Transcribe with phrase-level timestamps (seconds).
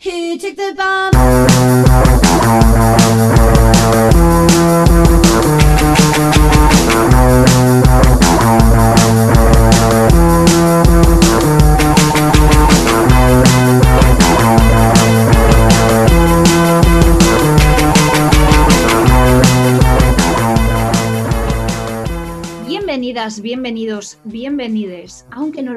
[0.00, 1.17] Who took the bomb?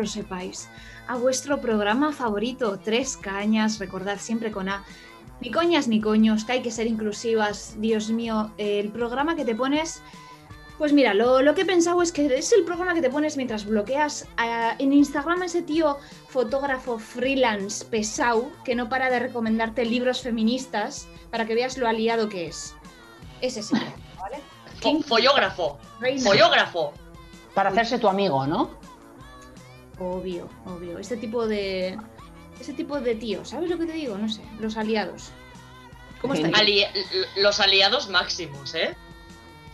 [0.01, 0.67] Lo sepáis,
[1.07, 4.83] a vuestro programa favorito, Tres Cañas, recordad siempre con A.
[5.39, 9.55] Ni coñas ni coños, que hay que ser inclusivas, Dios mío, el programa que te
[9.55, 10.01] pones...
[10.77, 13.37] Pues mira, lo, lo que he pensado es que es el programa que te pones
[13.37, 19.19] mientras bloqueas a- en Instagram a ese tío fotógrafo freelance pesado que no para de
[19.19, 22.73] recomendarte libros feministas para que veas lo aliado que es.
[23.41, 23.75] Es ese
[24.19, 24.39] ¿vale?
[24.81, 26.23] Fo- follógrafo, Reina.
[26.23, 26.93] follógrafo.
[27.53, 28.71] Para hacerse tu amigo, ¿no?
[30.01, 30.97] Obvio, obvio.
[30.97, 31.95] Este tipo de.
[32.59, 34.17] Ese tipo de tío, ¿sabes lo que te digo?
[34.17, 35.31] No sé, los aliados.
[36.21, 36.41] ¿Cómo Sí.
[36.43, 36.57] estáis?
[36.59, 36.85] Ali-
[37.37, 38.95] los aliados máximos, ¿eh?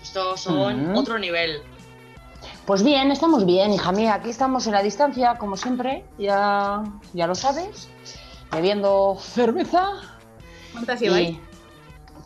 [0.02, 1.61] Estos son otro nivel.
[2.66, 4.16] Pues bien, estamos bien, hija mía.
[4.16, 6.03] Aquí estamos en la distancia, como siempre.
[6.17, 7.89] Ya, ya lo sabes.
[8.52, 9.89] Bebiendo cerveza.
[10.73, 11.38] ¿Cuántas lleváis?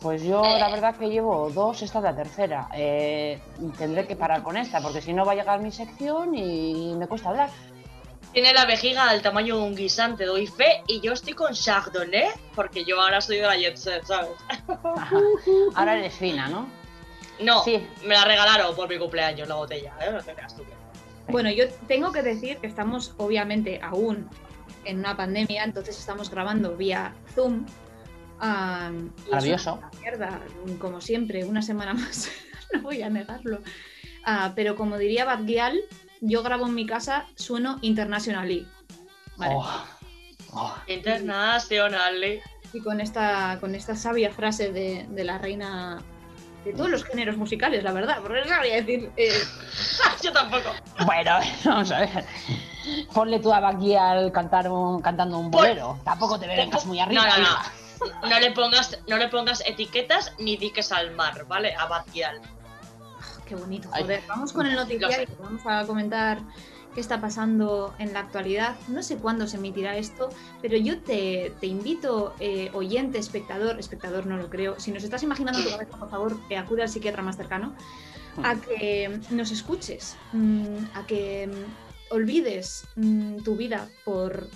[0.01, 2.67] Pues yo la verdad que llevo dos, esta es la tercera.
[2.75, 3.39] Eh,
[3.77, 7.07] tendré que parar con esta, porque si no va a llegar mi sección y me
[7.07, 7.49] cuesta hablar.
[8.33, 12.29] Tiene la vejiga del tamaño de un guisante, doy fe, y yo estoy con Chardonnay,
[12.55, 14.29] porque yo ahora soy de la Jet Set, ¿sabes?
[14.95, 15.17] Ajá.
[15.75, 16.67] Ahora eres fina, ¿no?
[17.41, 17.85] No, Sí.
[18.03, 20.11] me la regalaron por mi cumpleaños la botella, ¿eh?
[20.11, 20.63] No te creas tú.
[20.63, 24.29] que- Bueno, yo tengo que decir que estamos obviamente aún
[24.85, 27.65] en una pandemia, entonces estamos grabando vía Zoom.
[28.39, 29.73] am, y es Maravilloso.
[29.75, 30.41] una mierda,
[30.79, 32.29] como siempre, una semana más.
[32.73, 33.59] no voy a negarlo.
[34.23, 35.79] Ah, pero como diría Bad Gyal,
[36.21, 38.67] yo grabo en mi casa, sueno internationally.
[39.37, 39.53] Vale.
[39.55, 39.83] Oh,
[40.53, 40.73] oh.
[40.87, 42.41] Internacional.
[42.73, 46.01] Y con esta, con esta sabia frase de, de la reina
[46.63, 49.11] de todos los géneros musicales, la verdad, porque no sabría decir.
[49.17, 49.33] eh,
[50.23, 50.69] yo tampoco.
[51.05, 52.25] Bueno, vamos a ver.
[53.13, 55.99] Ponle tú a Bagui al cantar un, cantando un Pon- bolero.
[56.05, 57.25] Tampoco te vengas muy arriba.
[57.25, 58.29] No, no, no.
[58.29, 61.75] No le pongas, no le pongas etiquetas ni diques al mar, ¿vale?
[61.75, 62.41] A Bacial.
[63.51, 64.23] Qué bonito, joder.
[64.29, 66.39] Vamos con el noticiario, vamos a comentar
[66.95, 68.77] qué está pasando en la actualidad.
[68.87, 70.29] No sé cuándo se emitirá esto,
[70.61, 75.23] pero yo te, te invito, eh, oyente, espectador, espectador no lo creo, si nos estás
[75.23, 77.75] imaginando tu cabeza, por favor, eh, acude al psiquiatra más cercano,
[78.41, 84.47] a que nos escuches, mm, a que mm, olvides mm, tu vida por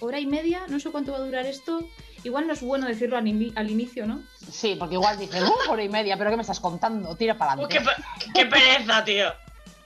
[0.00, 1.84] hora y media, no sé cuánto va a durar esto.
[2.24, 4.20] Igual no es bueno decirlo al, ini- al inicio, ¿no?
[4.50, 7.14] Sí, porque igual dices, uh, hora y media, pero ¿qué me estás contando?
[7.16, 8.02] Tira para Uh, qué, adelante.
[8.34, 9.26] qué pereza, tío.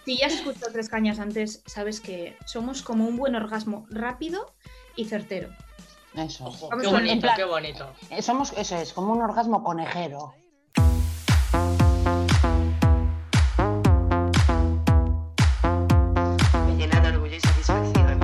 [0.04, 4.52] Si ya has escuchado tres cañas antes, sabes que somos como un buen orgasmo rápido
[4.96, 5.50] y certero.
[6.14, 6.46] Eso.
[6.46, 7.90] Ojo, qué bonito, plan- qué bonito.
[8.10, 10.34] Eh, Somos, eso es, como un orgasmo conejero.
[16.66, 18.20] me llena de orgullo y satisfacción.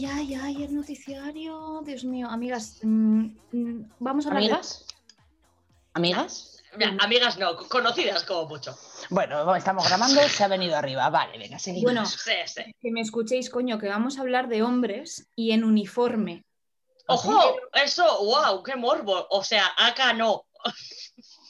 [0.00, 1.82] Ay, ay, ay, el noticiario.
[1.84, 4.86] Dios mío, amigas, mm, mm, vamos a hablar de- ¿Amigas?
[5.92, 6.62] ¿Amigas?
[6.78, 8.74] Mira, amigas no, conocidas como mucho.
[9.10, 11.10] Bueno, estamos grabando, se ha venido arriba.
[11.10, 11.82] Vale, venga, seguimos.
[11.84, 12.62] Bueno, Sí, sí.
[12.80, 16.44] que me escuchéis, coño, que vamos a hablar de hombres y en uniforme.
[17.08, 17.56] ¡Ojo!
[17.74, 19.26] Eso, wow, qué morbo.
[19.30, 20.44] O sea, acá no.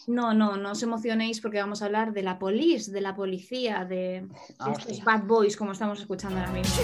[0.06, 3.84] No, no, no os emocionéis porque vamos a hablar de la police, de la policía,
[3.84, 4.28] de, de
[4.58, 6.80] Ah, estos bad boys, como estamos escuchando ahora mismo.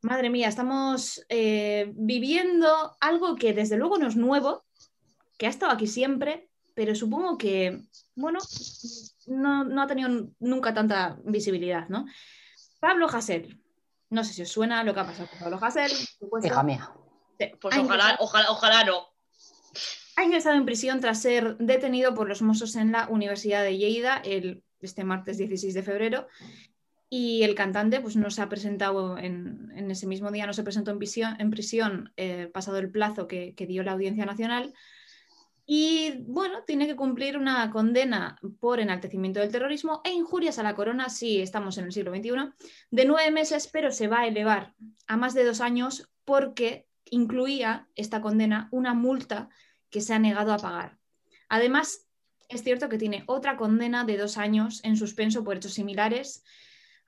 [0.00, 4.64] Madre mía, estamos eh, viviendo algo que desde luego no es nuevo,
[5.36, 7.82] que ha estado aquí siempre, pero supongo que,
[8.14, 8.38] bueno,
[9.26, 12.06] no, no ha tenido nunca tanta visibilidad, ¿no?
[12.80, 13.62] Pablo Hasél.
[14.08, 15.60] No sé si os suena lo que ha pasado con Pablo
[16.18, 16.48] supuesto.
[16.48, 16.90] Hija mía.
[17.38, 19.08] Sí, Pues ojalá, ojalá, ojalá no.
[20.16, 24.16] ha ingresado en prisión tras ser detenido por los Mossos en la Universidad de Lleida
[24.24, 26.26] el, este martes 16 de febrero.
[27.08, 30.64] Y el cantante pues, no se ha presentado en, en ese mismo día, no se
[30.64, 34.74] presentó en prisión, en prisión eh, pasado el plazo que, que dio la Audiencia Nacional.
[35.68, 40.76] Y bueno, tiene que cumplir una condena por enaltecimiento del terrorismo e injurias a la
[40.76, 42.52] corona, sí, estamos en el siglo XXI,
[42.92, 44.74] de nueve meses, pero se va a elevar
[45.08, 49.48] a más de dos años porque incluía esta condena una multa
[49.90, 50.98] que se ha negado a pagar.
[51.48, 52.05] Además,
[52.48, 56.44] es cierto que tiene otra condena de dos años en suspenso por hechos similares.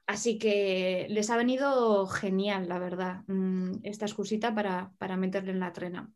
[0.06, 5.60] Así que les ha venido genial, la verdad, mm, esta excusita para, para meterle en
[5.60, 6.12] la trena.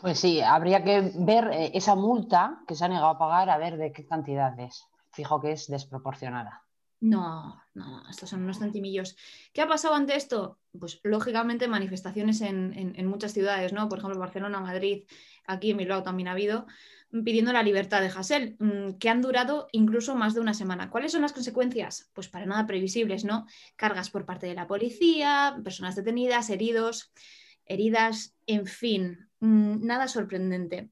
[0.00, 3.58] Pues sí, habría que ver eh, esa multa que se ha negado a pagar, a
[3.58, 4.84] ver de qué cantidad es.
[5.12, 6.62] Fijo que es desproporcionada.
[7.00, 9.16] No, no, estos son unos centimillos.
[9.52, 10.58] ¿Qué ha pasado ante esto?
[10.78, 13.88] Pues lógicamente manifestaciones en, en- en muchas ciudades, ¿no?
[13.88, 15.04] Por ejemplo, Barcelona, Madrid,
[15.46, 16.66] aquí en Bilbao también ha habido,
[17.10, 20.90] pidiendo la libertad de Hasél, mm, que han durado incluso más de una semana.
[20.90, 22.10] ¿Cuáles son las consecuencias?
[22.12, 23.46] Pues para nada previsibles, ¿no?
[23.76, 27.12] Cargas por parte de la policía, personas detenidas, heridos,
[27.64, 30.90] heridas, en fin, mm, nada sorprendente.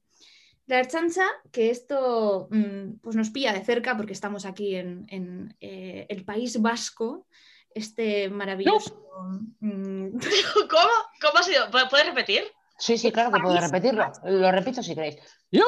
[0.67, 5.55] La Erchancha, que esto mm, pues nos pilla de cerca porque estamos aquí en, en,
[5.59, 7.27] eh, el País Vasco,
[7.69, 9.01] este maravilloso...
[9.59, 10.89] ¿Cómo?
[11.21, 11.69] ¿Cómo ha sido?
[11.69, 12.43] ¿Pu- ¿Puedes repetir?
[12.77, 14.11] Sí, sí, claro que puedo repetirlo.
[14.25, 15.15] Lo repito si queréis.
[15.51, 15.63] Yup.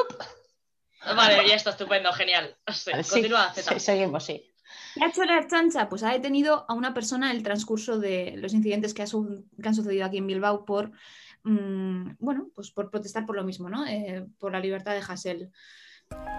[1.04, 2.56] Vale, ya está estupendo, genial.
[2.72, 3.72] Sí, Sí, continúa, Z.
[3.74, 4.44] sí, seguimos, sí.
[4.94, 5.88] ¿Qué ha hecho la Erchancha?
[5.88, 9.44] Pues ha detenido a una persona en el transcurso de los incidentes que, ha su-
[9.60, 10.90] que han sucedido aquí en Bilbao por,
[11.44, 13.86] mm, bueno, pues por protestar por lo mismo, ¿no?
[13.86, 15.50] Eh, por la libertad de Hasél.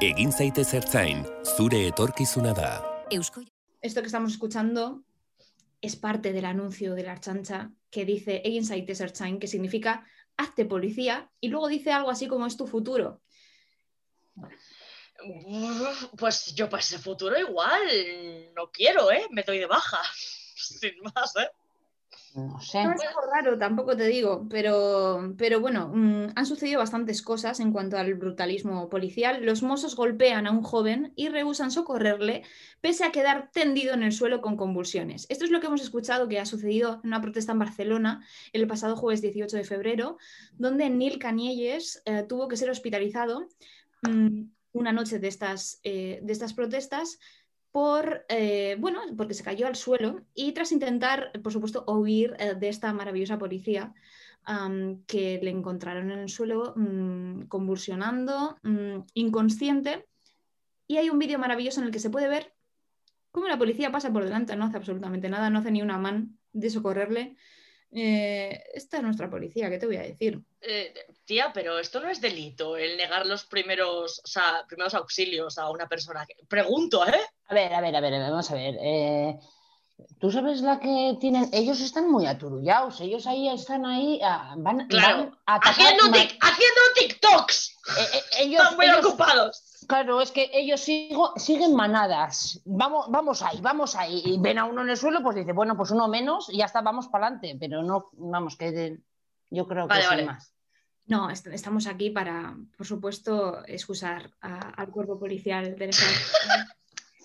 [0.02, 2.84] Egin zaitez ertzain, zure etorkizuna da.
[3.12, 3.42] Eusko
[3.82, 5.04] Esto que estamos escuchando
[5.82, 10.06] es parte del anuncio de la Ertzaintza que dice Egin zaitez Ertzain, que significa
[10.38, 13.22] hazte policía, y luego dice algo así como es tu futuro.
[15.26, 17.82] Uf, Pues yo para ese futuro igual
[18.56, 19.28] no quiero, ¿eh?
[19.32, 20.00] Me doy de baja.
[20.56, 21.50] Sin más, ¿eh?
[22.36, 22.84] No sé.
[22.84, 27.60] No es algo raro, tampoco te digo, pero, pero bueno, mm, han sucedido bastantes cosas
[27.60, 29.44] en cuanto al brutalismo policial.
[29.44, 32.44] Los mozos golpean a un joven y rehusan socorrerle,
[32.82, 35.26] pese a quedar tendido en el suelo con convulsiones.
[35.30, 38.68] Esto es lo que hemos escuchado que ha sucedido en una protesta en Barcelona el
[38.68, 40.18] pasado jueves 18 de febrero,
[40.54, 43.48] donde Neil Canielles eh, tuvo que ser hospitalizado
[44.72, 47.20] una noche de estas, eh, de estas protestas
[47.72, 52.56] por, eh, bueno, porque se cayó al suelo y tras intentar, por supuesto, huir eh,
[52.56, 53.94] de esta maravillosa policía
[55.06, 60.08] que le encontraron en el suelo mm, convulsionando, mm, inconsciente.
[60.88, 62.52] Y hay un vídeo maravilloso en el que se puede ver
[63.32, 66.40] cómo la policía pasa por delante, no hace absolutamente nada, no hace ni una man
[66.52, 67.36] de socorrerle.
[67.92, 70.40] Eh, esta es nuestra policía, ¿qué te voy a decir?
[70.62, 70.94] Eh,
[71.26, 75.70] Tía, pero esto no es delito, el negar los primeros, o sea, primeros auxilios a
[75.72, 76.26] una persona.
[76.26, 77.20] que- Pregunto, ¿eh?
[77.48, 78.76] A ver, a ver, a ver, vamos a ver.
[78.80, 79.40] eh,
[80.20, 81.50] Tú sabes la que tienen.
[81.52, 83.00] Ellos están muy aturullados.
[83.02, 84.20] Ellos ahí están ahí.
[84.24, 85.18] ah, van, Claro.
[85.18, 87.78] van a atacar Haciendo, tic- haciendo TikToks.
[87.98, 89.64] eh, eh, ellos, Están muy ellos- ocupados.
[89.88, 92.62] Claro, es que ellos sigo- siguen manadas.
[92.66, 94.22] Vamos, vamos ahí, vamos ahí.
[94.26, 96.66] Y ven a uno en el suelo, pues dice, bueno, pues uno menos y ya
[96.66, 97.58] está, vamos para adelante.
[97.60, 99.00] Pero no, vamos, que de-
[99.50, 100.26] yo creo que Vale, sin vale.
[100.26, 100.54] más.
[101.08, 106.12] No, est- estamos aquí para, por supuesto, excusar a- al cuerpo policial del Estado.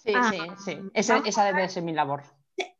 [0.06, 0.78] Sí, Ah, sí, sí.
[0.92, 2.24] Esa, esa debe ser mi labor.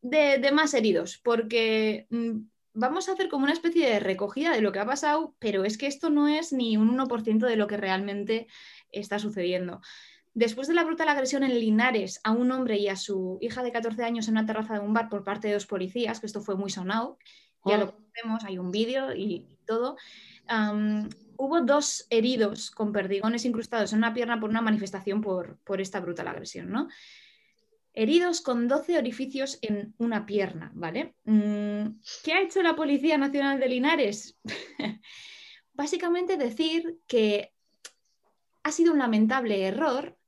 [0.03, 2.41] De, de más heridos, porque mm,
[2.75, 5.79] vamos a hacer como una especie de recogida de lo que ha pasado, pero es
[5.79, 8.47] que esto no es ni un 1% de lo que realmente
[8.93, 9.81] está sucediendo.
[10.35, 13.71] Después de la brutal agresión en Linares a un hombre y a su hija de
[13.71, 16.41] 14 años en una terraza de un bar por parte de dos policías, que esto
[16.41, 17.19] fue muy sonado,
[17.65, 17.79] ya Ah.
[17.79, 19.97] lo conocemos, hay un vídeo y, y todo,
[21.37, 26.00] hubo dos heridos con perdigones incrustados en una pierna por una manifestación por, por esta
[26.00, 26.88] brutal agresión, ¿no?
[27.96, 31.14] Heridos con 12 orificios en una pierna, ¿vale?
[31.25, 34.37] Mm, ¿Qué ha hecho la Policía Nacional de Linares?
[35.73, 37.52] Básicamente decir que
[38.64, 40.18] ha sido un lamentable error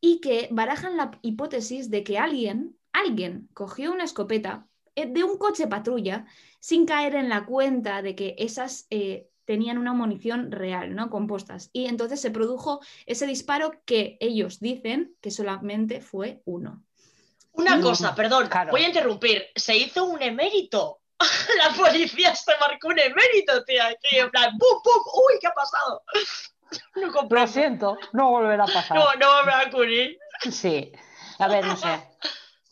[0.00, 5.38] y que barajan la hipótesis de que alguien, alguien cogió una escopeta eh, de un
[5.38, 6.26] coche patrulla
[6.60, 11.08] sin caer en la cuenta de que esas eh, tenían una munición real, ¿no?
[11.08, 11.70] Compostas.
[11.72, 16.84] Y entonces se produjo ese disparo que ellos dicen que solamente fue uno.
[17.58, 18.70] Una cosa, perdón, claro.
[18.70, 19.48] voy a interrumpir.
[19.54, 21.00] Se hizo un emérito.
[21.58, 23.88] La policía se marcó un emérito, tía.
[23.88, 25.02] Aquí en plan, ¡pum, pum!
[25.28, 26.02] ¡Uy, qué ha pasado!
[26.96, 28.98] No Lo siento, no volverá a pasar.
[28.98, 30.18] No, no me va a ocurrir.
[30.50, 30.92] Sí.
[31.38, 31.88] A ver, no sé.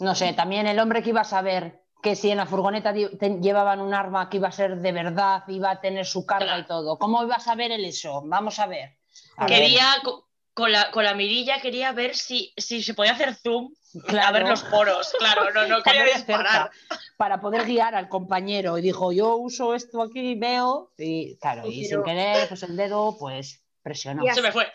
[0.00, 3.80] No sé, también el hombre que iba a saber que si en la furgoneta llevaban
[3.80, 6.60] un arma que iba a ser de verdad, iba a tener su carga Claro.
[6.60, 6.98] y todo.
[6.98, 8.20] ¿Cómo iba a saber él eso?
[8.26, 8.98] Vamos a ver.
[9.38, 10.25] A ver, Quería, co-
[10.56, 14.32] con la, con la mirilla, quería ver si, si se podía hacer zoom a claro,
[14.32, 15.12] ver los poros.
[15.18, 16.70] Claro, no, no quería disparar.
[17.18, 18.78] para poder guiar al compañero.
[18.78, 20.92] Y dijo, yo uso esto aquí, veo.
[20.96, 24.24] Y claro, y Pero- sin querer, pues el dedo, pues presionó.
[24.24, 24.66] Ya Se me fue.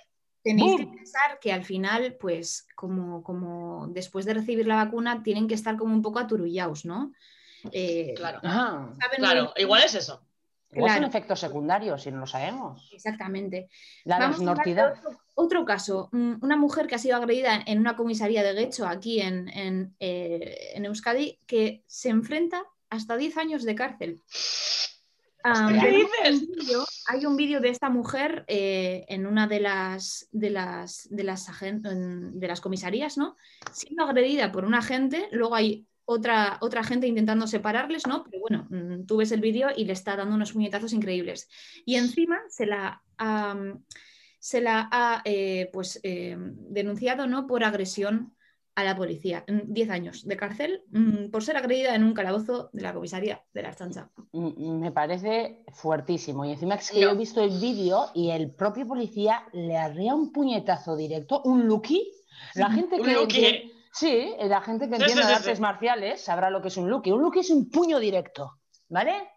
[0.44, 5.48] Tenéis que pensar que al final, pues, como, como después de recibir la vacuna, tienen
[5.48, 7.12] que estar como un poco aturullados, ¿no?
[7.72, 9.52] Eh, Claro, muy claro.
[9.58, 10.24] Igual es eso.
[10.74, 11.08] Igual son Claro.
[11.08, 12.90] efectos secundarios, si no lo sabemos.
[12.94, 13.70] Exactamente.
[14.06, 14.94] La Vamos desnortidad.
[14.94, 18.88] Otro, otro caso, mm, una mujer que ha sido agredida en una comisaría de Guecho
[18.88, 24.22] aquí en, en, eh, en Euskadi que se enfrenta hasta 10 años de cárcel.
[25.44, 27.04] Am, ¿Qué dices?
[27.08, 31.48] hay un vídeo de esta mujer eh, en una de las, de, las, de, las
[31.72, 33.36] de las comisarías, ¿no?
[33.72, 38.24] Siendo agredida por un agente, luego hay otra, otra gente intentando separarles, ¿no?
[38.24, 41.50] Pero bueno, mm, tú ves el vídeo y le está dando unos puñetazos increíbles.
[41.86, 43.84] Y encima se la, am,
[44.40, 47.48] se la ha eh, pues, eh, denunciado ¿no?
[47.48, 48.34] por agresión
[48.76, 49.44] a la policía.
[49.48, 53.42] Mm, 10 años de cárcel mm, por ser agredida en un calabozo de la comisaría
[53.54, 54.10] de la Chancha.
[54.32, 56.46] Mm, Me parece fuertísimo.
[56.46, 57.08] Y encima es que No.
[57.08, 61.68] yo he visto el vídeo y el propio policía le arrea un puñetazo directo, un
[61.68, 62.12] lucky.
[62.56, 63.71] La gente Un que.
[63.94, 66.90] Sí, la gente que entiende sí, de sí, artes marciales sabrá lo que es un
[66.90, 67.12] lucky.
[67.12, 69.30] Un lucky es un puño directo, ¿vale?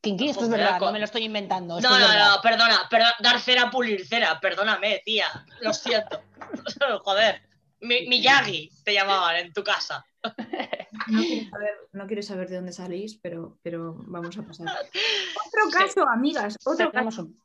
[0.00, 1.78] Kinky, esto es Joder, verdad, con- no me lo estoy inventando.
[1.80, 5.26] No, es no, no, perdona, perdona, dar cera, pulir cera, perdóname, tía,
[5.60, 6.22] lo siento.
[7.04, 7.42] Joder,
[7.80, 10.04] mi, Miyagi te llamaban en tu casa.
[11.06, 14.66] No quiero saber, no quiero saber de dónde salís, pero, pero vamos a pasar.
[15.46, 17.22] Otro caso, amigas, otro caso.
[17.22, 17.40] un-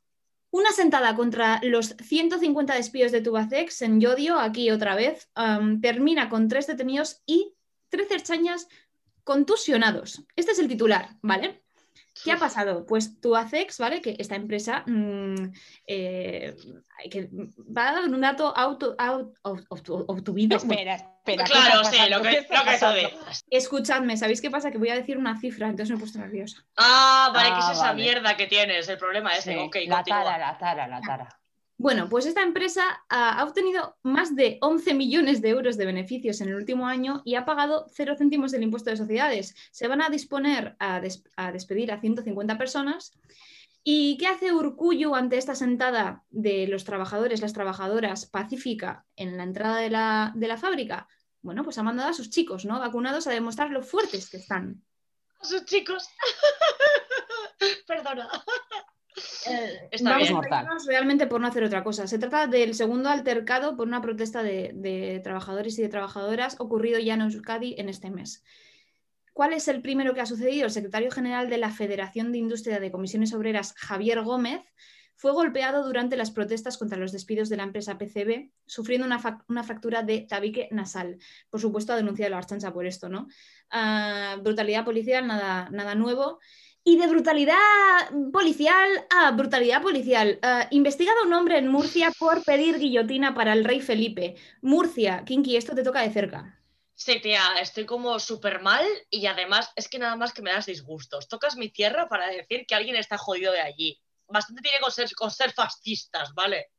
[0.55, 5.29] Una sentada contra los 150 despidos de Tubacex en Yodio, aquí otra vez,
[5.81, 7.53] termina con tres detenidos y
[7.89, 8.69] 13 erchañas
[9.25, 10.23] contusionados.
[10.37, 11.64] Este es el titular, ¿vale?
[12.23, 12.85] ¿Qué ha pasado?
[12.85, 14.01] Pues Tubacex, ¿vale?
[14.01, 15.51] Que esta empresa mm,
[15.87, 16.55] eh,
[17.11, 17.29] que
[17.75, 20.57] va a dar un dato auto, out- obtuvido.
[20.57, 21.43] Espera, espera.
[21.43, 23.45] ¿qué Claro, sí, lo ¿Qué que, lo que dices.
[23.49, 24.71] Escuchadme, ¿sabéis qué pasa?
[24.71, 26.65] Que voy a decir una cifra, entonces me he puesto nerviosa.
[26.77, 28.03] Ah, vale, que es Ah, esa vale.
[28.03, 29.53] mierda que tienes, el problema ese.
[29.53, 30.23] Sí, ok, la continúa.
[30.23, 31.39] tara, la tara, la tara.
[31.77, 36.47] Bueno, pues esta empresa ha obtenido más de 11 millones de euros de beneficios en
[36.49, 39.55] el último año y ha pagado cero céntimos del impuesto de sociedades.
[39.71, 43.11] Se van a disponer a, des- a despedir a 150 personas.
[43.83, 49.43] ¿Y qué hace Urcuyu ante esta sentada de los trabajadores, las trabajadoras pacífica en la
[49.43, 51.07] entrada de la, de la fábrica?
[51.41, 52.79] Bueno, pues ha mandado a sus chicos, ¿no?
[52.79, 54.81] Vacunados a demostrar lo fuertes que están.
[55.41, 56.07] Sus chicos.
[57.85, 58.27] Perdona.
[59.47, 60.37] Eh, Está vamos bien.
[60.37, 62.07] a reírnos realmente por no hacer otra cosa.
[62.07, 66.99] Se trata del segundo altercado por una protesta de, de trabajadores y de trabajadoras ocurrido
[66.99, 68.43] ya en Euskadi en este mes.
[69.33, 70.65] ¿Cuál es el primero que ha sucedido?
[70.65, 74.61] El secretario general de la Federación de Industria de Comisiones Obreras, Javier Gómez,
[75.17, 79.07] fue golpeado durante las protestas contra los despidos de la empresa PCB, sufriendo
[79.47, 81.17] una fractura de tabique nasal.
[81.49, 83.27] Por supuesto, ha denunciado la Archancha por esto, ¿no?
[83.69, 86.39] Ah, brutalidad policial, nada, nada nuevo.
[86.87, 87.57] Y de brutalidad
[88.31, 90.37] policial a brutalidad policial.
[90.43, 94.35] Ah, investigado un hombre en Murcia por pedir guillotina para el rey Felipe.
[94.61, 96.61] Murcia, Kinky, esto te toca de cerca.
[96.93, 100.67] Sí, tía, estoy como súper mal y además es que nada más que me das
[100.67, 101.27] disgustos.
[101.27, 103.99] Tocas mi tierra para decir que alguien está jodido de allí.
[104.27, 106.69] Bastante tiene con ser, con ser fascistas, ¿vale?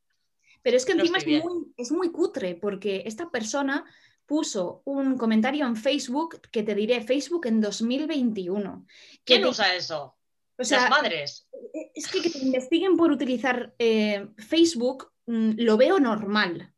[0.62, 3.84] Pero es que No encima es muy, es muy cutre porque esta persona
[4.26, 8.84] puso un comentario en Facebook que te diré, Facebook en 2021.
[8.86, 10.16] que ¿Quién te- usa eso?
[10.58, 11.48] o sea, Las madres.
[11.94, 16.72] es que que te investiguen por utilizar eh, Facebook mm, lo veo normal,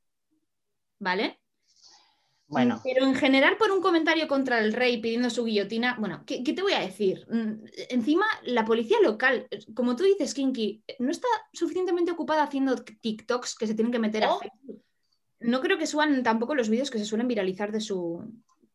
[0.98, 1.40] ¿vale?
[2.50, 6.42] Bueno, Pero en general por un comentario contra el rey pidiendo su guillotina, bueno, ¿qué,
[6.42, 7.26] qué te voy a decir?
[7.30, 13.54] Mm, Encima, la policía local, como tú dices, Kinky, no está suficientemente ocupada haciendo TikToks
[13.54, 14.38] que se tienen que meter a Oh.
[14.40, 14.82] Facebook.
[15.40, 18.24] No creo que suban tampoco los vídeos que se suelen viralizar de su,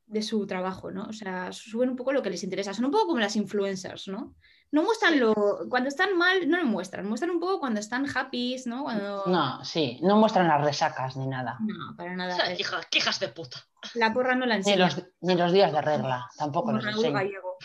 [0.08, 1.03] de su trabajo, ¿no?
[1.05, 2.74] O sea, suben un poco lo que les interesa.
[2.74, 4.36] Son un poco como las influencers, ¿no?
[4.72, 5.36] No muestran lo...
[5.70, 7.05] Cuando están mal, no lo muestran.
[7.08, 8.84] Muestran un poco cuando están happy, ¿no?
[8.84, 9.24] Cuando...
[9.27, 11.58] no, sí, no muestran las resacas ni nada.
[11.60, 12.36] No, para O nada.
[12.36, 13.58] sea, hija- qué hijas de puta.
[13.93, 14.86] La porra no la Ni enseña.
[14.86, 17.12] los, ni los días de regla, tampoco Como los Raúl.
[17.13, 17.58] Gallego.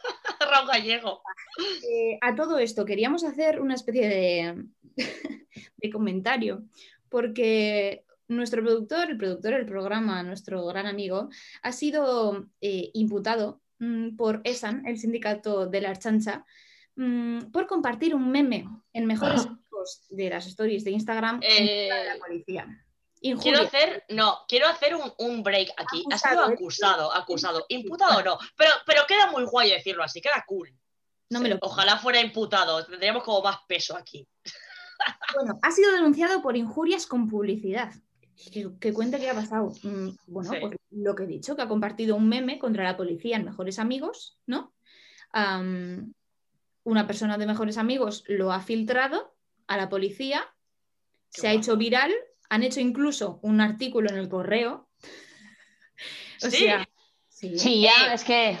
[0.50, 1.22] Raúl Gallego.
[1.90, 4.64] Eh, a todo esto queríamos hacer una especie de,
[5.76, 6.62] de comentario,
[7.10, 11.28] porque nuestro productor, el productor del programa, nuestro gran amigo,
[11.62, 16.44] ha sido eh, imputado mm, por ESAN, el sindicato de la Archancha,
[16.96, 22.04] mm, por compartir un meme en mejores amigos de las stories de Instagram Eh, de
[22.04, 22.80] la policía.
[23.40, 26.04] Quiero hacer, no, quiero hacer un, un break aquí.
[26.12, 26.54] ha sido Acusado, ¿eh?
[26.54, 27.66] acusado, acusado.
[27.68, 30.70] Imputado no, pero, pero queda muy guay decirlo así, queda cool.
[31.30, 34.28] No me lo Ojalá fuera imputado, tendríamos como más peso aquí.
[35.34, 37.92] Bueno, ha sido denunciado por injurias con publicidad.
[38.52, 39.72] Que, que cuente qué ha pasado.
[39.82, 40.56] Mm, Bueno, Sí.
[40.60, 43.78] pues lo que he dicho, que ha compartido un meme contra la policía en Mejores
[43.78, 44.72] Amigos, ¿no?
[46.84, 49.34] Una persona de Mejores Amigos lo ha filtrado
[49.66, 50.44] a la policía,
[51.32, 52.12] Qué se ha hecho viral,
[52.50, 54.88] han hecho incluso un artículo en el correo.
[56.44, 56.56] O Sí.
[56.58, 56.86] sea,
[57.28, 57.58] sí.
[57.58, 58.58] Sí, ya, Eh, es que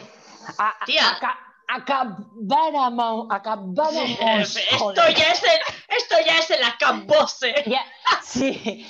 [0.58, 1.10] a- tía.
[1.10, 1.38] aca-
[1.68, 7.54] acabáramos, acabáramos Esto ya es el, esto ya es el acabose.
[7.66, 7.84] Ya,
[8.22, 8.86] sí,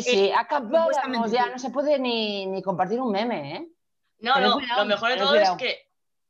[0.00, 3.68] sí, sí, acabáramos supuestamente ya, no se puede ni, ni compartir un meme, ¿eh?
[4.20, 5.88] No, no, cuidado, lo mejor de todo es que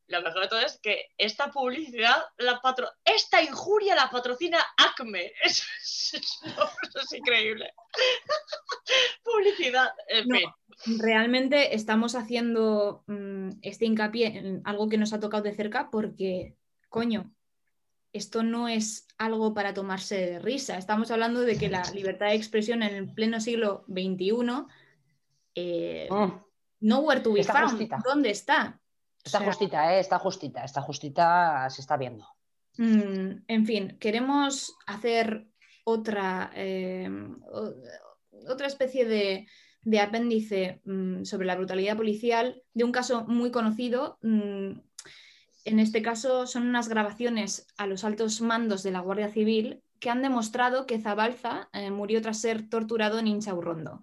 [0.08, 2.86] lo mejor de todo es que esta publicidad, la patro...
[3.04, 5.32] esta injuria la patrocina Acme.
[5.42, 6.40] Es, es- es-
[7.02, 7.72] es increíble.
[9.24, 10.50] publicidad, en No, fin.
[10.98, 16.56] Realmente estamos haciendo mm, este hincapié en algo que nos ha tocado de cerca porque,
[16.88, 17.32] coño,
[18.12, 20.76] esto no es algo para tomarse de risa.
[20.76, 24.66] Estamos hablando de que la libertad de expresión en el pleno siglo XXI,
[25.54, 26.32] eh, Mm,
[26.80, 27.70] nowhere to be Está found.
[27.70, 28.02] justita.
[28.04, 28.80] ¿Dónde está?
[29.24, 30.00] Está O sea, justita, ¿eh?
[30.00, 32.26] Está justita, está justita, se está viendo.
[32.76, 35.46] Mm, en fin, queremos hacer
[35.84, 37.08] otra, eh,
[38.48, 39.46] otra especie de,
[39.82, 44.18] de apéndice mm, sobre la brutalidad policial de un caso muy conocido.
[45.64, 50.10] En este caso son unas grabaciones a los altos mandos de la Guardia Civil que
[50.10, 54.02] han demostrado que Zabalza eh, murió tras ser torturado en Inchaurrondo.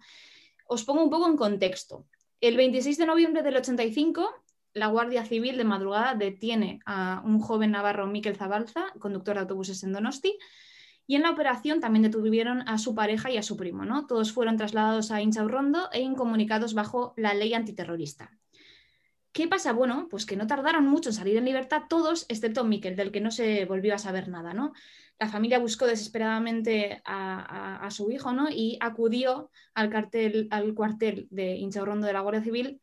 [0.66, 2.06] Os pongo un poco en contexto.
[2.40, 4.30] El 26 de noviembre del 85,
[4.74, 9.84] la Guardia Civil de madrugada detiene a un joven navarro, Miquel Zabalza, conductor de autobuses
[9.84, 10.38] en Donosti,
[11.06, 13.84] y en la operación también detuvieron a su pareja y a su primo.
[13.84, 14.06] ¿no?
[14.06, 18.32] Todos fueron trasladados a Inchaurrondo e incomunicados bajo la ley antiterrorista.
[19.32, 19.74] ¿Qué pasa?
[19.74, 23.22] Bueno, pues que no tardaron mucho en salir en libertad todos, excepto Miquel, del que
[23.22, 24.54] no se volvió a saber nada.
[24.54, 24.74] ¿no?
[25.20, 28.50] La familia buscó desesperadamente a, su hijo ¿no?
[28.50, 32.82] y acudió al, cartel, al cuartel de Inchaurrondo de la Guardia Civil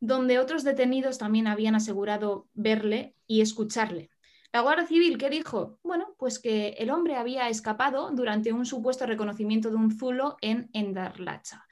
[0.00, 4.10] donde otros detenidos también habían asegurado verle y escucharle.
[4.52, 5.78] La Guardia Civil, ¿qué dijo?
[5.82, 10.70] Bueno, pues que el hombre había escapado durante un supuesto reconocimiento de un zulo en
[10.72, 11.65] Endarlacha.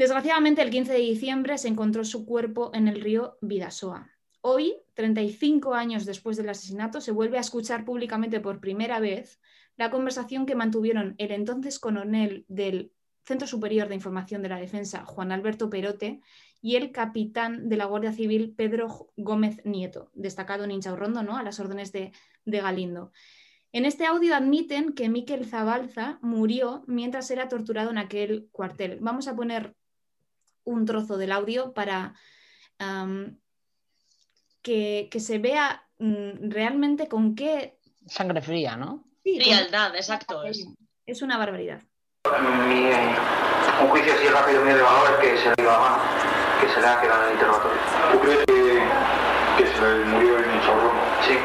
[0.00, 4.08] Desgraciadamente, el 15 de diciembre se encontró su cuerpo en el río Vidasoa.
[4.40, 9.42] Hoy, 35 años después del asesinato, se vuelve a escuchar públicamente por primera vez
[9.76, 12.92] la conversación que mantuvieron el entonces coronel del
[13.26, 16.22] Centro Superior de Información de la Defensa, Juan Alberto Perote,
[16.62, 21.36] y el capitán de la Guardia Civil, Pedro Gómez Nieto, destacado en Inchaurrondo, ¿no?
[21.36, 22.12] a las órdenes de,
[22.46, 23.12] de Galindo.
[23.72, 28.98] En este audio admiten que Miquel Zabalza murió mientras era torturado en aquel cuartel.
[29.02, 29.76] Vamos a poner
[30.72, 32.14] un trozo del audio para
[32.78, 33.38] am,
[34.62, 37.78] que, que se vea mm, realmente con qué...
[38.06, 39.04] Sangre fría, ¿no?
[39.24, 40.42] sí, con- Frialdad, exacto.
[40.44, 40.66] Es.
[41.06, 41.82] es una barbaridad.
[42.68, 42.90] Mi,
[43.82, 46.02] un juicio así rápido mío de valor es que se le iba mano,
[46.60, 47.80] que se le ha quedado en el interrogatorio.
[48.12, 48.82] ¿Tú crees que,
[49.58, 51.02] que se le murió en Inchaurrondo?
[51.26, 51.38] Sí.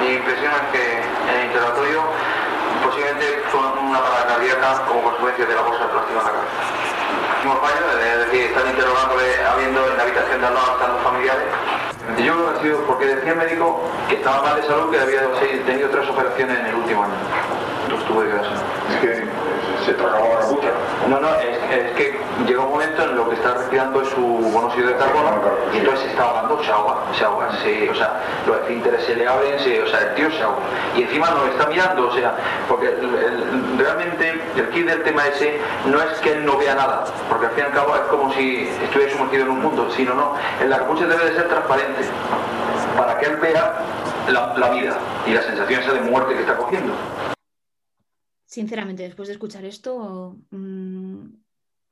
[0.00, 2.02] Mi impresión es que en el interrogatorio
[2.84, 6.93] posiblemente fue una parada cardíaca como consecuencia de la bolsa de plástico en la cabeza.
[7.44, 11.44] Es decir, están interrogándole habiendo en la habitación de al lado están los familiares.
[12.24, 14.98] Yo creo que ha sido porque decía el médico que estaba mal de salud, que
[14.98, 15.20] había
[15.66, 17.12] tenido tres operaciones en el último año.
[17.82, 18.54] Entonces tuvo que quedarse.
[18.94, 19.28] Es que
[19.84, 20.68] se tragaba la puta.
[21.08, 24.20] No, no, es, es que llega un momento en lo que está respirando es su
[24.20, 25.30] monóxido de carbono
[25.72, 29.14] y entonces se está ahogando, se ahoga, se ahoga, se- o sea, los esfínteres se
[29.16, 30.58] le abren, se- o sea, el tío se ahoga.
[30.96, 32.34] Y encima nos está mirando, o sea,
[32.68, 36.74] porque el- el- realmente el kit del tema ese no es que él no vea
[36.74, 39.88] nada, porque al fin y al cabo es como si estuviera sumergido en un mundo,
[39.94, 42.02] sino no, en la capucha debe de ser transparente
[42.96, 43.74] para que él vea
[44.28, 46.92] la, la vida y la sensación esa de muerte que está cogiendo.
[48.54, 51.24] Sinceramente, después de escuchar esto, mm,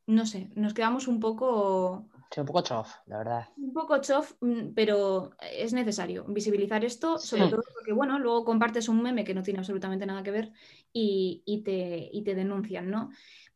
[0.06, 3.48] no sé, nos quedamos un poco, Sí, un poco chof, la verdad.
[3.56, 7.50] un poco chof, mm, pero es necesario visibilizar esto, sobre Sí.
[7.50, 10.52] todo porque, bueno, luego compartes un meme que no tiene absolutamente nada que ver
[10.92, 13.10] y, y te, y te denuncian, ¿no?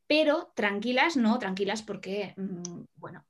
[0.08, 3.24] Pero tranquilas, no, tranquilas porque, mm, bueno,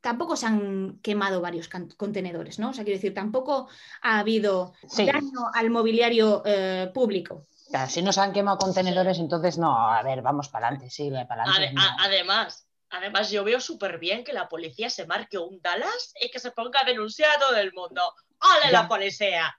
[0.00, 2.70] tampoco se han quemado varios contenedores, ¿no?
[2.70, 3.68] O sea, quiero decir, tampoco
[4.02, 5.06] ha habido Sí.
[5.06, 7.46] daño al mobiliario eh, público.
[7.70, 11.44] Claro, si nos han quemado contenedores, entonces no, a ver, vamos para adelante, sí, para
[11.44, 11.80] Ade- adelante.
[12.00, 16.40] además, además, yo veo súper bien que la policía se marque un Dallas y que
[16.40, 18.02] se ponga a denunciar a todo el mundo.
[18.42, 19.56] ¡Hola la policía!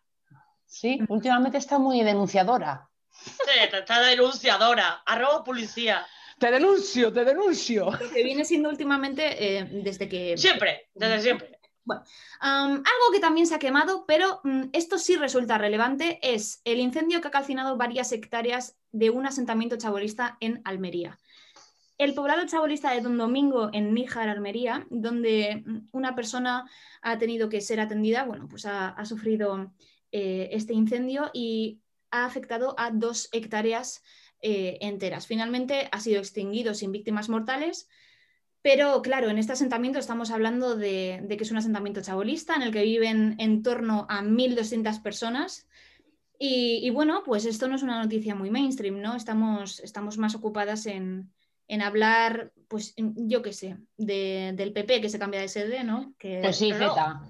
[0.66, 2.90] Sí, últimamente está muy denunciadora.
[3.12, 5.04] Sí, está denunciadora.
[5.06, 6.06] Arroba policía.
[6.40, 7.92] Te denuncio, te denuncio.
[7.92, 10.38] Lo que viene siendo últimamente eh, desde que...
[10.38, 11.60] Siempre, desde siempre.
[12.40, 16.80] Am, algo que también se ha quemado, pero mm, esto sí resulta relevante, es el
[16.80, 21.20] incendio que ha calcinado varias hectáreas de un asentamiento chabolista en Almería.
[21.98, 26.70] El poblado chabolista de Don Domingo en Níjar, Almería, donde mm, una persona
[27.02, 29.72] ha tenido que ser atendida, bueno, pues ha, ha sufrido
[30.12, 31.80] eh, este incendio y
[32.12, 34.04] ha afectado a dos hectáreas
[34.42, 35.28] eh, enteras.
[35.28, 37.88] Finalmente ha sido extinguido sin víctimas mortales,
[38.64, 42.62] Pero claro, en este asentamiento estamos hablando de, de que es un asentamiento chabolista en
[42.62, 45.68] el que viven en torno a 1.200 personas.
[46.38, 49.16] Y, y bueno, pues esto no es una noticia muy mainstream, ¿no?
[49.16, 51.32] Estamos, estamos más ocupadas en,
[51.68, 56.14] en hablar, pues yo qué sé, de- del PP que se cambia de sede, ¿no?
[56.18, 57.22] Que, Pues sí, Zeta.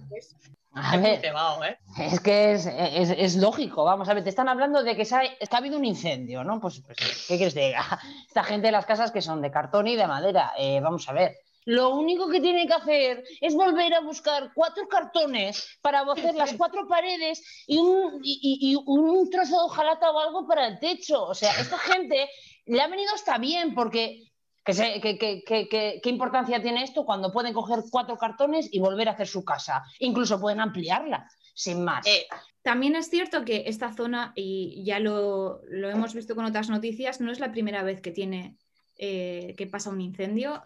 [0.73, 1.77] A Qué ver, cebao, ¿eh?
[1.99, 5.15] es que es, es- es lógico, vamos a ver, te están hablando de que, se
[5.15, 6.61] ha, es que ha habido un incendio, ¿no?
[6.61, 7.99] Pues, pues, ¿qué quieres que diga?
[8.27, 11.13] Esta gente de las casas que son de cartón y de madera, eh, vamos a
[11.13, 11.35] ver.
[11.65, 16.53] Lo único que tiene que hacer es volver a buscar cuatro cartones para hacer las
[16.53, 20.79] cuatro paredes y un, y- y- y un trozo de hojalata o algo para el
[20.79, 21.21] techo.
[21.23, 22.29] O sea, esta gente
[22.65, 24.30] le ha venido hasta bien porque
[24.63, 29.83] ¿Qué, importancia tiene esto cuando pueden coger cuatro cartones y volver a hacer su casa?
[29.99, 32.05] Incluso pueden ampliarla, sin más.
[32.05, 32.27] Eh,
[32.61, 37.21] También es cierto que esta zona, y ya lo, lo hemos visto con otras noticias,
[37.21, 38.57] no es la primera vez que tiene
[38.97, 40.61] eh, que pasa un incendio.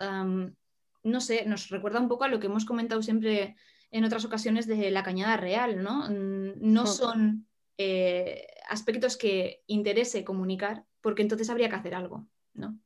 [1.04, 3.56] No sé, nos recuerda un poco a lo que hemos comentado siempre
[3.92, 6.10] en otras ocasiones de la cañada real, ¿no?
[6.10, 12.78] Mm, No son eh, aspectos que interese comunicar, porque entonces habría que hacer algo, ¿no?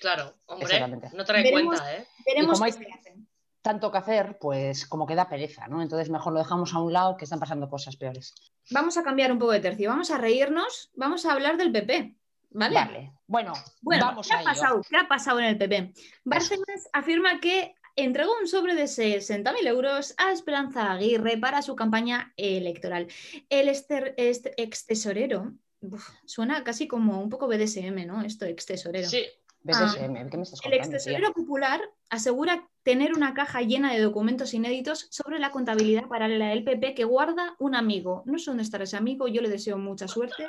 [0.00, 1.10] Claro, hombre, Exactamente.
[1.14, 2.06] no trae Veremos- cuenta, ¿eh?
[2.26, 3.14] Veremos como qué se.
[3.62, 5.80] Tanto que hacer, pues como que da pereza, ¿no?
[5.80, 8.34] Entonces mejor lo dejamos a un lado que están pasando cosas peores.
[8.70, 12.14] Vamos a cambiar un poco de tercio, vamos a reírnos, vamos a hablar del PP,
[12.50, 12.74] ¿vale?
[12.74, 13.12] Vale.
[13.26, 14.50] Bueno, Bueno, vamos ¿qué a ha ello.
[14.50, 14.80] pasado?
[14.86, 15.94] ¿Qué ha pasado en el PP?
[16.24, 22.34] Bárcenas afirma que entregó un sobre de 60.000 euros a Esperanza Aguirre para su campaña
[22.36, 23.06] electoral.
[23.48, 28.22] El ester- ex tesorero, uf, suena casi como un poco BDSM, ¿no?
[28.22, 29.08] Esto, ex tesorero.
[29.08, 29.24] Sí,
[29.64, 30.90] BDSM, ¿qué me estás El ex contando, tía?
[30.98, 36.64] tesorero popular asegura tener una caja llena de documentos inéditos sobre la contabilidad paralela del
[36.64, 38.22] PP que guarda un amigo.
[38.26, 40.46] No sé dónde estará ese amigo, yo le deseo mucha suerte.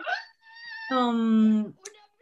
[0.91, 1.73] Um,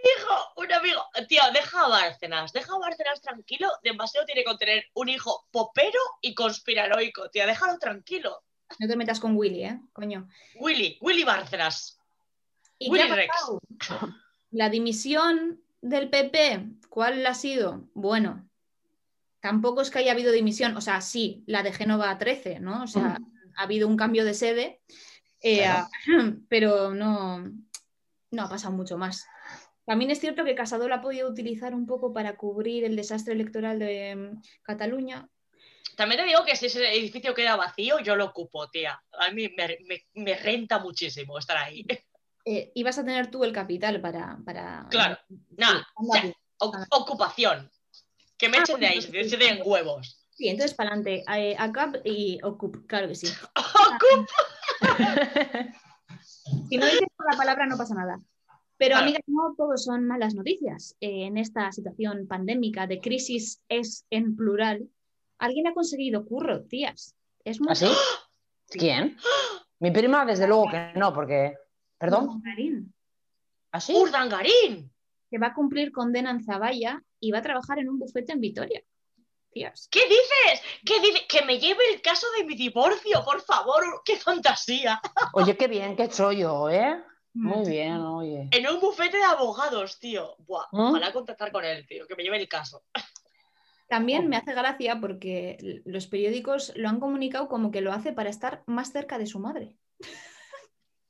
[0.03, 1.01] Hijo, un amigo.
[1.29, 3.69] Tío, deja a Bárcenas, deja a Bárcenas tranquilo.
[3.83, 7.47] Demasiado tiene que tener un hijo popero y conspiranoico, tío.
[7.47, 8.43] Déjalo tranquilo.
[8.79, 9.79] no te metas con Willy, ¿eh?
[9.93, 10.27] Coño.
[10.59, 11.97] Willy, Willy Bárcenas.
[12.77, 13.33] ¿Y Willy Rex.
[14.51, 17.89] La dimisión del PP, ¿cuál ha sido?
[17.93, 18.49] Bueno,
[19.41, 22.83] tampoco es que haya habido dimisión, o sea, sí, la de Génova a 13, ¿no?
[22.83, 23.19] O sea,
[23.57, 24.81] ha habido un cambio de sede,
[25.41, 25.89] eh, Claro.
[26.49, 27.43] pero no,
[28.31, 29.25] no ha pasado mucho más.
[29.85, 33.33] También es cierto que Casado la ha podido utilizar un poco para cubrir el desastre
[33.33, 35.27] electoral de mm, Cataluña.
[35.97, 39.03] También te digo que si ese edificio queda vacío, yo lo ocupo, tía.
[39.11, 41.85] A mí me, me- me renta muchísimo estar ahí.
[42.45, 44.37] Eh, y vas a tener tú el capital para...
[44.45, 45.17] para Claro.
[45.57, 45.85] Ya.
[45.95, 46.33] tú.
[46.59, 47.69] O- ocupación.
[48.37, 50.19] Que me Ah, echen de ahí, que se den huevos.
[50.31, 51.23] Sí, entonces para adelante.
[51.57, 53.27] ACAP y OCUP, claro que sí.
[53.55, 54.27] ¡Ocup!
[56.69, 58.17] Si no dices la palabra no pasa nada.
[58.77, 59.03] Pero Claro.
[59.05, 60.95] amigas, no todo son malas noticias.
[60.99, 64.89] Eh, en esta situación pandémica de crisis es en plural,
[65.37, 67.15] alguien ha conseguido curro, tías.
[67.45, 67.87] Es muy ¿Así?
[68.67, 69.15] ¿Quién?
[69.79, 71.55] Mi prima, desde luego que no, porque.
[72.03, 72.41] ¿Perdón?
[72.43, 72.93] Marín,
[73.71, 73.93] ¿Así?
[73.95, 74.91] ¡Urdangarín!
[75.31, 78.41] que va a cumplir condena en Zaballa y va a trabajar en un bufete en
[78.41, 78.83] Vitoria.
[79.51, 79.87] Tías.
[79.89, 80.61] ¿Qué dices?
[80.85, 81.21] ¿Qué dices?
[81.29, 84.01] Que me lleve el caso de mi divorcio, por favor.
[84.03, 84.99] ¡Qué fantasía!
[85.31, 87.01] Oye, qué bien, qué chollo, ¿eh?
[87.33, 87.47] Mm.
[87.47, 88.49] Muy bien, oye.
[88.51, 90.35] En un bufete de abogados, tío.
[90.39, 90.89] Buah, ¿Mm?
[90.89, 92.05] ojalá contactar con él, tío.
[92.05, 92.83] Que me lleve el caso.
[93.87, 98.29] También me hace gracia porque los periódicos lo han comunicado como que lo hace para
[98.29, 99.77] estar más cerca de su madre.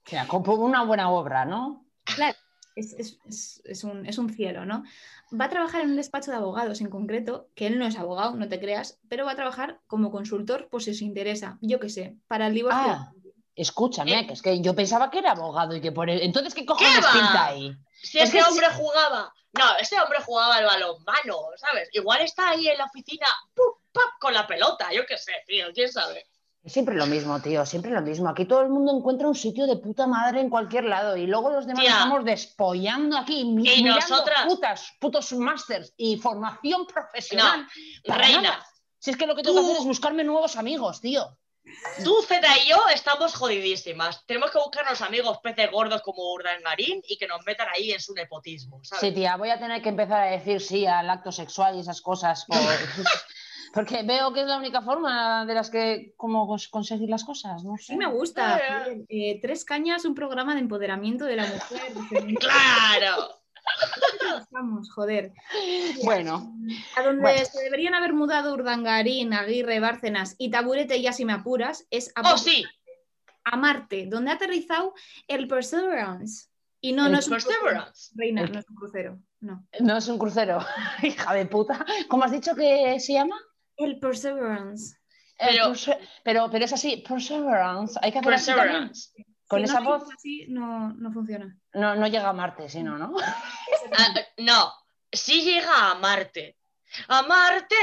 [0.05, 1.85] O sea, como una buena obra, ¿no?
[2.03, 2.37] Claro,
[2.75, 4.83] es, es- es- es un, es un cielo, ¿no?
[5.39, 8.35] Va a trabajar en un despacho de abogados en concreto, que él no es abogado,
[8.35, 11.89] no te creas, pero va a trabajar como consultor por si os interesa, yo qué
[11.89, 12.79] sé, para el divorcio.
[12.83, 13.11] Ah,
[13.55, 16.21] escúchame, que es que yo pensaba que era abogado y que por el...
[16.21, 17.11] Entonces, ¿qué cojones va?
[17.13, 17.75] pinta ahí?
[18.01, 19.33] Si Es ese que- hombre jugaba.
[19.53, 21.87] No, ese hombre jugaba al balonmano, ¿sabes?
[21.93, 25.67] Igual está ahí en la oficina, ¡pup, pap, con la pelota, yo qué sé, tío,
[25.75, 26.25] quién sabe.
[26.65, 28.29] Siempre lo mismo, tío, siempre lo mismo.
[28.29, 31.49] Aquí todo el mundo encuentra un sitio de puta madre en cualquier lado y luego
[31.49, 31.91] los demás Tía.
[31.91, 37.67] estamos despollando aquí, Y mirando nosotras- putas, putos másters y formación profesional.
[38.07, 38.65] para Reina, nada.
[38.97, 41.37] Si es que lo que tengo que Tú- hacer es buscarme nuevos amigos, tío.
[42.03, 44.25] tú, Zeta y yo estamos jodidísimas.
[44.25, 48.13] Tenemos que buscarnos amigos peces gordos como Urdangarín y que nos metan ahí en su
[48.13, 49.01] nepotismo, ¿sabes?
[49.01, 52.01] Sí, tía, voy a tener que empezar a decir sí al acto sexual y esas
[52.01, 52.45] cosas.
[52.45, 52.57] por-
[53.73, 57.63] Porque veo que es la única forma de las que como cons- conseguir las cosas,
[57.63, 57.93] no sé.
[57.93, 58.59] Sí me gusta.
[58.87, 59.05] Eh.
[59.09, 61.81] eh, Tres Cañas, un programa de empoderamiento de la mujer.
[62.39, 63.29] ¡Claro!
[64.39, 65.33] Estamos, joder.
[66.03, 66.53] Bueno,
[66.97, 67.45] A donde Bueno.
[67.45, 72.33] se deberían haber mudado Urdangarín, Aguirre, Bárcenas y Taburete, ya si me apuras, es a,
[72.33, 72.65] ¡Oh, sí!
[73.45, 74.93] a Marte, donde ha aterrizado
[75.27, 76.49] el Perseverance.
[76.81, 79.19] Y no, El no es un crucero, reina, no es un crucero.
[79.39, 79.65] no.
[79.79, 80.59] No es un crucero,
[81.03, 81.85] hija de puta.
[82.09, 83.37] ¿Cómo has dicho que se llama?
[83.77, 84.97] El Perseverance.
[85.37, 85.73] Pero-
[86.23, 87.99] pero, pero es así, Perseverance.
[88.01, 89.11] Hay que hacer así.
[89.47, 91.55] Con Si esa no voz así, no, no funciona.
[91.73, 93.13] no, no llega a Marte, sino, ¿no?
[93.97, 94.71] Ah, no,
[95.11, 96.57] sí llega a Marte.
[97.07, 97.75] A Marte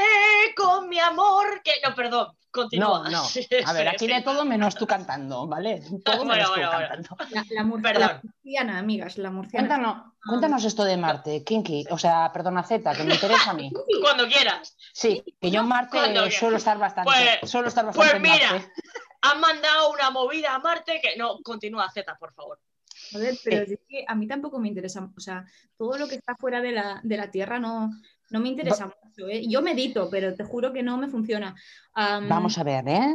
[0.57, 1.61] con mi amor.
[1.63, 1.73] Que...
[1.87, 3.09] No, perdón, continúa.
[3.09, 3.23] No, no.
[3.67, 5.83] A ver, aquí de todo menos tú cantando, ¿vale?
[6.05, 7.17] Todo Bueno, menos tú bueno, cantando.
[7.31, 8.01] La, la, mur- Perdón.
[8.03, 9.67] la murciana, amigas, la murciana.
[9.69, 11.87] Cuéntanos, cuéntanos esto de Marte, Kinky.
[11.91, 13.71] O sea, perdona, Z, que me interesa a mí.
[14.03, 14.77] Cuando quieras.
[14.93, 17.11] Sí, que yo en Marte Cuando eh, suelo estar bastante.
[17.41, 18.53] Pues- suelo estar bastante pues en mira.
[18.53, 18.73] Marte.
[19.23, 21.17] Han mandado una movida a Marte que.
[21.17, 22.59] No, continúa Z, por favor.
[23.13, 25.45] Joder, pero es que a mí tampoco me interesa, o sea,
[25.77, 27.91] todo lo que está fuera de la, de la Tierra no,
[28.31, 29.29] no me interesa mucho.
[29.29, 29.43] ¿eh?
[29.49, 31.55] Yo medito, pero te juro que no me funciona.
[31.95, 33.15] Am, Vamos a ver, ¿eh?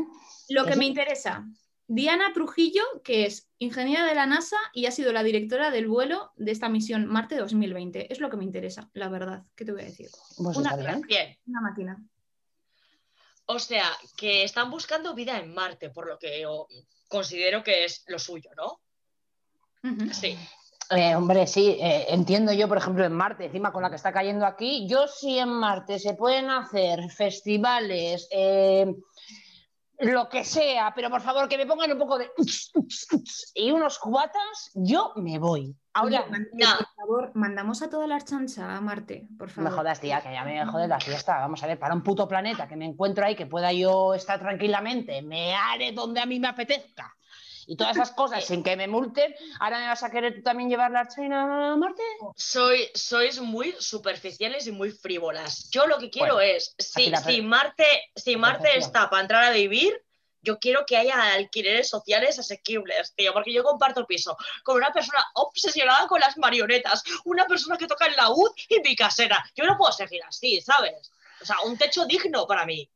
[0.49, 1.45] Lo que es- me interesa,
[1.87, 6.31] Diana Trujillo, que es ingeniera de la NASA y ha sido la directora del vuelo
[6.35, 8.11] de esta misión Marte 2020.
[8.11, 9.43] Es lo que me interesa, la verdad.
[9.55, 10.09] ¿Qué te voy a decir?
[10.37, 11.01] Pues Una- bien.
[11.01, 11.37] Bien.
[11.47, 12.03] Una máquina.
[13.47, 13.85] O sea,
[14.17, 16.67] que están buscando vida en Marte, por lo que yo
[17.07, 18.81] considero que es lo suyo, ¿no?
[20.11, 20.35] Sí.
[20.91, 24.11] Eh, hombre, sí, eh, entiendo yo, por ejemplo, en Marte, encima con la que está
[24.11, 28.93] cayendo aquí, yo sí en Marte se pueden hacer festivales, eh,
[29.99, 32.29] lo que sea, pero por favor que me pongan un poco de
[33.55, 35.75] y unos cubatas, yo me voy.
[35.93, 36.77] Ahora, no.
[36.77, 39.71] por favor, mandamos a toda la chancha a Marte, por favor.
[39.71, 41.39] me jodas, tía, que ya me jode la fiesta.
[41.39, 44.39] Vamos a ver, para un puto planeta que me encuentro ahí, que pueda yo estar
[44.39, 47.15] tranquilamente, me haré donde a mí me apetezca.
[47.67, 50.69] Y todas esas cosas sin que me multen, ahora me vas a querer tú también
[50.69, 52.03] llevar la China a Marte.
[52.35, 55.69] Soy, sois muy superficiales y muy frívolas.
[55.71, 60.01] Yo lo que quiero Bueno, es, si, Marte, si Marte está para entrar a vivir,
[60.45, 65.23] yo quiero que haya alquileres sociales asequibles, tío, porque yo comparto piso con una persona
[65.33, 69.43] obsesionada con las marionetas, una persona que toca el laúd y mi casera.
[69.55, 71.11] Yo no puedo seguir así, ¿sabes?
[71.41, 72.89] O sea, un techo digno para mí.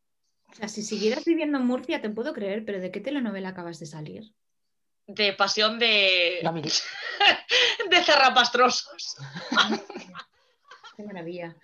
[0.52, 3.80] O sea, si siguieras viviendo en Murcia, te puedo creer, pero ¿de qué telenovela acabas
[3.80, 4.32] de salir?
[5.12, 6.40] De pasión de,
[7.90, 9.16] de zarrapastrosos.
[10.96, 11.56] Qué maravilla.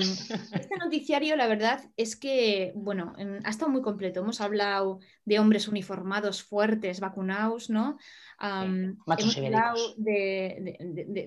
[0.00, 4.20] Este noticiario, la verdad, es que, bueno, en- ha estado muy completo.
[4.20, 7.98] Hemos hablado de hombres uniformados, fuertes, vacunados, ¿no?
[8.38, 11.04] Am, machos hemos hablado de, de- de-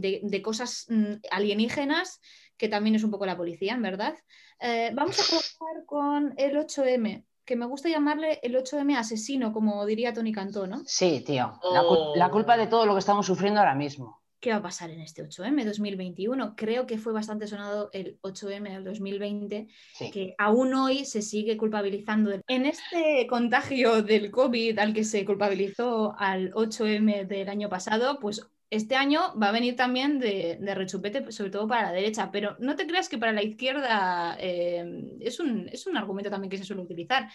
[0.00, 2.20] de- de cosas mm, alienígenas,
[2.56, 4.16] que también es un poco la policía, en verdad.
[4.58, 9.84] Eh, vamos a comenzar con el 8M, que me gusta llamarle el 8M asesino, como
[9.84, 10.82] diría Tony Cantó, ¿no?
[10.86, 11.52] Sí, tío.
[11.72, 14.20] La, cul- la culpa de todo lo que estamos sufriendo ahora mismo.
[14.38, 16.54] ¿Qué va a pasar en este 8M 2021?
[16.56, 20.10] Creo que fue bastante sonado el 8M del 2020, Sí.
[20.12, 22.30] que aún hoy se sigue culpabilizando.
[22.46, 28.46] En este contagio del COVID al que se culpabilizó al 8M del año pasado, pues
[28.70, 32.76] este año va a venir también de, rechupete, sobre todo para la derecha, pero no
[32.76, 36.64] te creas que para la izquierda eh, es, un, es un argumento también que se
[36.64, 37.28] suele utilizar.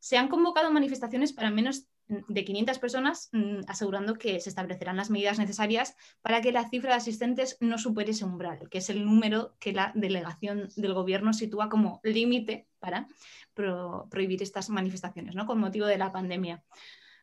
[0.00, 5.10] Se han convocado manifestaciones para menos de 500 personas, mm, asegurando que se establecerán las
[5.10, 9.04] medidas necesarias para que la cifra de asistentes no supere ese umbral, que es el
[9.04, 13.06] número que la delegación del gobierno sitúa como límite para
[13.54, 15.46] pro- prohibir estas manifestaciones, ¿no?
[15.46, 16.64] Con motivo de la pandemia.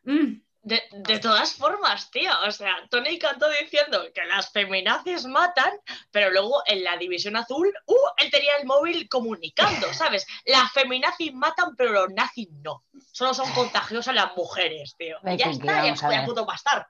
[0.04, 5.72] Mm, De, de todas formas, tío, o sea, Tony cantó diciendo que las feminazis matan,
[6.10, 7.94] pero luego en la división azul, ¡uh!
[8.18, 10.26] Él tenía el móvil comunicando, ¿sabes?
[10.44, 12.84] Las feminazis matan, pero los nazis no.
[13.12, 15.16] Solo son contagiosas las mujeres, tío.
[15.24, 16.86] Ya está, ya, ya puto bastar.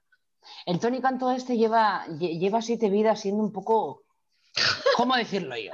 [0.67, 4.03] El Tony Canto este lleva, lle- lleva siete vidas siendo un poco.
[4.97, 5.73] ¿Cómo decirlo yo?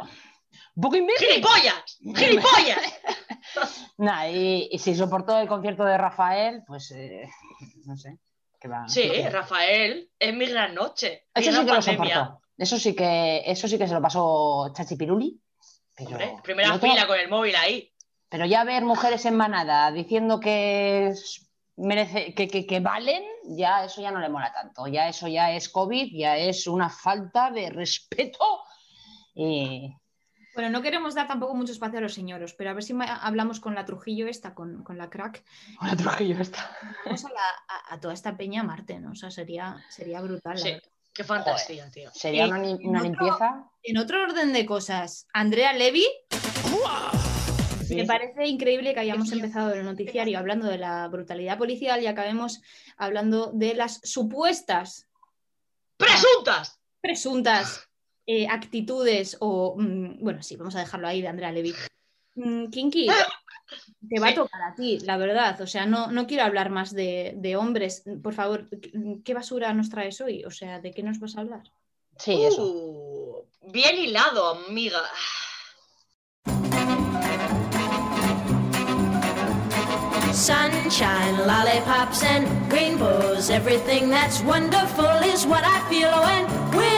[0.76, 1.28] Un poco imbécil.
[1.28, 1.98] ¡Gilipollas!
[2.14, 2.94] ¡Gilipollas!
[3.98, 7.28] Nah, y, y si soportó el concierto de Rafael, pues eh,
[7.84, 8.18] no sé.
[8.58, 8.88] ¿qué va?
[8.88, 9.08] Sí.
[9.30, 11.26] Rafael, es mi gran noche.
[11.32, 12.40] Eso sí que lo soportó.
[12.58, 15.40] Eso sí que, eso sí que se lo pasó Chachi Piruli.
[15.94, 17.92] Pero, Hombre, primera fila con el móvil ahí.
[18.28, 21.12] pero ya ver mujeres en manada diciendo que
[21.76, 23.22] merece, que, que- que valen,
[23.56, 24.88] ya eso ya no le mola tanto.
[24.88, 28.62] Ya eso ya es COVID, ya es una falta de respeto.
[29.37, 29.94] Y
[30.54, 33.58] Bueno, no queremos dar tampoco mucho espacio a los señoros, pero a ver si hablamos
[33.60, 35.42] con la Trujillo esta, con, con la crack,
[35.80, 36.70] Una Trujillo esta.
[37.04, 39.10] vamos a, la- a- a toda esta peña a Marte, ¿no?
[39.12, 40.54] O sea, sería, sería brutal.
[40.54, 40.72] la Sí,
[41.12, 42.10] qué fantasía, tío.
[42.12, 43.70] Sería Eh, una, en una otro- limpieza.
[43.82, 46.06] En otro orden de cosas, Andrea Levy,
[47.86, 47.96] Sí.
[47.96, 52.62] me parece increíble que hayamos empezado el noticiario hablando de la brutalidad policial y acabemos
[52.96, 55.06] hablando de las supuestas,
[55.98, 56.80] ¡Presuntas!
[57.02, 57.86] presuntas
[58.26, 61.74] eh, actitudes o, mm, bueno, sí, vamos a dejarlo ahí de Andrea Levy.
[62.37, 63.08] Mm, Kinky,
[64.08, 65.60] te va a tocar a ti, la verdad.
[65.60, 68.04] O sea, no, no quiero hablar más de, de hombres.
[68.22, 68.68] Por favor,
[69.24, 70.44] ¿qué basura nos traes hoy?
[70.44, 71.62] O sea, ¿de qué nos vas a hablar?
[72.18, 72.64] Sí, eso.
[72.64, 75.00] Uh, Bien hilado, amiga.
[80.32, 83.50] Sunshine, lollipops, and rainbows.
[83.50, 86.44] Everything that's wonderful is what I feel when
[86.76, 86.93] we're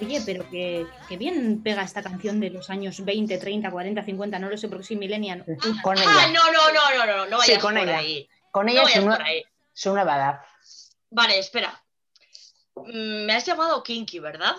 [0.00, 4.38] Oye, pero que, que bien pega esta canción de los años 20, 30, 40, 50,
[4.38, 5.44] no lo sé porque soy millennial.
[5.82, 6.28] Con Ah, ella.
[6.28, 7.98] no, no, no, no, no, no Sí, vayas con por ella.
[7.98, 8.28] ahí.
[8.52, 9.42] Con No ella vayas su, nue- por ahí.
[9.72, 10.40] su nueva edad.
[11.10, 11.82] Vale, espera.
[12.76, 14.54] Mm, Me has llamado Kinky, ¿verdad?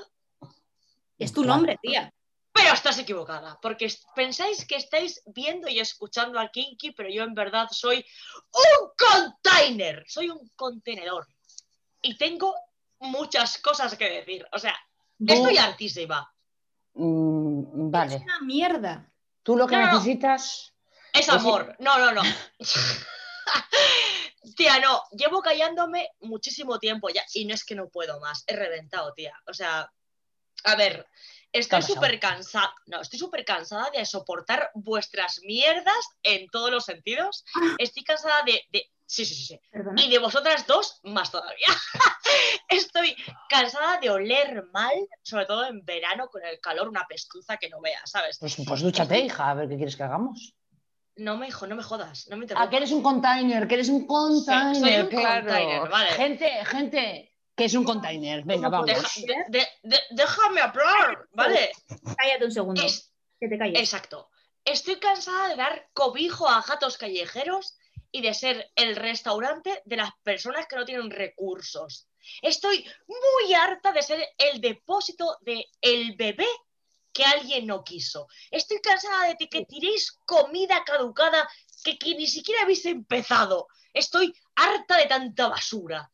[1.17, 2.11] Es tu nombre, tía.
[2.51, 7.23] Pero estás equivocada, porque es- pensáis que estáis viendo y escuchando a Kinky, pero yo
[7.23, 8.05] en verdad soy
[8.51, 11.27] un container, soy un contenedor.
[12.01, 12.55] Y tengo
[12.99, 14.45] muchas cosas que decir.
[14.51, 14.75] O sea,
[15.25, 16.33] estoy hartísima.
[16.93, 18.15] Mm, Es vale.
[18.17, 19.11] una mierda.
[19.43, 19.93] Tú lo que No, no.
[19.93, 20.73] necesitas.
[21.13, 21.75] Es amor.
[21.79, 22.21] No, no, no.
[24.55, 28.55] tía, no, llevo callándome muchísimo tiempo ya y no es que no puedo más, he
[28.55, 29.33] reventado, tía.
[29.47, 29.91] O sea,
[30.63, 31.07] a ver,
[31.51, 37.43] estoy súper cansada, no, estoy súper cansada de soportar vuestras mierdas en todos los sentidos.
[37.77, 38.61] Estoy cansada de...
[38.71, 39.59] de- Sí, sí, sí, sí.
[39.71, 39.99] Perdona.
[40.03, 41.65] Y de vosotras dos, más todavía.
[42.69, 43.15] Estoy
[43.49, 47.81] cansada de oler mal, sobre todo en verano con el calor, una pestuza que no
[47.81, 48.37] veas, ¿sabes?
[48.39, 50.53] Pues, pues dúchate, hija, a ver qué quieres que hagamos.
[51.15, 53.89] No me, hijo, no me jodas, no me Ah, que eres un container, que eres
[53.89, 54.75] un container.
[54.75, 55.47] soy un claro.
[55.47, 56.09] container, vale.
[56.11, 57.28] Gente, gente,
[57.59, 58.43] que es un container.
[58.43, 58.87] Venga, vamos.
[58.87, 61.71] Deja- de- de- de- déjame hablar, ¿vale?
[62.17, 62.81] Cállate un segundo.
[62.81, 63.79] Es- Que te calles.
[63.79, 64.29] exacto.
[64.65, 67.75] Estoy cansada de dar cobijo a gatos callejeros
[68.11, 72.07] y de ser el restaurante de las personas que no tienen recursos.
[72.41, 76.47] Estoy muy harta de ser el depósito de el bebé
[77.13, 78.27] que alguien no quiso.
[78.51, 81.49] Estoy cansada de que tiréis comida caducada
[81.83, 83.67] que, que ni siquiera habéis empezado.
[83.93, 86.11] Estoy harta de tanta basura.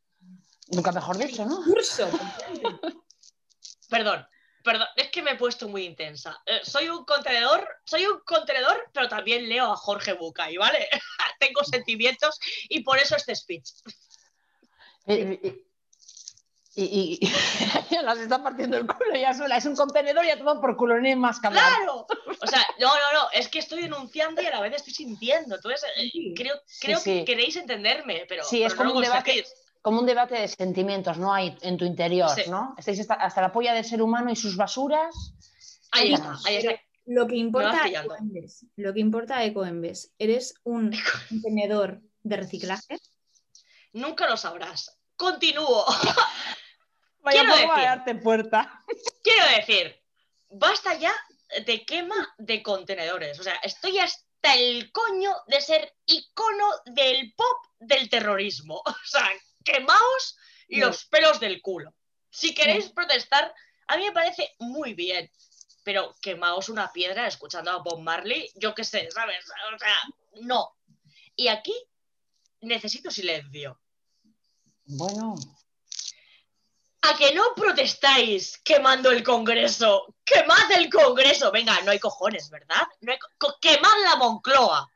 [0.67, 1.63] Nunca mejor dicho, ¿no?
[1.63, 2.09] Curso.
[3.89, 4.27] Perdón,
[4.63, 6.41] perdón, es que me he puesto muy intensa.
[6.45, 10.87] Eh, soy un contenedor, soy un contenedor, pero también leo a Jorge Bucay, ¿vale?
[11.39, 13.69] Tengo sentimientos y por eso este speech.
[15.07, 15.13] Y,
[16.77, 17.29] y- y-
[17.91, 19.57] ya las está partiendo el culo ya sola.
[19.57, 21.63] Es un contenedor y a tomar por culo, no hay más que hablar.
[21.77, 22.07] ¡Claro!
[22.41, 25.55] O sea, no, no, no, es que estoy denunciando y a la vez estoy sintiendo.
[25.55, 27.19] Entonces, eh, creo, creo sí.
[27.19, 29.53] que queréis entenderme, pero, Sí, es pero no como lo un debate, conseguís.
[29.85, 31.31] Como un debate de sentimientos, ¿no?
[31.31, 32.49] Hay en tu interior, Sí.
[32.49, 32.73] ¿no?
[32.75, 35.13] Estáis hasta, hasta la polla del ser humano y sus basuras.
[35.91, 36.43] Ahí está, más.
[36.47, 36.81] ahí está.
[37.05, 38.15] Lo que importa a pillando.
[38.15, 40.91] Ecoembes, lo que importa a Ecoembes, eres un
[41.29, 42.97] contenedor de reciclaje.
[43.93, 44.97] Nunca lo sabrás.
[45.15, 45.85] Continúo.
[47.19, 48.83] Vaya Quiero de decir- darte puerta.
[49.23, 49.95] Quiero decir,
[50.49, 51.13] basta ya
[51.63, 53.39] de quema de contenedores.
[53.39, 58.81] O sea, estoy hasta el coño de ser icono del pop del terrorismo.
[58.83, 59.29] O sea,
[59.65, 60.37] quemaos
[60.69, 61.93] los pelos del culo.
[62.29, 63.53] Si queréis protestar,
[63.87, 65.29] a mí me parece muy bien.
[65.83, 69.45] Pero quemaos una piedra escuchando a Bob Marley, yo qué sé, ¿sabes?
[69.73, 69.95] O sea,
[70.41, 70.75] no.
[71.35, 71.75] Y aquí
[72.61, 73.79] necesito silencio.
[74.85, 75.35] Bueno,
[77.07, 80.15] ¿A que no protestáis quemando el Congreso?
[80.23, 81.51] ¡Quemad el Congreso!
[81.51, 82.81] Venga, no hay cojones, ¿verdad?
[83.01, 84.89] No hay co- co- ¡Quemad la Moncloa!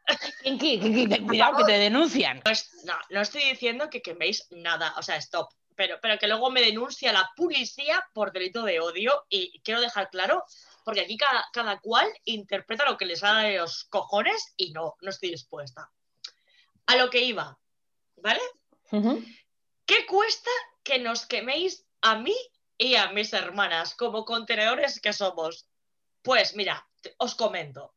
[1.27, 2.41] Cuidado que te denuncian.
[2.43, 5.49] No, es- no, no estoy diciendo que queméis nada, o sea, stop.
[5.75, 10.09] Pero, pero que luego me denuncia la policía por delito de odio y quiero dejar
[10.09, 10.43] claro,
[10.83, 14.95] porque aquí cada, cada cual interpreta lo que les da de los cojones y no,
[15.01, 15.89] no estoy dispuesta.
[16.87, 17.57] A lo que iba,
[18.17, 18.41] ¿vale?
[19.85, 20.49] ¿Qué cuesta
[20.83, 22.35] que nos queméis a mí
[22.77, 25.67] y a mis hermanas como contenedores que somos?
[26.21, 27.93] Pues mira, os comento.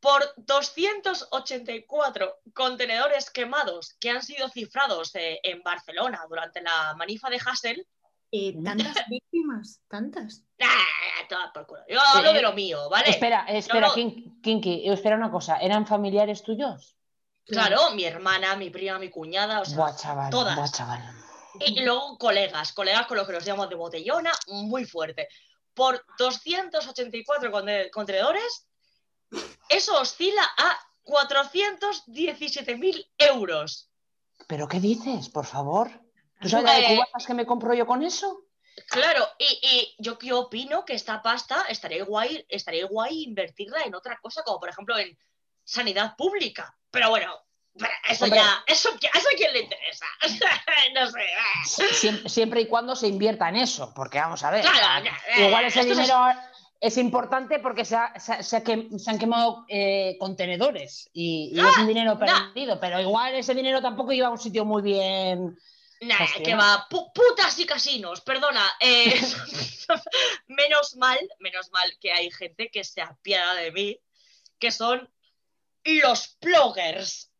[0.00, 7.40] Por 284 contenedores quemados que han sido cifrados eh, en Barcelona durante la manifa de
[7.44, 7.86] Hassel,
[8.34, 10.42] Eh, tantas víctimas, tantas.
[10.62, 11.26] ¡ah!
[11.28, 11.82] Toda por culo.
[11.88, 13.10] Yo hablo de lo mío, ¿vale?
[13.10, 15.58] Espera, espera, no- Kin- Kinky, espera una cosa.
[15.58, 16.96] ¿Eran familiares tuyos?
[17.44, 20.56] Claro, mi hermana, mi prima, mi cuñada, o sea, Buah, chaval, todas.
[20.56, 21.00] buah, chaval.
[21.60, 25.28] Y luego colegas, colegas con los que nos llamamos de botellona, muy fuerte.
[25.74, 28.66] Por 284 conte- contenedores,
[29.68, 33.90] eso oscila a 417.000 euros.
[34.46, 35.90] ¿Pero qué dices, por favor?
[36.40, 38.44] ¿Tú sabes la de cubatas que me compro yo con eso?
[38.88, 43.94] Claro, y, y yo, yo opino que esta pasta estaría guay, estaría guay invertirla en
[43.94, 45.16] otra cosa, como por ejemplo en
[45.64, 46.76] sanidad pública.
[46.90, 47.38] Pero bueno,
[48.08, 48.38] eso Hombre.
[48.40, 50.06] ya, eso, eso a quién le interesa.
[50.94, 51.20] no sé.
[51.64, 54.62] Sie- Siempre, siempre y cuando se invierta en eso, porque vamos a ver.
[54.62, 55.04] Claro,
[55.38, 56.18] igual ese es- dinero,
[56.80, 61.08] es importante porque se, ha- se ha- se ha quem- se han quemado eh, contenedores
[61.12, 64.64] y, y es un dinero perdido, pero igual ese dinero tampoco iba a un sitio
[64.64, 65.56] muy bien.
[66.00, 68.68] Nah, que va, pu- putas y casinos, perdona.
[68.80, 69.14] eh,
[70.48, 73.98] menos mal, menos mal que hay gente que se apiada de mí,
[74.58, 75.08] que son
[75.84, 77.30] los bloggers.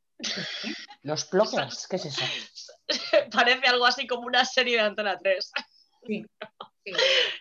[1.03, 2.23] Los bloggers, ¿qué es eso?
[3.33, 5.53] Parece algo así como una serie de Antena 3.
[6.07, 6.25] Sí,
[6.85, 6.93] sí.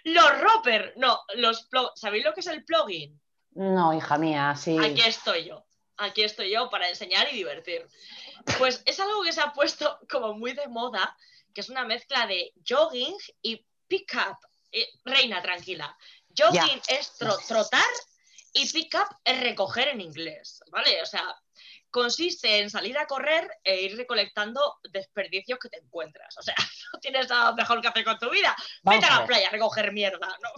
[0.05, 3.19] Los roper, no, los plo- ¿Sabéis lo que es el plugin?
[3.51, 4.78] No, hija mía, sí.
[4.78, 5.65] Aquí estoy yo.
[5.97, 7.86] Aquí estoy yo para enseñar y divertir.
[8.57, 11.15] Pues es algo que se ha puesto como muy de moda,
[11.53, 14.38] que es una mezcla de jogging y pick-up.
[14.72, 15.95] Eh, reina, tranquila.
[16.36, 17.84] Jogging es tro- trotar
[18.53, 21.01] y pick-up es recoger en inglés, ¿vale?
[21.01, 21.24] O sea,
[21.91, 26.37] consiste en salir a correr e ir recolectando desperdicios que te encuentras.
[26.37, 26.55] O sea,
[26.93, 28.55] no tienes nada mejor que hacer con tu vida.
[28.83, 30.49] Vamos Vete a a la playa a recoger mierda, ¿no?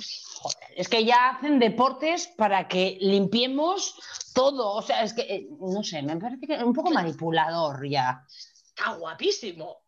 [0.75, 3.99] Es que ya hacen deportes para que limpiemos
[4.34, 4.73] todo.
[4.73, 8.23] O sea, es que, eh, no sé, me parece que es un poco manipulador ya.
[8.67, 9.84] Está guapísimo.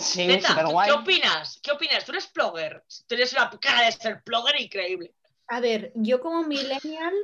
[0.00, 0.90] Sí, Neta, súper guay.
[0.90, 1.60] ¿qué opinas?
[1.62, 2.04] ¿Qué opinas?
[2.04, 2.84] Tú eres blogger.
[3.06, 5.14] Tú eres una cara de ser blogger increíble.
[5.48, 7.14] A ver, yo como millennial,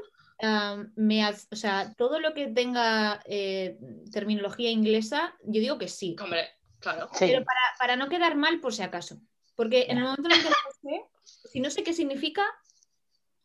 [0.97, 3.79] me, o sea, todo lo que tenga eh,
[4.11, 6.17] terminología inglesa, yo digo que sí.
[6.21, 6.49] Hombre,
[6.81, 7.09] claro.
[7.13, 7.27] Sí.
[7.27, 9.21] Pero para, para no quedar mal, por si acaso.
[9.55, 12.45] Porque en el momento en el que lo sé, si no sé qué significa,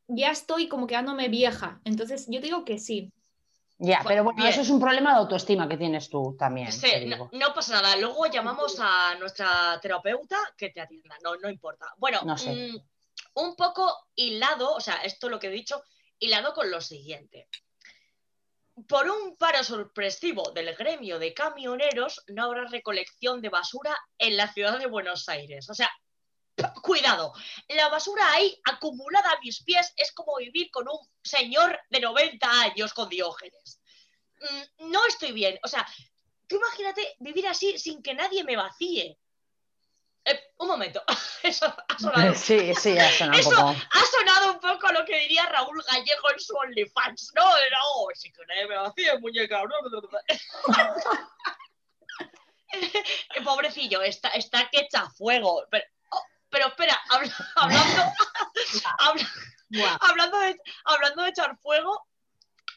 [0.08, 1.82] ya estoy como quedándome vieja.
[1.84, 3.12] Entonces, yo digo que sí.
[3.80, 4.50] Ya, pero bueno, bien.
[4.50, 6.72] eso es un problema de autoestima que tienes tú también.
[6.72, 7.30] Sí, te no, digo.
[7.34, 7.95] no pasa nada.
[7.98, 11.16] Luego llamamos a nuestra terapeuta que te atienda.
[11.24, 11.86] No, no importa.
[11.98, 12.72] Bueno, No sé.
[12.72, 12.78] mm,
[13.36, 15.84] un poco hilado, o sea, esto lo que he dicho,
[16.20, 17.47] hilado con lo siguiente.
[18.88, 24.51] Por un paro sorpresivo del gremio de camioneros, no habrá recolección de basura en la
[24.53, 25.70] ciudad de Buenos Aires.
[25.70, 25.89] O sea,
[26.82, 27.34] cuidado,
[27.70, 32.61] la basura ahí acumulada a mis pies es como vivir con un señor de 90
[32.61, 33.82] años con diógenes.
[34.41, 35.59] Mm, No estoy bien.
[35.63, 35.88] O sea,
[36.47, 39.18] tú imagínate vivir así sin que nadie me vacíe.
[40.30, 41.01] Eh, un momento,
[41.43, 43.69] eso ha sonado, Sí, sí, suena un Eso- poco.
[43.69, 47.57] ha sonado un poco lo que diría Raúl Gallego en su OnlyFans, ¿no?
[47.57, 49.61] Era, oh, si que nadie me vacíe, muñeca.
[50.28, 50.39] Eh,
[53.45, 55.63] Pobrecillo, está, está que echa fuego.
[55.71, 58.03] Pero, oh, pero espera, habla- hablando,
[58.99, 62.05] habla- hablando, de, hablando de echar fuego,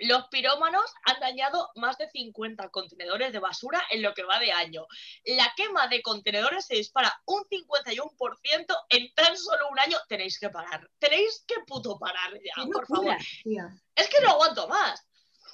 [0.00, 4.52] los pirómanos han dañado más de 50 contenedores de basura en lo que va de
[4.52, 4.86] año.
[5.24, 9.98] La quema de contenedores se dispara un 51% en tan solo un año.
[10.08, 10.88] Tenéis que parar.
[10.98, 13.16] Tenéis que puto parar ya, Qué por favor.
[13.42, 13.68] tía.
[13.94, 15.06] Es que no aguanto más.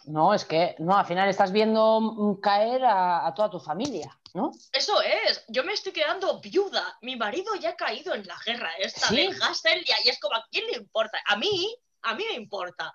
[0.04, 4.52] No, es que, no, al final estás viendo caer a, a toda tu familia, ¿no?
[4.72, 5.44] Eso es.
[5.48, 6.96] Yo me estoy quedando viuda.
[7.00, 9.16] Mi marido ya ha caído en la guerra esta ¿Sí?
[9.16, 11.18] del Hassel y es como, ¿a quién le importa?
[11.26, 12.94] A mí, a mí me importa.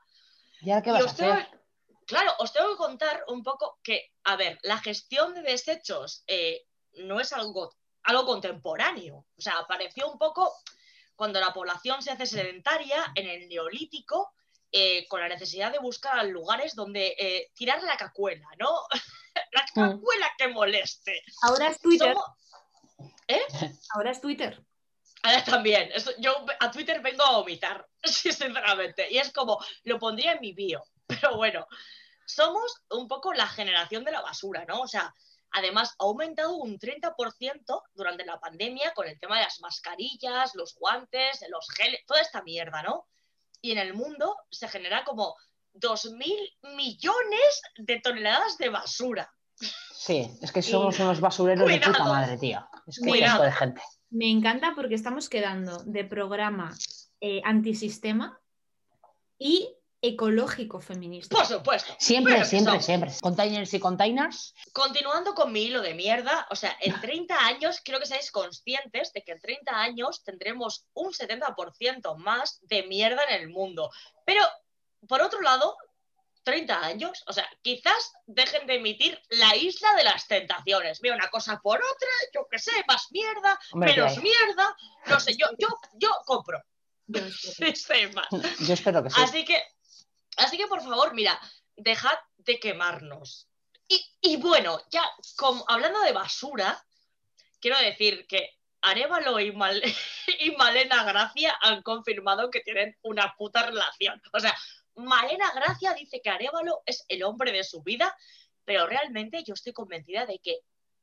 [0.61, 1.61] ¿Y ahora qué Y vas a os tengo- hacer?
[2.07, 6.65] claro, os tengo que contar un poco que, a ver, la gestión de desechos eh,
[6.93, 9.25] no es algo, algo contemporáneo.
[9.37, 10.53] O sea, apareció un poco
[11.15, 14.33] cuando la población se hace sedentaria en el neolítico,
[14.71, 18.69] eh, con la necesidad de buscar lugares donde eh, tirar la cacuela, ¿no?
[19.51, 19.91] la Mm.
[19.91, 21.21] cacuela que moleste.
[21.43, 22.13] Ahora es Twitter.
[22.13, 22.37] Somos-
[23.93, 24.61] Ahora es Twitter.
[25.23, 25.91] Ahora también.
[26.19, 29.07] Yo a Twitter vengo a vomitar, sinceramente.
[29.11, 30.83] Y es como, lo pondría en mi bio.
[31.07, 31.67] Pero bueno,
[32.25, 34.81] somos un poco la generación de la basura, ¿no?
[34.81, 35.13] O sea,
[35.51, 40.75] además ha aumentado un 30% durante la pandemia con el tema de las mascarillas, los
[40.75, 43.07] guantes, los geles, toda esta mierda, ¿no?
[43.61, 45.35] Y en el mundo se genera como
[45.75, 49.31] 2.000 millones de toneladas de basura.
[49.93, 52.65] Sí, es que somos unos basureros de puta madre, tío.
[52.87, 53.33] Es que Cuidado.
[53.33, 53.81] esto de gente.
[54.11, 56.75] Me encanta porque estamos quedando de programa
[57.21, 58.39] eh, antisistema
[59.39, 61.37] y ecológico feminista.
[61.37, 61.93] Por supuesto.
[61.97, 63.11] Siempre, siempre, siempre.
[63.21, 64.53] Containers y containers.
[64.73, 69.13] Continuando con mi hilo de mierda, o sea, en 30 años quiero que seáis conscientes
[69.13, 73.91] de que en 30 años tendremos un 70% más de mierda en el mundo.
[74.25, 74.43] Pero,
[75.07, 75.77] por otro lado,
[76.43, 80.99] 30 años, o sea, quizás dejen de emitir la isla de las tentaciones.
[81.01, 84.23] Mira, una cosa por otra, yo qué sé, más mierda, Hombre, menos hay.
[84.23, 84.75] mierda,
[85.07, 86.59] no sé, yo, yo, yo compro.
[87.07, 87.19] Yo
[87.59, 88.21] espero.
[88.59, 89.21] Yo espero que sí.
[89.21, 89.61] Así que,
[90.37, 91.39] así que por favor, mira,
[91.75, 93.47] dejad de quemarnos.
[93.87, 95.03] Y, y bueno, ya
[95.35, 96.83] como, hablando de basura,
[97.59, 99.83] quiero decir que Arevalo y, Mal-
[100.39, 104.21] y Malena Gracia han confirmado que tienen una puta relación.
[104.33, 104.57] O sea,
[104.95, 108.15] Malena Gracia dice que Arevalo es el hombre de su vida,
[108.65, 110.59] pero realmente yo estoy convencida de que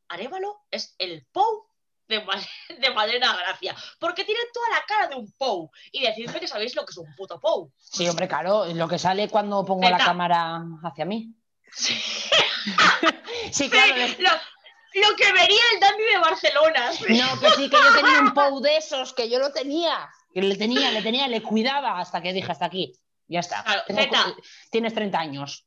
[0.08, 1.66] Arevalo es el Pou
[2.08, 2.40] de, ma-
[2.78, 3.74] de manera gracia.
[3.98, 5.70] Porque tiene toda la cara de un POU.
[5.92, 7.70] Y decidme que sabéis lo que es un puto POU.
[7.78, 11.34] Sí, hombre, claro, lo que sale cuando pongo la cámara hacia mí.
[11.70, 11.94] Sí,
[12.76, 13.14] claro.
[13.52, 16.90] Sí, de- lo, lo que vería el Dandy de Barcelona.
[17.08, 20.08] No, que sí, que yo tenía un POU de esos, que yo lo tenía.
[20.32, 22.94] Que le tenía, le tenía, le cuidaba hasta que dije hasta aquí.
[23.28, 23.62] Ya está.
[23.62, 24.34] Claro, Tengo- Zeta.
[24.70, 25.66] Tienes 30 años.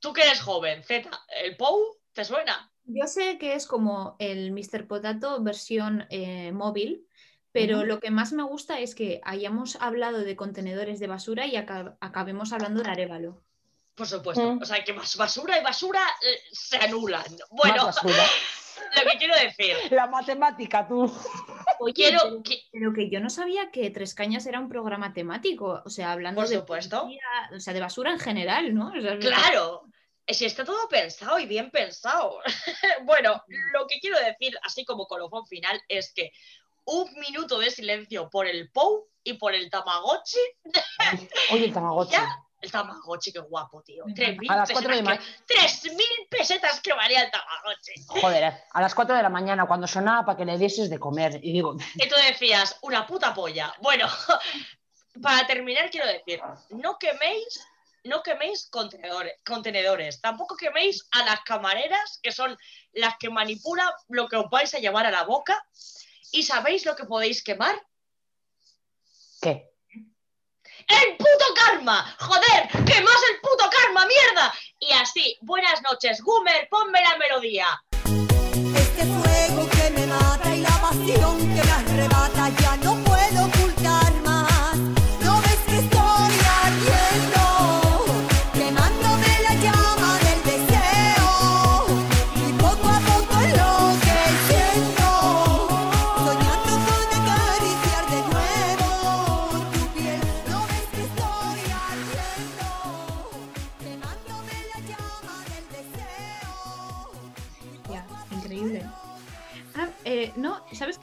[0.00, 1.08] Tú que eres joven, Z,
[1.42, 2.70] ¿el POU te suena?
[2.84, 4.86] Yo sé que es como el Mr.
[4.86, 7.06] Potato versión eh, móvil,
[7.52, 11.56] pero lo que más me gusta es que hayamos hablado de contenedores de basura y
[11.56, 13.42] aca- acabemos hablando de Arevalo.
[13.94, 14.52] Por supuesto.
[14.54, 14.62] Mm.
[14.62, 17.24] O sea, que bas- basura y basura eh, se anulan.
[17.50, 18.24] Bueno, Más basura.
[18.96, 21.12] lo que quiero decir, La matemática, tú.
[21.80, 22.62] Oye, quiero pero, que...
[22.72, 26.40] pero que yo no sabía que Tres Cañas era un programa temático, o sea, hablando
[26.40, 27.02] Por de supuesto.
[27.02, 28.88] policía, o sea, de basura en general, ¿no?
[28.96, 29.82] O sea, Claro,
[30.26, 32.38] si está todo pensado y bien pensado.
[33.04, 36.32] bueno, lo que quiero decir, así como colofón final, es que
[36.84, 40.38] un minuto de silencio por el POU y por el Tamagotchi.
[41.52, 42.12] Oye, el Tamagotchi.
[42.16, 42.42] Ya.
[42.60, 44.04] El Tamagotchi, qué guapo, tío.
[44.06, 47.92] Me 3.000 A las cuatro de pesetas, que- 3.000 pesetas que valía el Tamagotchi.
[48.06, 51.38] Joder, a las 4 de la mañana, cuando sonaba para que le dieses de comer.
[51.42, 53.74] Y digo, Y tú decías, una puta polla.
[53.80, 54.08] Bueno,
[55.22, 56.40] para terminar quiero decir,
[56.70, 57.60] no queméis,
[58.04, 62.56] no queméis contenedores, contenedores, tampoco queméis a las camareras, que son
[62.92, 65.62] las que manipulan lo que os vais a llevar a la boca.
[66.32, 67.76] ¿Y sabéis lo que podéis quemar?
[69.40, 69.70] ¿qué?
[70.88, 72.14] ¡El puto karma!
[72.20, 72.68] ¡Joder!
[72.84, 74.54] ¡Quemas el puto karma, mierda!
[74.78, 77.66] Y así, buenas noches, Gumer, ponme la melodía.
[78.76, 82.95] Este fuego que me mata y la pasión que me arrebata ya no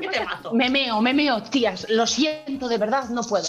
[0.09, 0.53] qué temazo?
[0.53, 1.89] Me meo, me meo, tías.
[1.89, 3.47] Lo siento, de verdad, no puedo.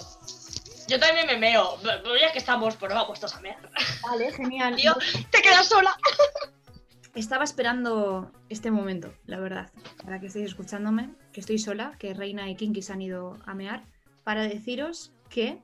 [0.87, 3.57] Yo también me meo, pero ya que estamos, pues no va puestos a mear.
[4.03, 4.77] Vale, genial.
[4.81, 4.95] Tío,
[5.31, 5.97] te quedas sola.
[7.15, 9.71] Estaba esperando este momento, la verdad,
[10.03, 13.55] para que estéis escuchándome, que estoy sola, que Reina y Kinky se han ido a
[13.55, 13.85] mear,
[14.25, 15.63] para deciros que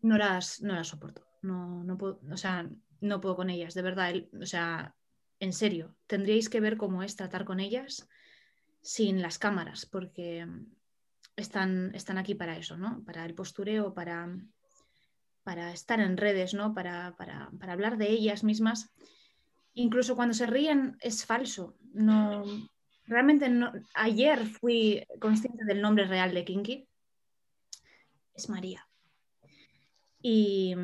[0.00, 1.26] no las, no las soporto.
[1.42, 2.66] No, no puedo, o sea,
[3.00, 4.10] no puedo con ellas, de verdad.
[4.10, 4.94] el- o sea,
[5.40, 8.08] en serio, tendríais que ver cómo es tratar con ellas
[8.88, 10.46] sin las cámaras, porque
[11.36, 13.04] están, están aquí para eso, ¿no?
[13.04, 14.34] Para el postureo, para,
[15.42, 16.72] para estar en redes, ¿no?
[16.72, 18.90] Para, para, para hablar de ellas mismas.
[19.74, 21.76] Incluso cuando se ríen es falso.
[21.92, 22.42] No,
[23.04, 23.72] realmente no.
[23.92, 26.88] Ayer fui consciente del nombre real de Kinky.
[28.32, 28.88] Es María.
[30.22, 30.74] Y,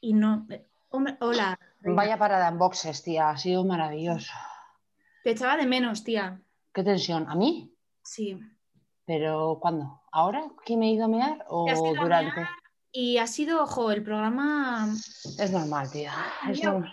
[0.00, 0.48] y no.
[0.90, 1.60] hola.
[1.78, 3.30] Vaya parada en boxes, tía.
[3.30, 4.32] Ha sido maravilloso.
[5.22, 6.40] Te echaba de menos, tía.
[6.74, 7.26] ¿Qué tensión?
[7.28, 7.72] ¿A mí?
[8.02, 8.38] Sí.
[9.06, 10.02] ¿Pero cuándo?
[10.10, 11.66] ¿Ahora que me he ido a mear o
[12.00, 12.34] durante?
[12.40, 12.48] mear.
[12.90, 14.88] Y ha sido, ojo, el programa.
[15.38, 16.12] Es normal, tía.
[16.48, 16.92] Es normal.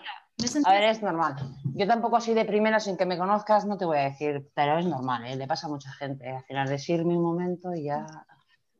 [0.64, 1.36] A ver, es normal.
[1.74, 4.78] Yo tampoco así de primera, sin que me conozcas, no te voy a decir, pero
[4.78, 5.36] es normal, ¿eh?
[5.36, 6.28] le pasa a mucha gente.
[6.28, 8.06] Al final decirme un momento y ya.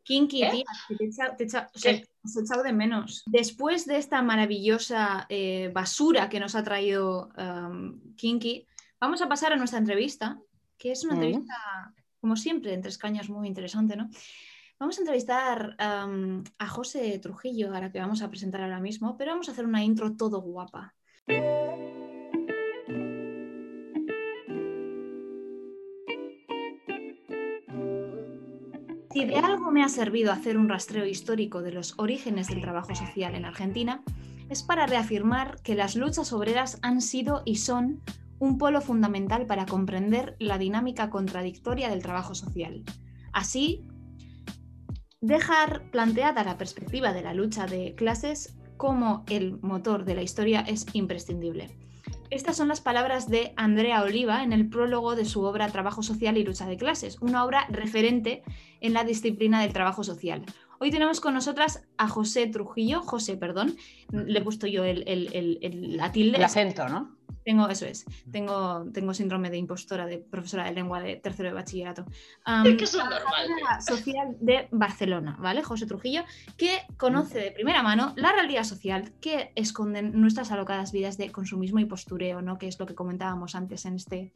[0.03, 0.51] Kinky, ¿Eh?
[0.51, 0.65] tía,
[0.99, 3.23] te he echado- te echado de menos.
[3.27, 8.67] Después de esta maravillosa eh, basura que nos ha traído um, Kinky,
[9.01, 10.41] vamos a pasar a nuestra entrevista,
[10.83, 14.11] que es una entrevista, como siempre, en Tres Cañas muy interesante, ¿no?
[14.81, 19.17] Vamos a entrevistar um, a José Trujillo, a la que vamos a presentar ahora mismo,
[19.17, 20.93] pero vamos a hacer una intro todo guapa.
[29.13, 32.93] Si de algo me ha servido hacer un rastreo histórico de los orígenes del trabajo
[32.97, 34.03] social en Argentina,
[34.49, 38.03] es para reafirmar que las luchas obreras han sido y son
[38.43, 42.83] un polo fundamental para comprender la dinámica contradictoria del trabajo social.
[43.33, 43.87] Así,
[45.21, 50.63] dejar planteada la perspectiva de la lucha de clases como el motor de la historia
[50.63, 51.69] es imprescindible.
[52.31, 56.37] Estas son las palabras de Andrea Oliva en el prólogo de su obra Trabajo Social
[56.37, 58.43] y Lucha de Clases, una obra referente
[58.81, 60.45] en la disciplina del trabajo social.
[60.83, 63.77] Hoy tenemos con nosotras a José Trujillo, José, perdón,
[64.11, 66.39] le he puesto yo el, el- el- el- la tilde.
[66.39, 67.17] El acento, ¿no?
[67.45, 71.55] Tengo, eso es, tengo, tengo síndrome de impostora de profesora de lengua de tercero de
[71.55, 72.05] bachillerato.
[72.45, 75.63] Am, Es que normal, social de Barcelona, ¿vale?
[75.63, 76.25] José Trujillo,
[76.57, 81.79] que conoce de primera mano la realidad social que esconden nuestras alocadas vidas de consumismo
[81.79, 82.59] y postureo, ¿no?
[82.59, 84.33] Que es lo que comentábamos antes en este,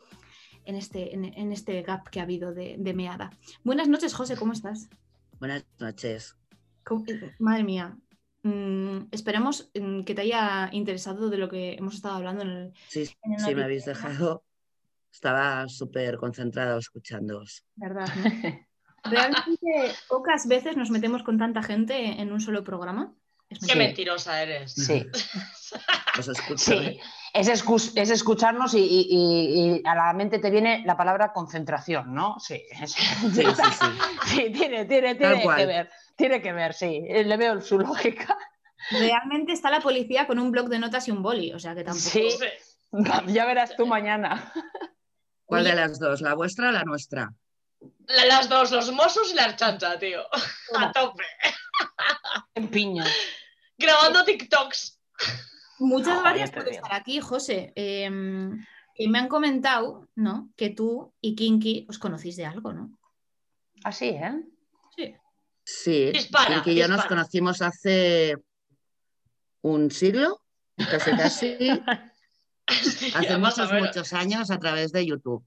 [0.64, 3.30] en este, en, en este gap que ha habido de, de meada.
[3.64, 4.88] Buenas noches, José, ¿cómo estás?
[5.38, 6.36] Buenas noches.
[6.84, 7.96] ¿Cómo- eh, Madre mía.
[8.42, 12.72] Mm, esperemos mm, que te haya interesado de lo que hemos estado hablando en el,
[12.88, 14.44] Sí, en el sí, me habéis dejado.
[15.12, 17.64] Estaba súper concentrado escuchándoos.
[17.74, 18.06] ¿verdad?
[18.14, 18.22] no?
[19.04, 23.14] Realmente pocas veces nos metemos con tanta gente en un solo programa.
[23.48, 24.72] Es Qué mentirosa eres.
[24.72, 25.06] Sí,
[26.18, 26.56] escucho.
[26.58, 26.74] sí.
[26.74, 27.00] ¿eh?
[27.32, 31.32] Es, escu- es escucharnos y, y- y- y a la mente te viene la palabra
[31.32, 32.36] concentración, ¿no?
[32.40, 32.62] Sí.
[32.82, 32.92] es-
[33.34, 33.86] Sí, sí, sí.
[34.26, 35.90] Sí, tiene, tiene, tiene que ver.
[36.16, 37.04] Tiene que ver, sí.
[37.08, 38.36] Eh, Le veo su lógica.
[38.90, 41.84] Realmente está la policía con un bloc de notas y un boli, o sea que
[41.84, 42.08] tampoco.
[42.08, 42.28] Sí.
[43.26, 44.52] Ya verás tú mañana.
[45.44, 46.20] ¿Cuál de las dos?
[46.22, 47.32] ¿La vuestra o la nuestra?
[48.06, 50.22] La- Las dos, los mozos y la chancha, tío.
[50.76, 51.24] A tope.
[52.54, 53.04] En piña.
[53.78, 54.98] Grabando TikToks.
[55.78, 57.72] Muchas gracias por estar aquí, José.
[57.76, 58.64] Em,
[58.94, 60.50] que me han comentado, ¿no?
[60.56, 62.98] Que tú y Kinky os conocéis de algo, ¿no?
[63.84, 64.42] Así, ¿eh?
[64.96, 65.14] Sí.
[65.62, 68.36] Sí, Dispara, Pinky y yo nos conocimos hace
[69.62, 70.40] un siglo,
[70.76, 71.56] casi casi,
[72.68, 75.44] Sí, hace muchos, muchos años a través de YouTube.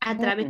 [0.00, 0.48] A través.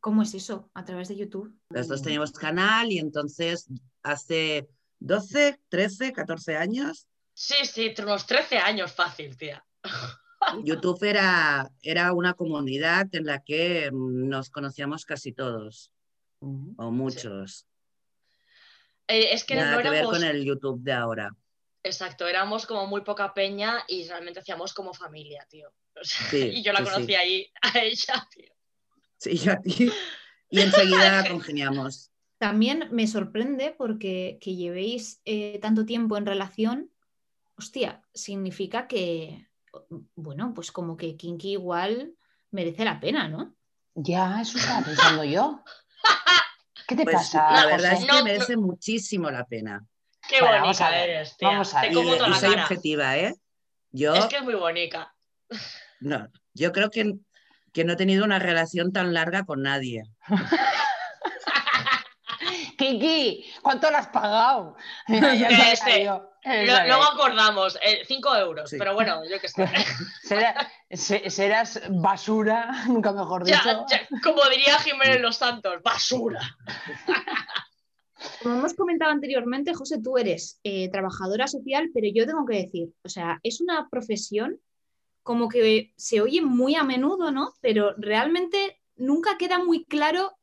[0.00, 0.02] Mm.
[0.02, 0.70] ¿Cómo es eso?
[0.74, 1.54] A través de YouTube.
[1.70, 3.68] Los dos teníamos canal y entonces
[4.02, 9.64] hace 12, 13, 14 años, Sí, sí, entre unos 13 años fácil, tía.
[10.64, 15.90] YouTube era, era una comunidad en la que mm, nos conocíamos casi todos,
[16.40, 17.66] o muchos.
[19.08, 20.18] Eh, es que Nada no que ver éramos.
[20.18, 21.30] con el YouTube de ahora.
[21.82, 25.68] Exacto, éramos como muy poca peña y realmente hacíamos como familia, tío.
[25.68, 25.72] O
[26.04, 26.90] sea, Sí, y yo la sí, sí.
[26.92, 28.52] conocí ahí a ella, tío.
[29.20, 29.90] Sí, yo a ti.
[30.48, 32.10] Y enseguida congeniamos.
[32.38, 36.90] También me sorprende porque que llevéis eh, tanto tiempo en relación,
[37.56, 39.46] hostia, significa que,
[40.14, 42.14] bueno, pues como que Kinky igual
[42.50, 43.54] merece la pena, ¿no?
[43.94, 45.62] Ya, eso estaba pensando yo.
[46.88, 47.52] ¿Qué te Pues pasa?
[47.52, 48.04] la verdad José?
[48.06, 49.84] es que No, merece muchísimo la pena.
[50.28, 51.48] Qué Bueno, vamos bonita a ver, eres, tía.
[51.48, 51.92] vamos a Te ver.
[51.92, 52.62] Y, como toda y la soy cara.
[52.62, 53.34] objetiva, ¿eh?
[53.92, 55.14] Yo, Es que es muy bonita.
[56.00, 57.14] no, yo creo que,
[57.72, 60.02] que no he tenido una relación tan larga con nadie.
[62.78, 64.76] Kiki, ¿cuánto le has pagado?
[65.08, 68.76] Este, Lo- luego acordamos, 5 euros, Sí.
[68.78, 69.68] pero bueno, yo qué sé.
[70.22, 73.58] Será- se- serás basura, nunca mejor dicho.
[73.62, 76.40] Ya, ya, como diría Jiménez Los Santos, basura.
[78.42, 82.88] Como hemos comentado anteriormente, José, tú eres eh, trabajadora social, pero yo tengo que decir,
[83.04, 84.58] o sea, es una profesión
[85.22, 87.54] como que se oye muy a menudo, ¿no?
[87.60, 90.36] Pero realmente nunca queda muy claro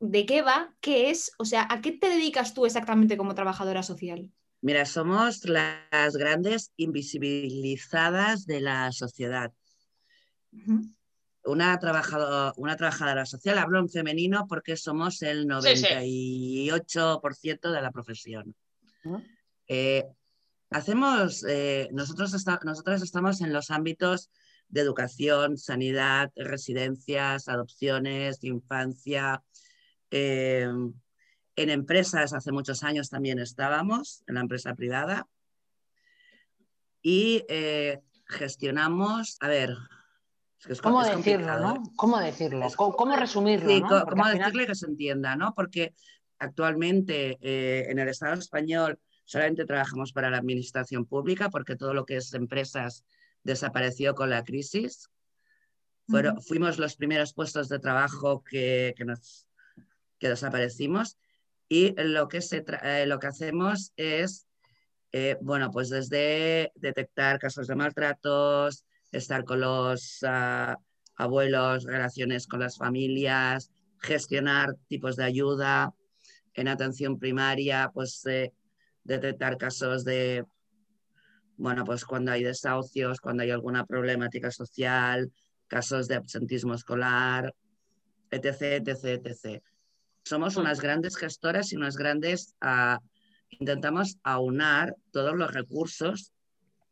[0.00, 3.82] de qué va, qué es, o sea, ¿a qué te dedicas tú exactamente como trabajadora
[3.82, 4.30] social?
[4.62, 9.52] Mira, somos las grandes invisibilizadas de la sociedad.
[11.44, 15.86] Una, trabajado- una trabajadora social, hablo en femenino porque somos el Sí, sí.
[15.86, 18.54] 98% de la profesión.
[19.04, 19.22] ¿No?
[19.66, 20.04] Eh,
[20.70, 22.32] hacemos, eh, nosotros,
[22.64, 24.30] nosotros estamos en los ámbitos
[24.68, 29.42] de educación, sanidad, residencias, adopciones, infancia.
[30.10, 30.68] eh,
[31.56, 35.28] en empresas hace muchos años también estábamos, en la empresa privada.
[37.02, 39.76] Y eh, gestionamos, a ver,
[40.58, 41.74] es que es ¿Cómo es decirlo, no?
[41.74, 41.78] ¿eh?
[41.96, 42.66] ¿Cómo decirlo?
[42.76, 43.68] ¿Cómo, cómo resumirlo?
[43.68, 43.88] Sí, no?
[43.88, 45.54] cómo al final- decirle que se entienda, ¿no?
[45.54, 45.94] Porque
[46.38, 48.98] actualmente eh, en el Estado español
[49.30, 53.04] solamente trabajamos para la administración pública porque todo lo que es empresas
[53.44, 55.08] desapareció con la crisis.
[56.08, 59.46] Fueron- Fuimos los primeros puestos de trabajo que, que nos,
[60.18, 61.16] que desaparecimos
[61.68, 64.48] y lo que, se eh, lo que hacemos es,
[65.12, 70.76] eh, bueno, pues desde detectar casos de maltratos, estar con los ah,
[71.14, 73.70] abuelos, relaciones con las familias,
[74.00, 75.94] gestionar tipos de ayuda
[76.54, 78.52] en atención primaria, pues eh,
[79.04, 80.44] detectar casos de,
[81.56, 85.30] bueno, pues cuando hay desahucios, cuando hay alguna problemática social,
[85.68, 87.54] casos de absentismo escolar,
[88.30, 89.62] etc., etc., etc.
[90.24, 93.00] Somos unas grandes gestoras y unas grandes, ah,
[93.50, 96.32] intentamos aunar todos los recursos,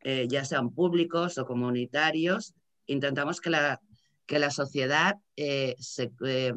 [0.02, 2.54] eh, ya sean públicos o comunitarios,
[2.86, 3.80] intentamos que la,
[4.26, 6.54] que la sociedad eh, se, eh,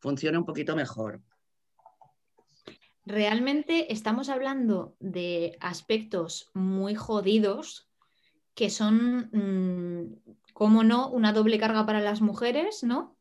[0.00, 1.20] funcione un poquito mejor.
[3.04, 7.88] Realmente estamos hablando de aspectos muy jodidos
[8.54, 13.16] que son, mm, como no, una doble carga para las mujeres, ¿no?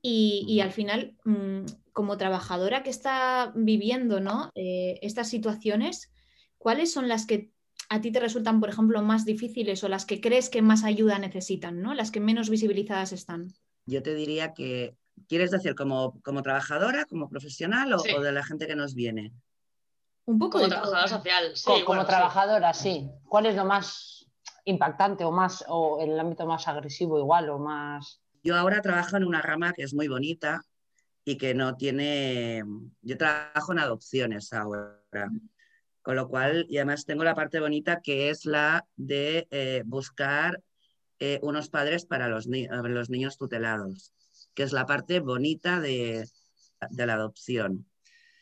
[0.00, 4.50] Y, y al final, mm, como trabajadora que está viviendo, ¿no?
[4.54, 6.10] Eh, estas situaciones,
[6.56, 7.50] ¿cuáles son las que
[7.90, 11.18] a ti te resultan, por ejemplo, más difíciles o las que crees que más ayuda
[11.18, 11.92] necesitan, ¿no?
[11.92, 13.52] Las que menos visibilizadas están.
[13.84, 14.96] yo te diría que,
[15.28, 18.12] ¿quieres decir como, como trabajadora, como profesional o, Sí.
[18.14, 19.32] o de la gente que nos viene?
[20.26, 20.82] Un poco Como de todo.
[20.82, 21.56] trabajadora social.
[21.56, 23.10] Sí, Co- como bueno, trabajadora, sí.
[23.28, 24.26] ¿Cuál es lo más
[24.64, 29.16] impactante o más o en el ámbito más agresivo igual o más Yo ahora trabajo
[29.16, 30.62] en una rama que es muy bonita
[31.24, 32.62] y que no tiene,
[33.02, 35.00] yo trabajo en adopciones ahora,
[36.02, 40.62] con lo cual, y además tengo la parte bonita que es la de eh, buscar
[41.18, 44.14] eh, unos padres para los, ni- eh, los niños tutelados,
[44.54, 46.28] que es la parte bonita de,
[46.90, 47.86] de la adopción.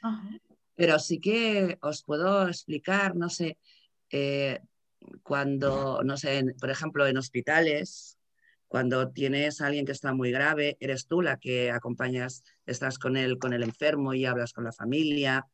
[0.00, 0.28] Ajá.
[0.74, 3.59] Pero sí que os puedo explicar, no sé,
[4.11, 4.61] eh,
[5.22, 8.18] cuando, no sé, en- por ejemplo, en hospitales,
[8.68, 13.16] cuando tienes a alguien que está muy grave, eres tú la que acompañas, estás con
[13.16, 15.46] el, con el enfermo y hablas con la familia,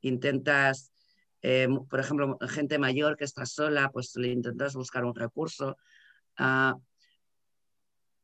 [0.00, 0.92] intentas,
[1.42, 5.76] eh, por ejemplo, gente mayor que está sola, pues le intentas buscar un recurso.
[6.38, 6.76] Ah,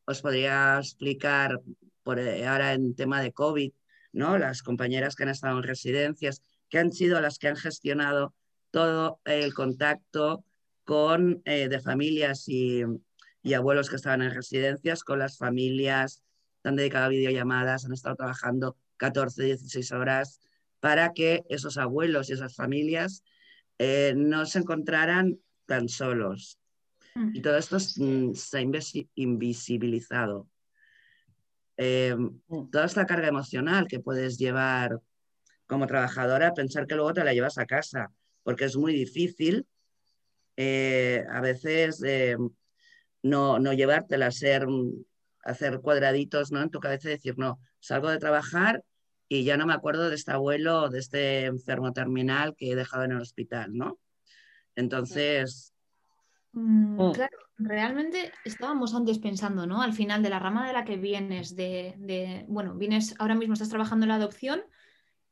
[0.07, 1.61] os podría explicar
[2.03, 3.73] por, eh, ahora en tema de COVID,
[4.13, 4.39] ¿no?
[4.39, 8.35] Las compañeras que han estado en residencias, que han sido las que han gestionado
[8.71, 10.45] todo el contacto
[10.85, 12.85] con, eh, de familias y,
[13.55, 16.23] abuelos que estaban en residencias, con las familias,
[16.65, 20.41] han dedicado a videollamadas, han estado trabajando 14, 16 horas
[20.81, 23.23] para que esos abuelos y esas familias
[23.79, 26.59] eh, no se encontraran tan solos.
[27.33, 30.49] Y todo esto es, mm, se ha invisi- invisibilizado.
[31.77, 32.17] Eh,
[32.71, 35.01] toda esta carga emocional que puedes llevar
[35.67, 38.11] como trabajadora, pensar que luego te la llevas a casa,
[38.43, 39.67] porque es muy difícil
[40.57, 42.37] eh, a veces eh,
[43.23, 44.67] no, no llevártela, ser,
[45.43, 46.62] hacer cuadraditos ¿no?
[46.62, 48.83] en tu cabeza y decir, no, salgo de trabajar
[49.29, 52.77] y ya no me acuerdo de este abuelo o de este enfermo terminal que he
[52.77, 53.99] dejado en el hospital, ¿no?
[54.77, 55.75] Entonces,
[56.57, 59.83] Mm, Claro, realmente estábamos antes pensando, ¿no?
[59.83, 63.53] Al final de la rama de la que vienes, de, de- bueno, vienes, ahora mismo
[63.53, 64.63] estás trabajando en la adopción,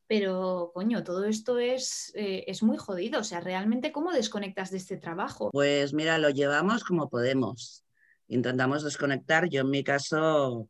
[0.07, 3.21] pero coño, todo esto es, eh, es muy jodido.
[3.21, 5.51] O sea, realmente, ¿cómo desconectas de este trabajo?
[5.51, 7.85] Pues mira, lo llevamos como podemos.
[8.29, 9.49] Intentamos desconectar.
[9.49, 10.69] Yo en mi caso,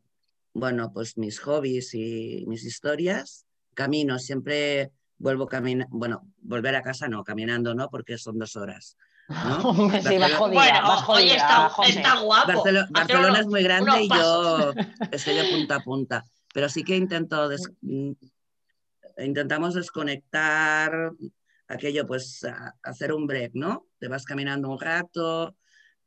[0.53, 7.09] bueno, pues mis hobbies y mis historias, camino, siempre vuelvo caminando, bueno, volver a casa
[7.09, 8.95] no, caminando no, porque son dos horas.
[9.27, 9.57] ¿No?
[9.69, 12.63] Hombre, sí, vas Barcelona- jodida, Bueno, jodida, oye, está, guapo.
[12.91, 14.73] Barcelona unos- es muy grande y yo
[15.11, 16.23] estoy de punta a punta,
[16.53, 18.11] pero sí que intento des- mm,
[19.19, 21.11] intentamos desconectar
[21.67, 23.87] aquello, pues a- hacer un break, ¿no?
[23.99, 25.55] Te vas caminando un rato,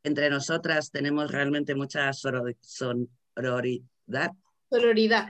[0.05, 4.31] entre nosotras tenemos realmente mucha sorori- sororidad,
[4.71, 5.27] Sororidad.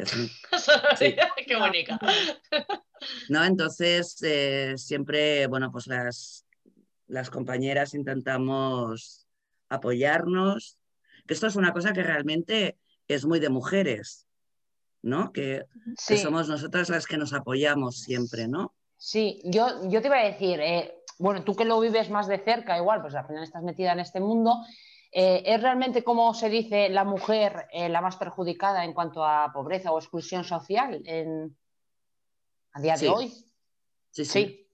[1.46, 1.98] Qué bonita.
[3.28, 3.44] ¿no?
[3.44, 6.44] Entonces, eh, siempre, bueno, pues las,
[7.08, 9.26] las compañeras intentamos
[9.68, 10.78] apoyarnos,
[11.26, 12.78] que esto es una cosa que realmente
[13.08, 14.26] es muy de mujeres,
[15.02, 15.32] ¿no?
[15.32, 15.64] Que,
[15.96, 18.74] somos nosotras las que nos apoyamos siempre, ¿no?
[18.96, 22.38] Sí, yo, yo te iba a decir, eh, bueno, tú que lo vives más de
[22.38, 24.64] cerca, igual, pues al final estás metida en este mundo,
[25.10, 29.50] eh, ¿es realmente, como se dice, la mujer eh, la más perjudicada en cuanto a
[29.52, 31.56] pobreza o exclusión social en,
[32.72, 33.06] a día Sí.
[33.06, 33.28] de hoy?
[34.10, 34.26] Sí, sí.
[34.26, 34.67] Sí.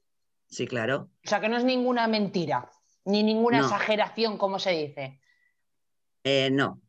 [0.55, 1.11] Sí, claro.
[1.25, 2.71] O sea, que no es ninguna mentira,
[3.05, 3.65] ni ninguna No.
[3.65, 5.21] exageración, como se dice.
[6.23, 6.81] Eh, no,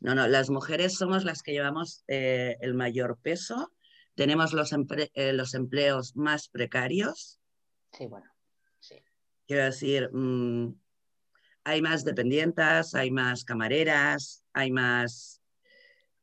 [0.00, 0.26] no, no.
[0.26, 3.72] Las mujeres somos las que llevamos eh, el mayor peso,
[4.16, 7.38] tenemos los, eh, los empleos más precarios.
[7.92, 8.28] Sí, bueno,
[8.80, 9.00] sí.
[9.46, 10.74] Quiero decir, mm,
[11.62, 15.40] hay más dependientas, hay más camareras, hay más...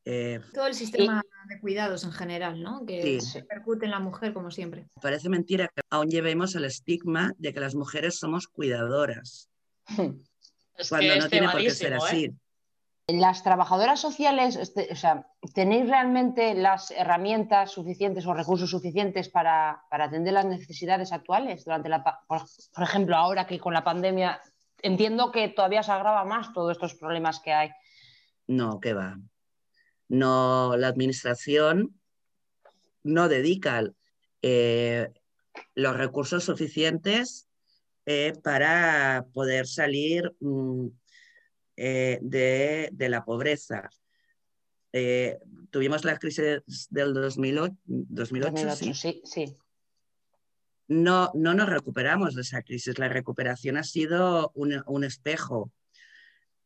[0.04, 2.84] eh, Todo el sistema de cuidados en general, ¿no?
[2.86, 3.38] Que Sí.
[3.40, 4.86] repercute en la mujer, como siempre.
[5.00, 9.48] parece mentira que aún llevemos el estigma de que las mujeres somos cuidadoras,
[10.76, 11.96] Es cuando no tiene por qué ser ¿eh?
[11.96, 12.30] así.
[13.08, 19.82] Las trabajadoras sociales, este, o sea, ¿tenéis realmente las herramientas suficientes o recursos suficientes para,
[19.90, 22.42] para atender las necesidades actuales durante la, por,
[22.72, 24.40] por ejemplo, ahora que con la pandemia
[24.82, 27.70] entiendo que todavía se agrava más todos estos problemas que hay.
[28.46, 29.18] No, que va.
[30.12, 31.98] No, la administración
[33.02, 33.82] no dedica
[34.42, 35.08] eh,
[35.74, 37.48] los recursos suficientes
[38.04, 40.88] eh, para poder salir mm,
[41.78, 43.88] eh, de, de la pobreza.
[45.70, 48.92] Tuvimos la crisis del 2008, 2008, 2008, sí.
[48.92, 49.56] sí, sí.
[50.88, 52.98] No, no nos recuperamos de esa crisis.
[52.98, 55.72] La recuperación ha sido un, un espejo.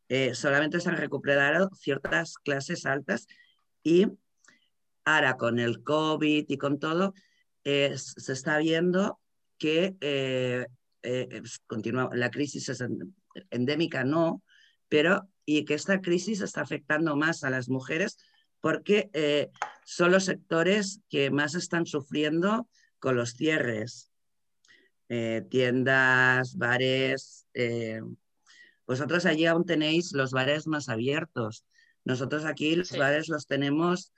[0.08, 3.26] Eh, solamente se han recuperado ciertas clases altas
[3.82, 4.06] y
[5.04, 7.14] ahora con el COVID y con todo,
[7.64, 9.18] eh, se está viendo
[9.58, 10.66] que eh,
[11.02, 11.42] eh,
[12.12, 13.16] la crisis es en-
[13.50, 14.42] endémica, no,
[14.88, 18.18] pero y que esta crisis está afectando más a las mujeres
[18.60, 19.10] porque
[19.84, 24.10] son los sectores que más están sufriendo con los cierres.
[25.48, 27.46] Tiendas, bares.
[28.86, 31.64] Vosotros allí aún tenéis los bares más abiertos.
[32.04, 32.98] Nosotros aquí los Sí.
[32.98, 34.12] bares los tenemos,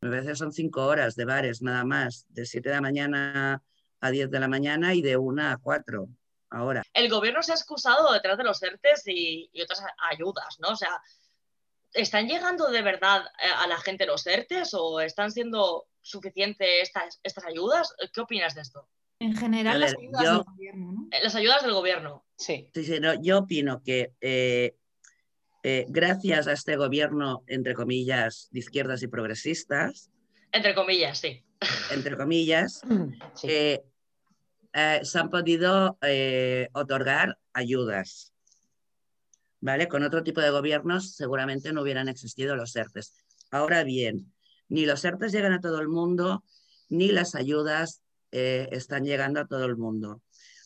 [0.00, 3.62] a veces son cinco horas de bares nada más, de 7 de la mañana
[4.00, 6.08] a 10 de la mañana y de 1 a 4
[6.48, 6.82] ahora.
[6.94, 10.70] El gobierno se ha excusado detrás de los ERTES y, y otras ayudas, ¿no?
[10.70, 11.00] O sea,
[11.92, 17.20] ¿están llegando de verdad eh, a la gente los ERTES o están siendo suficientes estas,
[17.22, 17.94] estas ayudas?
[18.12, 18.88] ¿Qué opinas de esto?
[19.20, 21.08] En general, las ayudas yo- del gobierno, ¿no?
[21.12, 22.24] Eh, Las ayudas del gobierno.
[22.36, 22.70] Sí.
[22.74, 24.74] Sí, sí, no, yo opino que eh,
[25.62, 30.10] eh, gracias a este gobierno, entre comillas, de izquierdas y progresistas,
[30.52, 31.44] Entre comillas, sí.
[31.92, 32.80] entre comillas,
[33.34, 33.46] Sí.
[33.50, 33.82] eh,
[34.72, 38.32] eh, se han podido eh, otorgar ayudas.
[39.60, 39.88] ¿Vale?
[39.88, 43.12] Con otro tipo de gobiernos seguramente no hubieran existido los ERTES.
[43.50, 44.32] Ahora bien,
[44.70, 46.42] ni los ERTES llegan a todo el mundo,
[46.88, 48.00] ni las ayudas
[48.32, 50.22] eh, están llegando a todo el mundo.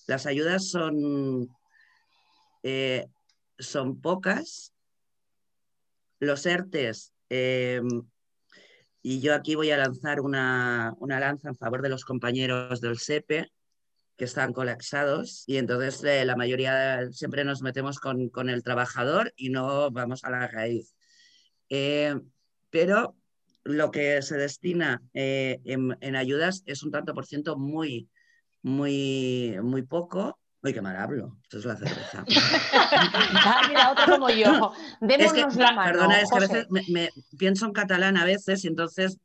[0.07, 1.49] Las ayudas son,
[2.63, 3.07] eh,
[3.59, 4.73] son pocas.
[6.21, 7.83] Los ERTES, eh,
[9.03, 12.99] y yo aquí voy a lanzar una, una lanza en favor de los compañeros del
[12.99, 13.51] SEPE,
[14.17, 19.51] que están colapsados y entonces la mayoría siempre nos metemos con, con el trabajador y
[19.51, 20.95] no vamos a la raíz.
[21.69, 23.17] Pero
[23.65, 28.09] lo que se destina eh, en, en ayudas es un tanto por ciento muy,
[28.63, 30.39] muy, muy poco.
[30.63, 31.37] Uy, qué mal hablo.
[31.43, 32.25] Esto es la cerveza.
[33.47, 34.73] Ah, mira, otro como yo.
[35.01, 35.93] Es que, Démonos la mano.
[35.93, 39.19] perdona, es que a veces me, me pienso en catalán a veces y entonces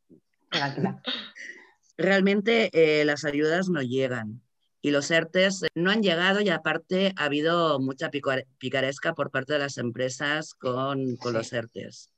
[1.98, 4.42] realmente eh, las ayudas no llegan.
[4.82, 9.54] Y los ERTES no han llegado y aparte ha habido mucha picar- picaresca por parte
[9.54, 11.38] de las empresas con, con Sí.
[11.38, 12.10] los ERTES.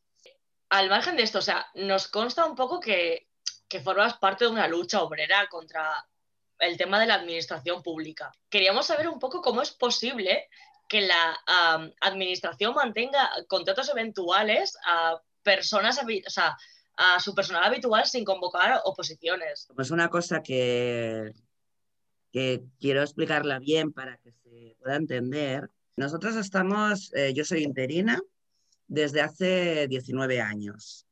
[0.71, 3.27] Al margen de esto, o sea, nos consta un poco que,
[3.67, 6.07] que formas parte de una lucha obrera contra
[6.59, 8.31] el tema de la administración pública.
[8.49, 10.47] Queríamos saber un poco cómo es posible
[10.87, 11.37] que la
[11.99, 16.57] administración mantenga contratos eventuales a personas, o sea,
[16.95, 19.67] a su personal habitual sin convocar oposiciones.
[19.75, 21.33] Pues una cosa que,
[22.31, 25.69] que quiero explicarla bien para que se pueda entender.
[25.97, 28.21] Nosotros estamos, eh, yo soy interina
[28.91, 31.07] desde hace 19 años.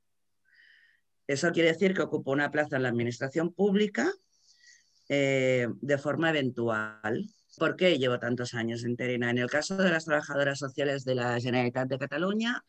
[1.28, 4.12] Eso quiere decir que ocupo una plaza en la administración pública
[5.08, 7.26] eh, de forma eventual.
[7.58, 9.30] ¿Por qué llevo tantos años interina?
[9.30, 12.66] En el caso de las trabajadoras sociales de la Generalitat de Cataluña,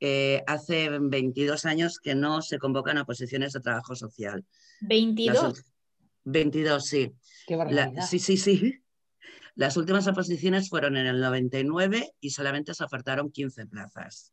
[0.00, 4.44] eh, hace 22 años que no se convocan a posiciones de trabajo social.
[4.80, 5.44] Las 22.
[5.58, 5.64] ul-
[6.24, 7.12] 22, sí.
[7.46, 8.06] Qué La- barbaridad.
[8.06, 8.82] sí, sí, sí.
[9.56, 14.32] Las últimas oposiciones fueron en el 99 y solamente se ofertaron 15 plazas.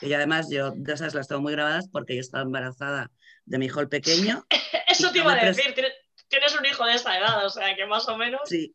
[0.00, 3.10] Y además yo de esas las tengo muy grabadas porque yo estaba embarazada
[3.46, 4.44] de mi hijo el pequeño.
[4.88, 5.92] Eso te iba a decir, tienes,
[6.28, 8.40] tienes un hijo de esa edad, o sea que más o menos...
[8.44, 8.74] Sí,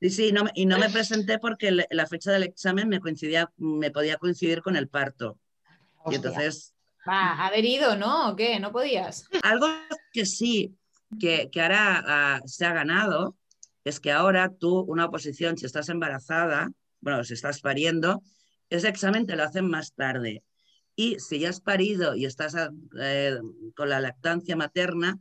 [0.00, 3.50] sí, sí, no y no me presenté porque le- la fecha del examen me coincidía,
[3.56, 5.38] me podía coincidir con el parto.
[6.06, 6.16] Y Hostia.
[6.16, 6.74] entonces
[7.08, 8.30] Va, haber ido, ¿no?
[8.30, 8.58] ¿O qué?
[8.60, 9.28] ¿No podías?
[9.42, 9.66] Algo
[10.12, 10.74] que sí,
[11.20, 13.36] que, que ahora ah, se ha ganado,
[13.84, 16.70] es que ahora tú, una oposición, si estás embarazada,
[17.00, 18.22] bueno, si estás pariendo,
[18.70, 20.42] ese examen te lo hacen más tarde.
[20.96, 22.54] Y si ya has parido y estás
[23.00, 23.38] eh,
[23.76, 25.18] con la lactancia materna,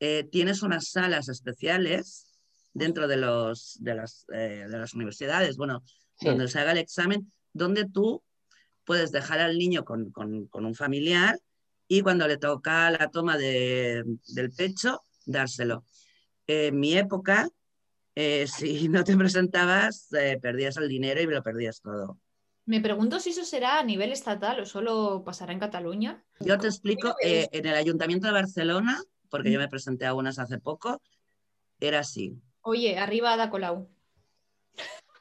[0.00, 2.26] eh, tienes unas salas especiales
[2.74, 5.82] dentro de, los, de, las, eh, de las universidades, bueno,
[6.18, 6.28] Sí.
[6.28, 8.22] donde se haga el examen, donde tú
[8.84, 11.38] puedes dejar al niño con, con- con un familiar
[11.88, 15.84] y cuando le toca la toma de- del pecho, dárselo.
[16.46, 17.48] En mi época,
[18.18, 22.18] eh, si no te presentabas, eh, perdías el dinero y lo perdías todo.
[22.64, 26.24] Me pregunto si eso será a nivel estatal o solo pasará en Cataluña.
[26.40, 30.38] Yo te explico, eh, en el Ayuntamiento de Barcelona, porque yo me presenté a unas
[30.38, 31.00] hace poco,
[31.78, 32.34] era así.
[32.62, 33.86] Oye, arriba Ada Colau.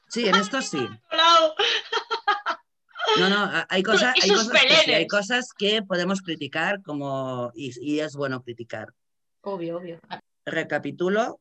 [0.07, 0.87] Sí, en esto sí.
[3.19, 5.07] No, no, hay cosas, hay cosas, que, sí, hay pelenes.
[5.09, 8.93] cosas que podemos criticar como, y, y es bueno criticar.
[9.41, 9.99] Obvio, obvio.
[10.45, 11.39] Recapitulo.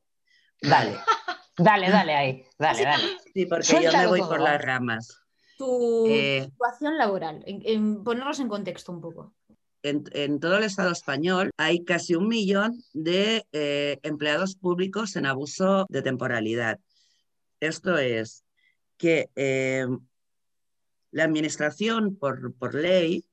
[0.60, 0.98] Dale.
[1.56, 2.44] Dale, dale ahí.
[2.58, 3.04] Dale, dale.
[3.32, 4.30] Sí, porque yo me voy todo.
[4.30, 5.20] por las ramas.
[5.56, 9.34] Tu Eh, situación laboral, en, en ponernos en contexto un poco.
[9.84, 15.26] en, en todo el Estado español hay casi un millón de eh, empleados públicos en
[15.26, 16.80] abuso de temporalidad.
[17.60, 18.44] Esto es
[18.96, 19.86] que eh,
[21.12, 23.24] la administración, por, por ley,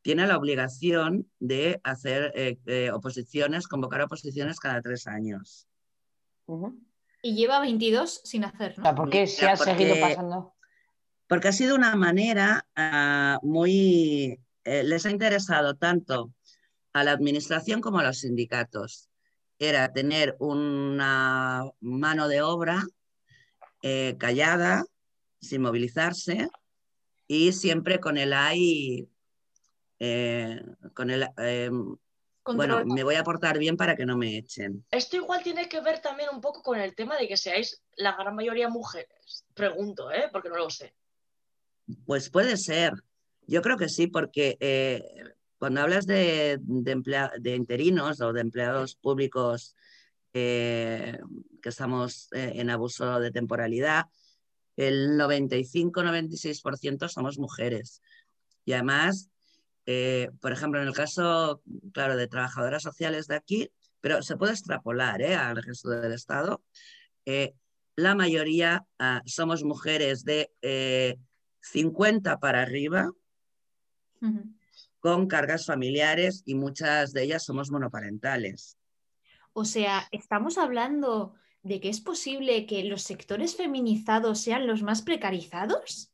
[0.00, 5.66] tiene la obligación de hacer eh, eh, oposiciones, convocar oposiciones cada tres años.
[7.22, 8.96] Y lleva 22 sin hacer, O sea, ¿no?
[8.96, 10.54] ¿por qué se ha seguido porque- pasando?
[11.28, 16.32] Porque ha sido una manera ah, muy eh, les ha interesado tanto
[16.92, 19.08] a la administración como a los sindicatos.
[19.60, 22.82] Era tener una mano de obra
[23.82, 24.84] eh, callada,
[25.40, 26.48] sin movilizarse
[27.28, 29.08] y siempre con el AI,
[30.00, 30.60] eh,
[30.94, 31.28] con el,
[32.54, 34.84] bueno, me voy a portar bien para que no me echen.
[34.90, 38.14] Esto igual tiene que ver también un poco con el tema de que seáis la
[38.16, 39.44] gran mayoría mujeres.
[39.54, 40.28] Pregunto, ¿eh?
[40.32, 40.94] Porque no lo sé.
[42.04, 42.92] Pues puede ser.
[43.46, 45.04] Yo creo que sí, porque eh,
[45.58, 49.74] cuando hablas de, de, emplea- de interinos o de empleados públicos
[50.34, 51.18] eh,
[51.62, 54.06] que estamos eh, en abuso de temporalidad,
[54.76, 58.02] el 95-96% somos mujeres.
[58.64, 59.30] Y además,
[59.86, 61.62] eh, por ejemplo, en el caso,
[61.92, 63.70] claro, de trabajadoras sociales de aquí,
[64.00, 65.34] pero se puede extrapolar ¿eh?
[65.34, 66.62] al resto del Estado,
[67.24, 67.54] eh,
[67.96, 71.16] la mayoría ah, somos mujeres de eh,
[71.60, 73.10] 50 para arriba,
[75.00, 78.76] con cargas familiares y muchas de ellas somos monoparentales.
[79.52, 85.02] O sea, estamos hablando de que es posible que los sectores feminizados sean los más
[85.02, 86.12] precarizados.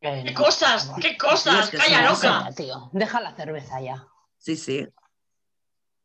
[0.00, 0.92] ¿Qué cosas?
[1.00, 1.64] ¿Qué cosas?
[1.64, 2.50] es que ¡Calla sí, loca!
[2.56, 2.90] tío.
[2.92, 4.06] Deja la cerveza ya.
[4.36, 4.86] Sí, sí.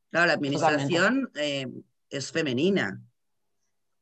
[0.09, 1.67] Claro, la administración eh,
[2.09, 3.01] es femenina.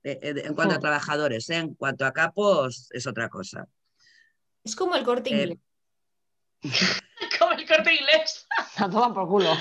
[0.04, 0.82] Eh, eh, en cuanto a Hmm.
[0.82, 1.58] trabajadores, ¿eh?
[1.58, 3.68] en cuanto a capos es otra cosa.
[4.64, 5.58] Es como el corte inglés.
[7.40, 8.48] Como el corte inglés.
[8.78, 9.52] A tomar por culo.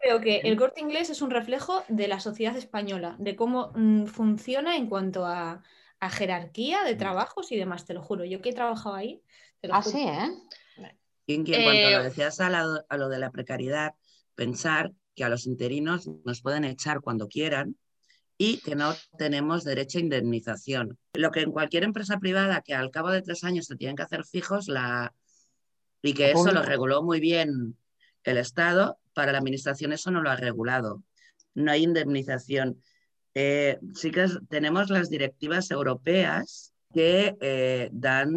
[0.00, 4.06] Creo que el corte inglés es un reflejo de la sociedad española, de cómo mm,
[4.06, 5.62] funciona en cuanto a,
[5.98, 8.24] a jerarquía de trabajos y demás, te lo juro.
[8.24, 9.22] Yo que he trabajado ahí.
[9.72, 10.32] Ah, sí, ¿eh?
[11.26, 13.94] Y en, en cuanto a Eh, lo decías a, la- a lo de la precariedad,
[14.34, 17.76] pensar que a los interinos nos pueden echar cuando quieran
[18.38, 20.98] y que no tenemos derecho a indemnización.
[21.14, 24.02] Lo que en cualquier empresa privada que al cabo de tres años se tienen que
[24.02, 25.14] hacer fijos la...
[26.02, 27.76] y que eso lo reguló muy bien
[28.24, 31.02] el Estado, para la Administración eso no lo ha regulado.
[31.54, 32.82] No hay indemnización.
[33.34, 38.32] Eh, sí que tenemos las directivas europeas que eh, dan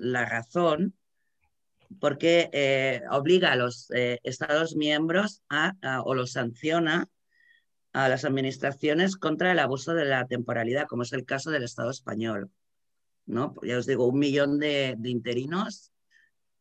[0.00, 0.94] la razón
[2.00, 5.74] porque eh, obliga a los eh, Estados miembros a,
[6.04, 7.08] o los sanciona
[7.92, 11.90] a las administraciones contra el abuso de la temporalidad, como es el caso del Estado
[11.90, 12.50] español.
[13.26, 13.54] ¿no?
[13.62, 15.92] Ya os digo, un millón de, interinos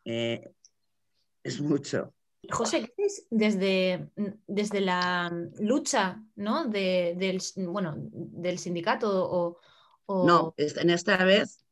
[0.04, 2.14] es mucho.
[2.52, 4.12] José, ¿qué es desde,
[4.46, 6.66] desde la lucha ¿no?
[6.66, 9.58] de- del, bueno, del sindicato o,
[10.06, 11.64] o- No, en esta vez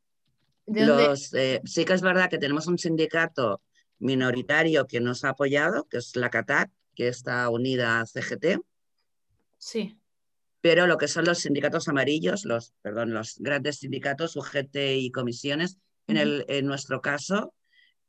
[0.66, 3.60] ¿de dónde- los, eh, sí que es verdad que tenemos un sindicato
[3.98, 8.58] minoritario que nos ha apoyado, que es la CATAC, que está unida a CGT,
[9.58, 9.98] Sí.
[10.60, 15.78] pero lo que son los sindicatos amarillos, los, perdón, los grandes sindicatos, UGT y comisiones,
[16.08, 17.54] en, el, en nuestro caso,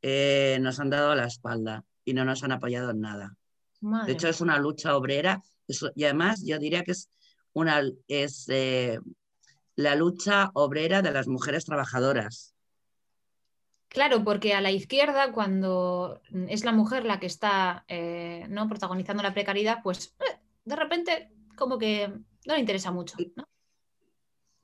[0.02, 3.36] eh, nos han dado la espalda y no nos han apoyado en nada.
[3.80, 5.42] Madre De hecho, es una lucha obrera
[5.94, 7.08] y además yo diría que es,
[7.52, 8.98] una, es eh,
[9.76, 12.54] la lucha obrera de las mujeres trabajadoras.
[13.88, 18.68] Claro, porque a la izquierda, cuando es la mujer la que está eh, ¿no?
[18.68, 23.16] protagonizando la precariedad, pues eh, de repente como que no le interesa mucho.
[23.36, 23.44] ¿no?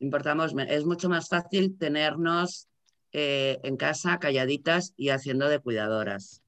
[0.01, 2.69] Importamos, es mucho más fácil tenernos
[3.13, 6.43] eh, en casa calladitas y haciendo de cuidadoras.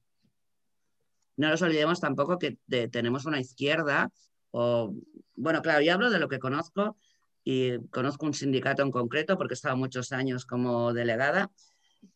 [1.37, 4.11] No nos olvidemos tampoco que de- tenemos una izquierda,
[4.51, 4.93] o
[5.35, 6.97] bueno, claro, yo hablo de lo que conozco
[7.43, 11.51] y conozco un sindicato en concreto porque he estado muchos años como delegada.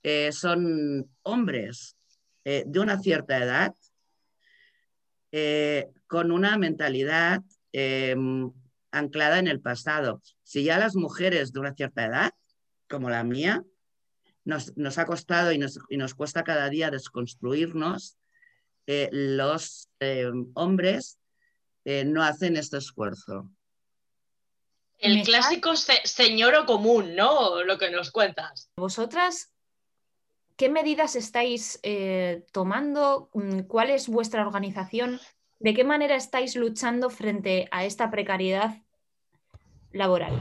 [0.03, 1.97] Eh, son hombres
[2.45, 3.75] eh, de una cierta edad
[5.31, 7.41] eh, con una mentalidad
[8.91, 10.21] anclada en el pasado.
[10.43, 12.31] Si ya las mujeres de una cierta edad,
[12.89, 13.63] como la mía,
[14.45, 18.17] nos, nos ha costado y nos, y nos cuesta cada día desconstruirnos,
[19.11, 19.89] los
[20.55, 21.19] hombres
[21.85, 23.51] no hacen este esfuerzo.
[24.99, 27.63] El clásico se- señoro común, ¿no?
[27.63, 28.71] Lo que nos cuentas.
[28.77, 29.53] Vosotras,
[30.55, 33.29] ¿qué medidas estáis eh, tomando?
[33.33, 35.19] Mm, ¿Cuál es vuestra organización?
[35.59, 38.81] ¿De qué manera estáis luchando frente a esta precariedad
[39.91, 40.33] laboral?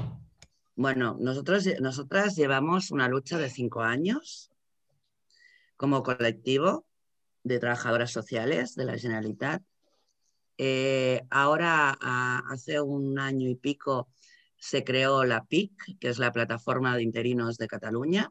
[0.74, 4.50] Bueno, nosotros, nosotras llevamos una lucha de cinco años
[5.76, 6.86] como colectivo
[7.44, 9.62] de trabajadoras sociales de la Generalitat.
[10.58, 14.08] Eh, ahora, a- hace un año y pico,
[14.58, 18.30] se creó la PIC, que es la Plataforma de Interinos de Cataluña,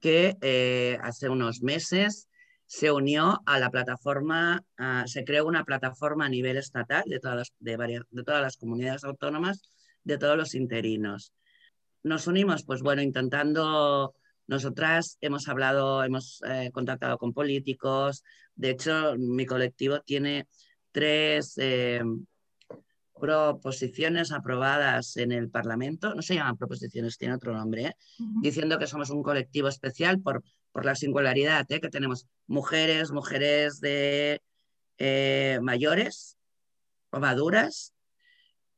[0.00, 2.28] que eh, hace unos meses
[2.66, 4.62] se unió a la plataforma,
[5.06, 8.56] se creó una plataforma a nivel estatal de todas, las- de, varias, de todas las
[8.56, 9.70] comunidades autónomas,
[10.02, 11.32] de todos los interinos.
[12.02, 14.14] Nos unimos, pues bueno, intentando
[14.46, 18.22] Nosotras hemos hablado, hemos eh, contactado con políticos.
[18.54, 20.46] De hecho, mi colectivo tiene
[20.92, 22.02] tres eh,
[23.18, 26.14] proposiciones aprobadas en el Parlamento.
[26.14, 27.96] No se llaman proposiciones, tiene otro nombre, ¿eh?
[28.42, 30.42] diciendo que somos un colectivo especial por,
[30.72, 31.80] por la singularidad ¿eh?
[31.80, 34.42] que tenemos mujeres, mujeres de
[34.98, 36.36] eh, mayores
[37.10, 37.94] o maduras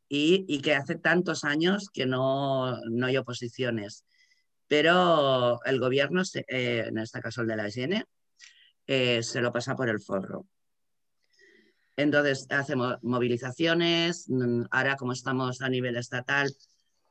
[0.08, 4.04] y, y que hace tantos años que no, no hay oposiciones.
[4.68, 7.68] Pero el gobierno, en este caso el de la
[8.86, 10.46] eh, se lo pasa por el forro.
[11.96, 16.54] Entonces hacemos movilizaciones, mm, ahora como estamos a nivel estatal,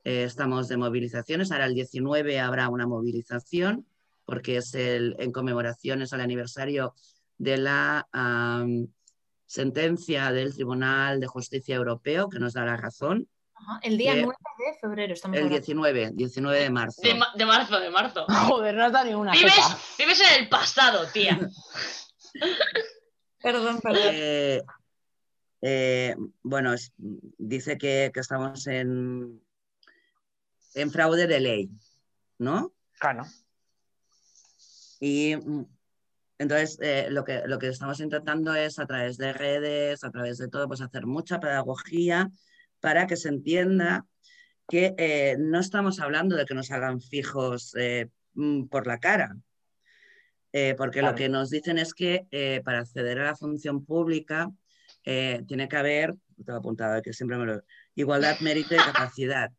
[0.04, 3.86] eh, estamos de movilizaciones, ahora el 19 habrá una movilización
[4.26, 6.94] porque es el, en conmemoración, es el aniversario
[7.38, 8.88] de la am,
[9.46, 13.28] sentencia del Tribunal de Justicia Europeo que nos da la razón,
[13.58, 14.36] Ajá, El día que 9
[14.74, 15.60] de febrero estamos el hablando.
[15.66, 17.02] 19, 19 de marzo.
[17.02, 18.26] De, ma- de marzo, de marzo.
[18.50, 19.56] Joder, no has dado ni una Vives,
[19.98, 21.40] vives en el pasado, tía.
[23.46, 24.02] Perdón, perdón.
[24.12, 24.64] Eh,
[25.62, 29.40] eh, bueno, es- dice que, que estamos en,
[30.74, 31.70] en fraude de ley,
[32.40, 32.74] ¿no?
[33.00, 33.24] Claro.
[35.00, 35.64] Y mm,
[36.40, 40.40] entonces eh, lo, que, lo que estamos intentando es a través de redes, a través
[40.40, 42.32] de todo, pues hacer mucha pedagogía
[42.80, 44.08] para que se entienda
[44.68, 49.38] que eh, no estamos hablando de que nos hagan fijos eh, mm, por la cara,
[50.58, 51.12] eh, porque Claro.
[51.12, 54.50] lo que nos dicen es que eh, para acceder a la función pública
[55.04, 57.62] eh, tiene que haber, tengo apuntado que siempre me lo...
[57.94, 59.52] Igualdad, mérito y capacidad.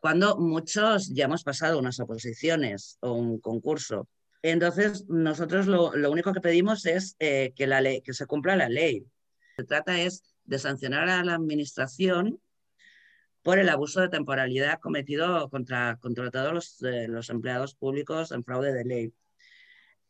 [0.00, 4.08] Cuando muchos ya hemos pasado unas oposiciones o un concurso.
[4.42, 8.68] Entonces, nosotros lo, lo único que pedimos es que, la ley, que se cumpla la
[8.68, 9.04] ley.
[9.56, 12.40] Se trata es de sancionar a la administración
[13.42, 18.42] por el abuso de temporalidad cometido contra, contra todos los, eh, los empleados públicos en
[18.42, 19.12] fraude de ley.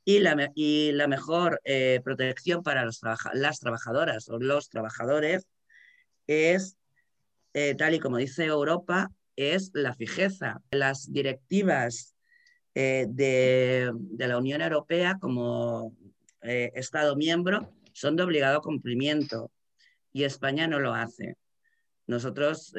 [0.08, 5.48] Y la, y la mejor eh, protección para las trabajadoras o los trabajadores
[6.28, 6.76] es,
[7.54, 10.62] eh, tal y como dice Europa, es la fijeza.
[10.70, 12.14] Las directivas
[12.76, 15.92] eh, de, de la Unión Europea como
[16.40, 19.50] Estado miembro son de obligado cumplimiento
[20.12, 21.34] y España no lo hace.
[22.06, 22.72] Nosotros,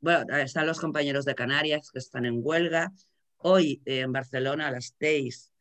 [0.00, 2.92] bueno, están los compañeros de Canarias que están en huelga.
[3.38, 5.51] Hoy en Barcelona, las TEIs,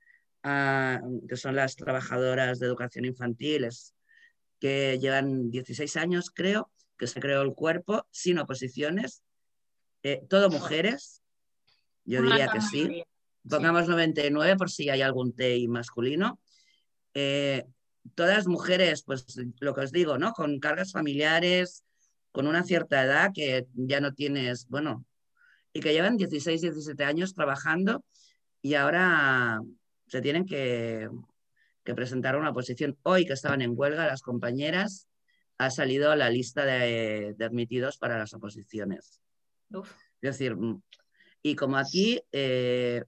[0.43, 3.93] que son las trabajadoras de educación infantil, es-
[4.59, 9.23] que llevan 16 años, creo, que se creó el cuerpo sin oposiciones,
[10.03, 11.21] eh, todo mujeres,
[12.05, 13.03] yo diría que sí.
[13.49, 16.39] Pongamos 99 por si hay algún TEI masculino.
[17.15, 17.65] Eh,
[18.13, 19.25] todas mujeres, pues
[19.59, 20.33] lo que os digo, ¿no?
[20.33, 21.83] Con cargas familiares,
[22.31, 25.05] con una cierta edad que ya no tienes, bueno,
[25.73, 28.05] y que llevan 16, 17 años trabajando
[28.61, 29.59] y ahora
[30.11, 31.09] se tienen que,
[31.85, 32.97] que presentar una posición.
[33.03, 35.07] Hoy que estaban en huelga las compañeras,
[35.57, 39.21] ha salido la lista de, de admitidos para las oposiciones.
[39.69, 39.89] Uf.
[40.21, 40.81] Es decir, mm,
[41.43, 43.05] y como aquí, eh,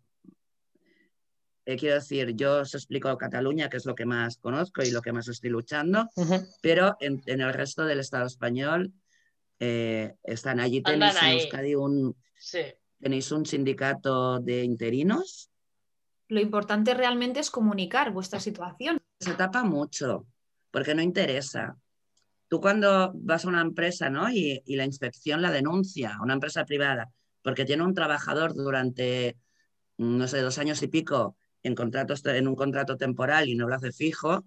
[1.65, 5.01] eh, quiero decir, yo os explico Cataluña, que es lo que más conozco y lo
[5.01, 6.07] que más estoy luchando,
[6.61, 8.93] pero en, en el resto del Estado español
[9.59, 10.81] eh, están allí.
[10.81, 11.39] Tenéis en ahí.
[11.41, 12.59] Euskadi un, Sí.
[13.01, 15.49] tenéis un sindicato de interinos.
[16.33, 18.97] Lo importante realmente es comunicar vuestra situación.
[19.19, 20.25] Se tapa mucho,
[20.71, 21.77] porque no interesa.
[22.47, 24.31] Tú cuando vas a una empresa ¿no?
[24.31, 27.11] y, y la inspección la denuncia, una empresa privada,
[27.43, 29.37] porque tiene un trabajador durante,
[29.99, 33.75] no sé, dos años y pico en, contratos, en un contrato temporal y no lo
[33.75, 34.43] hace fijo,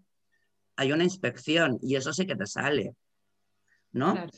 [0.75, 2.97] hay una inspección y eso sí que te sale,
[3.93, 4.13] ¿no?
[4.13, 4.31] Claro.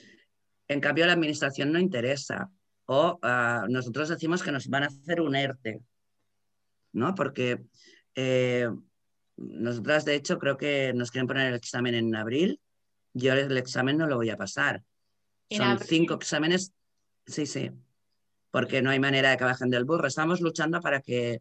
[0.69, 2.51] En cambio, la administración no interesa.
[2.85, 5.81] O ah, nosotros decimos que nos van a hacer un ERTE,
[6.93, 7.15] ¿no?
[7.15, 7.63] Porque
[8.15, 8.69] eh,
[9.37, 12.61] nosotras, de hecho, creo que nos quieren poner el examen en abril.
[13.15, 14.83] Yo el examen no lo voy a pasar.
[15.51, 15.87] Son abril.
[15.89, 16.73] cinco exámenes,
[17.27, 17.71] sí, sí,
[18.51, 20.07] porque no hay manera de que bajen del burro.
[20.07, 21.41] Estamos luchando para que,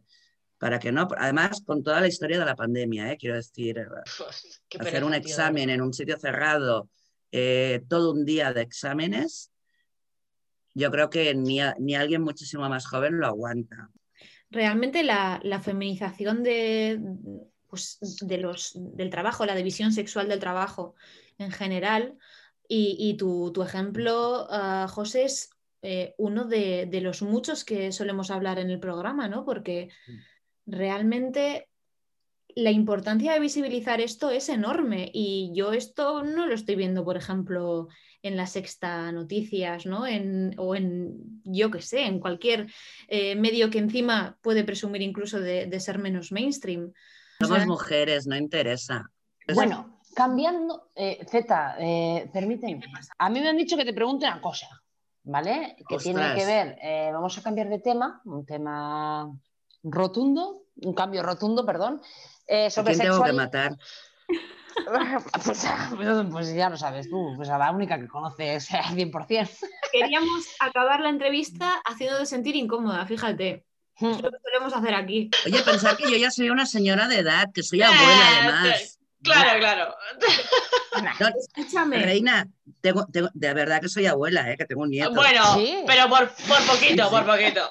[0.58, 1.08] para que no.
[1.16, 3.16] Además, con toda la historia de la pandemia, ¿eh?
[3.18, 3.76] quiero decir,
[4.68, 6.88] Qué hacer un tío, examen en un sitio cerrado,
[7.32, 9.50] eh, todo un día de exámenes,
[10.74, 13.90] yo creo que ni, a- ni alguien muchísimo más joven lo aguanta.
[14.50, 17.00] Realmente la, la feminización de,
[17.68, 20.94] pues, de los, del trabajo, la división sexual del trabajo
[21.38, 22.16] en general,
[22.66, 25.50] y, y tu, tu ejemplo, ah, José, es
[25.82, 29.44] eh, uno de, de los muchos que solemos hablar en el programa, ¿no?
[29.44, 29.88] Porque
[30.66, 31.67] realmente
[32.54, 37.16] la importancia de visibilizar esto es enorme y yo esto no lo estoy viendo, por
[37.16, 37.88] ejemplo,
[38.22, 40.06] en la sexta noticias, ¿no?
[40.06, 42.66] En, o en, yo qué sé, en cualquier
[43.06, 46.92] eh, medio que encima puede presumir incluso de, de ser menos mainstream.
[47.40, 49.10] O Somos sea, mujeres, no interesa.
[49.54, 52.80] Bueno, cambiando, eh, Z, eh, permíteme.
[53.18, 54.66] A mí me han dicho que te pregunte una cosa,
[55.22, 55.76] ¿vale?
[55.88, 59.32] Que tiene que ver, eh, vamos a cambiar de tema, un tema
[59.84, 62.00] rotundo, un cambio rotundo, perdón,
[62.48, 63.76] eh, ¿A sobre quién tengo que matar?
[65.44, 65.66] pues,
[66.32, 69.48] pues ya lo sabes tú, pues a la única que conoces al 100%.
[69.92, 73.64] queríamos acabar la entrevista haciéndote sentir incómoda, fíjate.
[74.00, 74.10] Hmm.
[74.12, 75.28] Es lo que solemos hacer aquí.
[75.46, 78.98] Oye, pensar que yo ya soy una señora de edad, que soy abuela además.
[79.20, 79.94] Claro, claro.
[81.18, 81.98] No, Escúchame.
[82.04, 82.46] Reina,
[82.80, 84.56] tengo, tengo- de verdad que soy abuela, ¿eh?
[84.56, 85.12] que tengo un nieto.
[85.14, 85.82] Bueno, Sí.
[85.84, 87.68] pero por, por poquito, Sí, por poquito.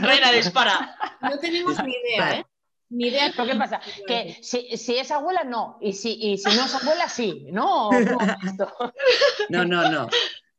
[0.00, 0.96] Reina, dispara.
[1.20, 2.46] No tenemos ni idea, ¿eh?
[2.90, 3.32] Ni idea.
[3.34, 3.80] ¿Pero qué pasa?
[4.06, 5.78] Que si, si es abuela, no.
[5.80, 7.46] Y si, y si no es abuela, sí.
[7.50, 7.90] ¿No?
[9.48, 10.08] No, no, no.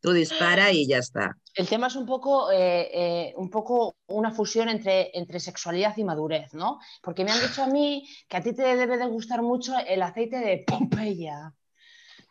[0.02, 1.36] Tú dispara y ya está.
[1.56, 6.04] El tema es un poco, eh, eh, un poco una fusión entre, entre sexualidad y
[6.04, 6.80] madurez, ¿no?
[7.02, 10.02] Porque me han dicho a mí que a ti te debe de gustar mucho el
[10.02, 11.54] aceite de Pompeya,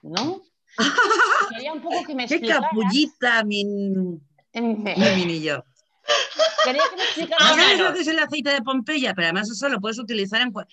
[0.03, 0.43] ¿no?
[1.51, 2.71] Quería un poco que me ¡Qué explicaras.
[2.71, 4.21] capullita, mi, mi
[4.55, 5.65] Me- minillo!
[6.65, 7.47] Quería que me explicaras.
[7.49, 9.15] ¿No Ah, sabes lo que es el aceite de Pompeya?
[9.15, 10.67] Pero además eso lo puedes utilizar en, cua-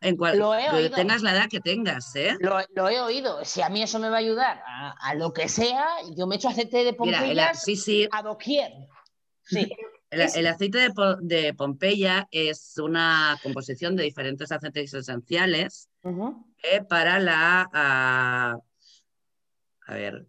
[0.00, 0.94] en cual Lo he que oído.
[0.94, 2.36] tengas la edad que tengas, ¿eh?
[2.40, 3.44] Lo, lo he oído.
[3.44, 6.36] Si a mí eso me va a ayudar a, a lo que sea, yo me
[6.36, 8.72] echo aceite de Mira, el, Pompeya sí, sí, a doquier.
[9.42, 9.70] Sí.
[10.10, 15.88] el, el aceite de, de Pompeya es una composición de diferentes aceites esenciales
[16.62, 17.68] eh, para la...
[17.72, 18.56] ah,
[19.86, 20.26] a ver,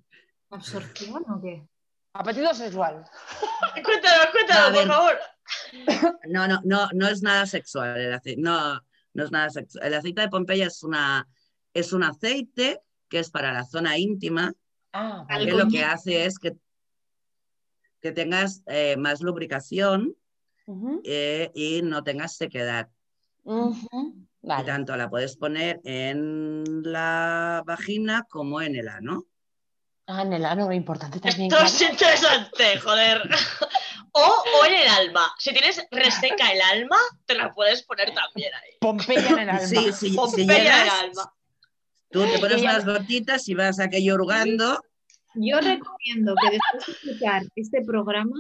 [0.51, 1.67] ¿Absorción o qué?
[2.13, 3.03] Apetito sexual.
[3.83, 4.87] Cuéntanos, No, cuéntanos, ver.
[4.87, 5.19] por favor.
[6.27, 7.97] No, no, no, no es nada sexual.
[7.99, 8.81] El aceite, no,
[9.13, 9.85] no es nada sexual.
[9.87, 11.27] El aceite de Pompeya es una,
[11.73, 14.53] es un aceite que es para la zona íntima,
[14.91, 16.57] Ah, que lo que hace es que,
[18.01, 20.15] que tengas eh, más lubricación
[21.03, 22.89] eh, y no tengas sequedad.
[23.43, 24.65] Vale.
[24.65, 29.25] tanto la puedes poner en la vagina como en el ano.
[30.11, 31.53] Ah, en el ano, importante también.
[31.53, 33.21] Esto es interesante, joder.
[34.11, 35.31] O, o en el alma.
[35.37, 38.71] Si tienes reseca el alma, te la puedes poner también ahí.
[38.81, 39.59] Pompeya en el alma.
[39.67, 41.33] Sí, sí, si Pompeya en el llegas, alma.
[42.09, 44.83] tú te pones unas gotitas y vas aquello hurgando.
[45.35, 48.35] Yo recomiendo que después de escuchar este programa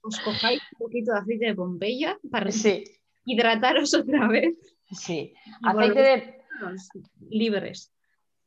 [0.00, 2.84] os cojáis un poquito de aceite de Pompeya para Sí,
[3.26, 4.54] hidrataros otra vez
[4.90, 5.34] sí.
[5.64, 6.40] Aceite de,
[7.28, 7.92] libres.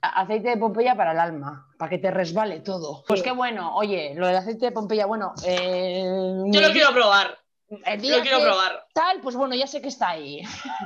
[0.01, 3.03] Aceite de Pompeya para el alma, para que te resbale todo.
[3.07, 5.33] Pues qué bueno, oye, lo del aceite de Pompeya, bueno.
[5.45, 6.03] eh,
[6.47, 7.37] Yo lo quiero probar.
[7.85, 8.85] el día Lo quiero probar.
[8.93, 10.41] Tal, pues bueno, ya sé que está ahí.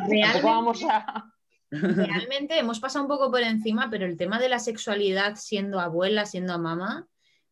[0.08, 1.32] Realmente, vamos a.
[1.72, 6.26] realmente hemos pasado un poco por encima, pero el tema de la sexualidad siendo abuela,
[6.26, 7.08] siendo mamá,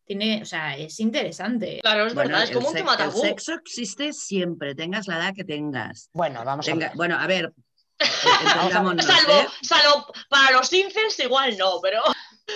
[0.06, 1.80] tiene, o sea, es interesante.
[1.82, 3.20] Claro, es Bueno, verdad, es el como un tema el tabú.
[3.20, 6.10] sexo existe siempre, tengas la edad que tengas.
[6.12, 6.90] Bueno, vamos a ver.
[6.94, 7.52] bueno, a ver,
[8.70, 9.46] Salvo, ¿eh?
[9.62, 12.02] salvo para los incels, igual no, pero.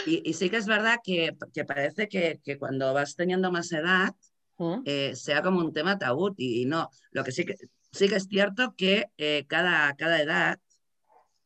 [0.06, 3.72] Y, y sí que es verdad que, que parece que, que cuando vas teniendo más
[3.72, 4.14] edad
[4.58, 4.82] ¿Mm?
[4.84, 6.90] eh, sea como un tema tabú y, y no.
[7.12, 7.54] Lo que sí que,
[7.92, 10.58] sí que es cierto que eh, cada, cada edad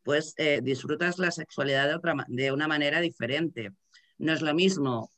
[0.02, 3.72] pues eh, disfrutas la sexualidad de, otra, de una manera diferente.
[4.18, 5.10] No es lo mismo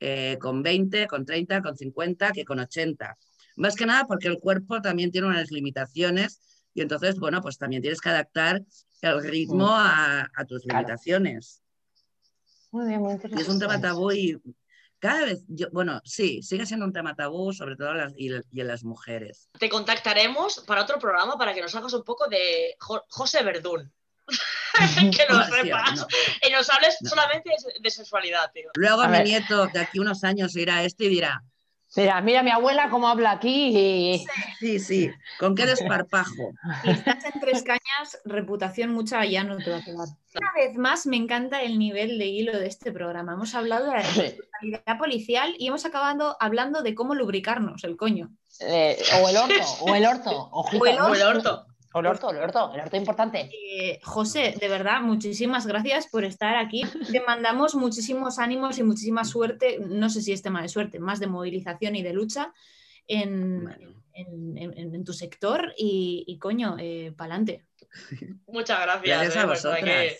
[0.00, 3.16] eh, con 20, con 30, con 50 que con 80.
[3.56, 6.40] Más que nada porque el cuerpo también tiene unas limitaciones
[6.74, 8.62] y entonces, bueno, pues también tienes que adaptar
[9.00, 10.80] el ritmo a, a tus Claro.
[10.80, 11.62] limitaciones.
[12.72, 13.42] Muy bien, muy Y interesante.
[13.42, 14.36] es un tema tabú y
[14.98, 18.30] cada vez, yo, bueno, sí, sigue siendo un tema tabú, sobre todo en las, y,
[18.50, 19.48] y en las mujeres.
[19.58, 23.92] Te contactaremos para otro programa para que nos hagas un poco de Jo- José Verdún.
[25.14, 26.06] que nos No, no.
[26.48, 27.10] Y nos hables No.
[27.10, 28.70] solamente de, de sexualidad, tío.
[28.76, 29.24] Luego A mi ver.
[29.26, 31.42] nieto de aquí unos años irá a esto y dirá,
[31.96, 34.26] Mira, mira mi abuela cómo habla aquí y...
[34.58, 36.52] sí, sí, con qué desparpajo.
[36.82, 40.08] Si estás en tres cañas, reputación mucha ya no te va a quedar.
[40.34, 43.34] Una vez más, me encanta el nivel de hilo de este programa.
[43.34, 48.30] Hemos hablado de la responsabilidad policial y hemos acabado hablando de cómo lubricarnos el coño.
[48.60, 50.48] Eh, o el orto, o el orto.
[50.52, 51.10] ojito, O el orto.
[51.10, 51.66] O el orto,
[52.00, 52.30] el orto,
[52.74, 53.50] el orto importante.
[53.52, 56.82] Eh, José, de verdad, muchísimas gracias por estar aquí.
[57.12, 59.78] Te mandamos muchísimos ánimos y muchísima suerte.
[59.80, 62.52] No sé si es tema de suerte, más de movilización y de lucha
[63.06, 65.72] en, Bueno, en- en- en tu sector.
[65.76, 67.64] Y, y coño, eh, pa'lante.
[68.46, 69.04] Muchas gracias.
[69.06, 70.18] gracias eh, a pues, de vosotras que-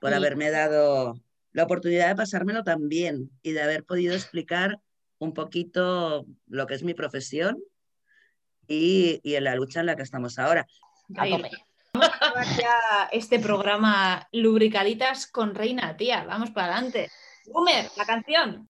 [0.00, 1.18] por Y- haberme dado
[1.52, 4.80] la oportunidad de pasármelo tan bien y de haber podido explicar
[5.18, 7.62] un poquito lo que es mi profesión
[8.66, 10.66] y, y en la lucha en la que estamos ahora.
[11.16, 11.50] A tope.
[11.94, 16.24] acabar ya este programa lubricaditas con Reina, tía.
[16.24, 17.10] Vamos para adelante.
[17.46, 18.68] Boomer, la canción.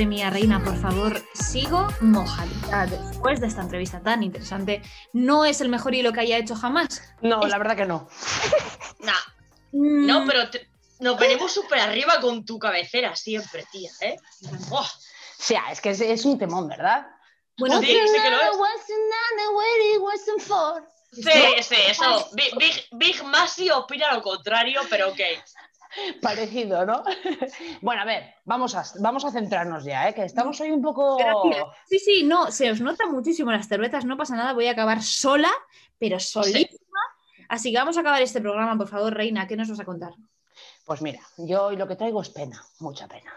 [0.00, 4.80] Madre mía, Reina, por favor, sigo mojadita después de esta entrevista tan interesante.
[5.12, 7.02] No es el mejor hilo que haya hecho jamás.
[7.20, 8.08] No, la verdad que no.
[9.00, 9.12] Nah.
[9.72, 10.70] No, pero te-
[11.00, 14.16] nos venimos súper arriba con tu cabecera siempre, tía, ¿eh?
[14.70, 14.86] Oh, O
[15.38, 17.06] sea, es que es, es un temón, ¿verdad?
[17.58, 18.56] Bueno, sí, sí que lo es.
[21.12, 21.24] es.
[21.26, 22.26] Sí, sí, eso.
[22.32, 25.20] Big, Big, Big Masi opina lo contrario, pero ok.
[26.22, 27.02] Parecido, ¿no?
[27.80, 30.14] bueno, a ver, vamos a, vamos a centrarnos ya, ¿eh?
[30.14, 31.16] que estamos hoy un poco...
[31.16, 31.66] Gracias.
[31.88, 35.02] Sí, sí, no, se os nota muchísimo las cervezas, no pasa nada, voy a acabar
[35.02, 35.50] sola,
[35.98, 36.78] pero solísima.
[37.48, 40.12] Así que vamos a acabar este programa, por favor, Reina, ¿qué nos vas a contar?
[40.84, 43.32] Pues mira, yo hoy lo que traigo es pena, mucha pena.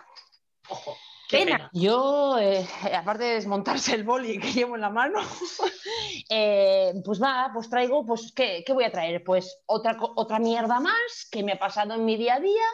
[0.70, 0.96] Ojo.
[1.30, 1.58] Pena.
[1.58, 1.70] pena.
[1.74, 5.20] Yo, eh, aparte de desmontarse el boli que llevo en la mano,
[6.30, 9.24] eh, pues va, pues traigo, pues ¿qué, qué voy a traer?
[9.24, 12.66] Pues otra, otra mierda más que me ha pasado en mi día a día,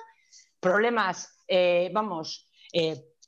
[0.60, 2.48] problemas, eh, vamos,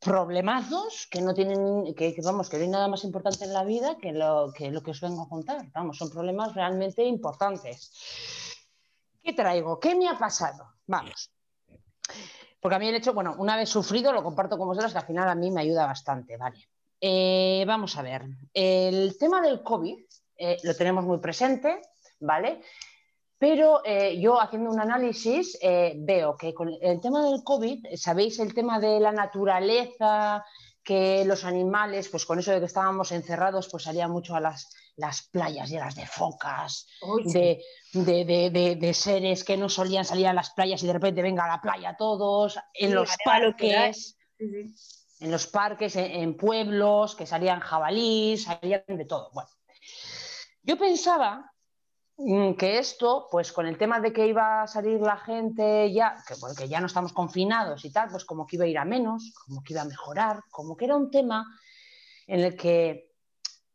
[0.01, 3.63] problemazos que no tienen, que, que, vamos, que no hay nada más importante en la
[3.63, 5.71] vida que lo, que lo que os vengo a contar.
[5.73, 7.91] Vamos, son problemas realmente importantes.
[9.23, 9.79] ¿Qué traigo?
[9.79, 10.73] ¿Qué me ha pasado?
[10.87, 11.31] Vamos.
[12.61, 15.05] Porque a mí el hecho, bueno, una vez sufrido, lo comparto con vosotros, que al
[15.05, 16.69] final a mí me ayuda bastante, ¿vale?
[17.01, 18.23] Eh, vamos a ver,
[18.53, 19.97] el tema del COVID
[20.37, 21.81] eh, lo tenemos muy presente,
[22.19, 22.61] ¿vale?
[23.39, 25.57] Pero eh, yo haciendo un análisis
[25.95, 30.45] veo que con el tema del COVID, ¿sabéis el tema de la naturaleza?
[30.83, 34.69] Que los animales, pues con eso de que estábamos encerrados, pues salían mucho a las,
[34.97, 36.87] las playas llenas de focas,
[37.25, 37.63] de,
[37.93, 41.21] de, de- de- de seres que no solían salir a las playas y de repente
[41.21, 47.15] venga a la playa todos, en Sí, los parques, en los parques, en, en pueblos,
[47.15, 49.29] que salían jabalíes, salían de todo.
[49.33, 49.49] Bueno,
[50.63, 51.51] yo pensaba
[52.17, 56.17] mm, que esto, pues con el tema de que iba a salir la gente ya,
[56.27, 58.77] que, bueno, que ya no estamos confinados y tal, pues como que iba a ir
[58.77, 61.45] a menos, como que iba a mejorar, como que era un tema
[62.27, 63.10] en el que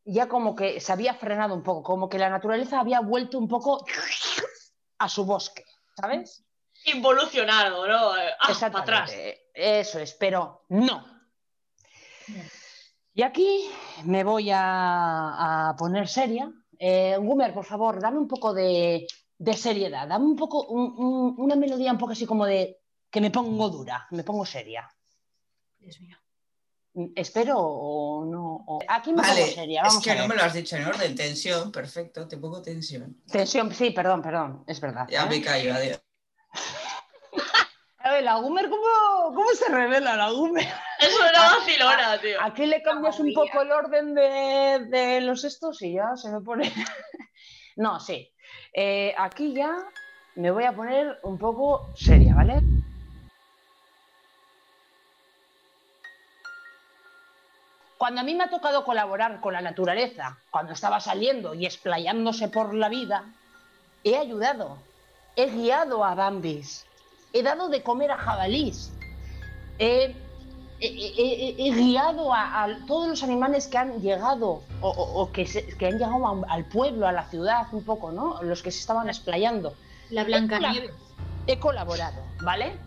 [0.07, 3.49] ya como que se había frenado un poco, como que la naturaleza había vuelto un
[3.49, 3.85] poco
[4.99, 5.65] a su bosque,
[6.01, 6.45] ¿sabes?
[6.85, 8.13] Involucionado, ¿no?
[8.13, 9.11] Ah, para atrás.
[9.53, 11.05] Eso es, pero no.
[13.15, 13.69] Y aquí
[14.05, 16.53] me voy a, a poner seria.
[16.79, 19.07] Eh, Gumer, por favor, dame un poco de,
[19.39, 22.79] de seriedad, dame un poco, un- un- una melodía un poco así como de
[23.11, 24.89] que me pongo dura, me pongo seria.
[25.79, 26.19] Dios mío.
[27.15, 28.65] Espero o no.
[28.67, 30.23] o- Aquí me Vale, pongo seria, es vamos que a ver.
[30.23, 31.15] no me lo has dicho en orden.
[31.15, 33.21] Tensión, perfecto, te pongo tensión.
[33.31, 35.07] Tensión, sí, perdón, perdón, es verdad.
[35.11, 35.29] Ya ¿eh?
[35.29, 36.01] me callo, adiós.
[37.99, 40.67] A ver, la Gumer, ¿cómo, cómo se revela la Gumer?
[41.01, 42.41] Es una vacilona, tío.
[42.41, 46.41] Aquí le cambias un poco el orden de, de los estos y ya se me
[46.41, 46.73] pone.
[47.77, 48.33] no, sí.
[48.73, 49.77] Eh, aquí ya
[50.37, 52.63] me voy a poner un poco seria, ¿vale?
[57.99, 62.49] Cuando a mí me ha tocado colaborar con la naturaleza, cuando estaba saliendo y explayándose
[62.49, 63.25] por la vida,
[64.05, 64.79] he ayudado,
[65.35, 66.85] he guiado a bambis,
[67.33, 68.93] he dado de comer a jabalís,
[69.79, 70.15] he
[70.79, 75.23] he, he- he- he guiado a, a todos los animales que han llegado o, o-
[75.23, 78.43] o que, se- que han llegado a- al pueblo, a la ciudad un poco, ¿no?
[78.43, 79.73] Los que se estaban explayando.
[80.11, 80.91] La He Blancanieves.
[80.91, 81.01] cola-
[81.47, 82.79] He colaborado, ¿vale?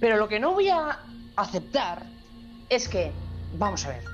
[0.00, 0.98] Pero lo que no voy a
[1.36, 2.02] aceptar
[2.68, 3.12] es que,
[3.54, 4.04] vamos a ver.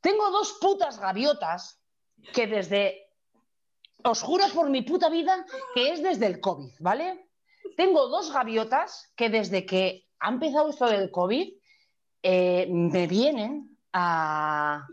[0.00, 1.80] Tengo dos putas gaviotas
[2.34, 3.08] que desde,
[4.02, 5.44] os juro por mi puta vida,
[5.74, 7.30] que es desde el COVID, ¿vale?
[7.76, 11.54] Tengo dos gaviotas que desde que ha empezado esto del COVID
[12.22, 14.86] eh, me vienen a...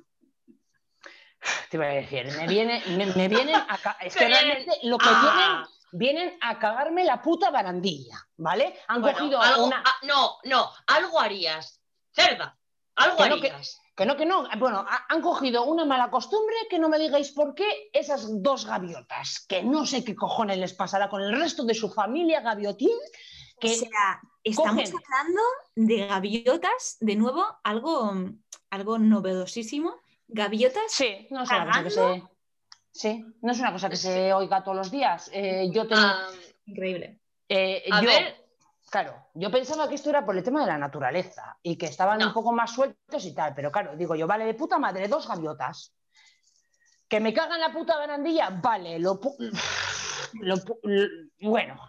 [1.70, 3.98] Te iba a decir, me, viene, me, me vienen a...
[4.02, 8.80] Es que realmente lo que vienen, vienen a cagarme la puta barandilla, ¿vale?
[8.88, 9.84] Han Bueno, cogido algo, una...
[9.86, 11.82] ah, no, no, algo harías.
[12.14, 12.58] Cerda,
[12.96, 13.78] algo Que no, que- harías.
[13.94, 14.48] Que no, que no.
[14.58, 18.66] Bueno, ha- han cogido una mala costumbre que no me digáis por qué esas dos
[18.66, 22.98] gaviotas, que no sé qué cojones les pasará con el resto de su familia gaviotín,
[23.60, 25.42] que O sea, estamos cogen- hablando
[25.76, 28.14] de gaviotas, de nuevo, algo,
[28.72, 29.94] algo novedosísimo.
[30.28, 31.66] Gaviotas Sí, no es una
[32.92, 35.30] Sí, no es una cosa que se oiga todos los días.
[35.34, 36.02] Eh, yo tengo...
[36.04, 36.28] Ah,
[36.66, 37.20] Increíble.
[37.50, 38.36] eh, a yo- ver,
[38.90, 42.22] Claro, yo pensaba que esto era por el tema de la naturaleza y que estaban
[42.22, 45.30] un poco más sueltos y tal, pero claro, digo yo, vale, de puta madre, dos
[45.30, 45.94] gaviotas.
[47.08, 49.14] Que me cagan la puta barandilla, vale, lo,
[50.42, 51.80] lo pu- l- bueno,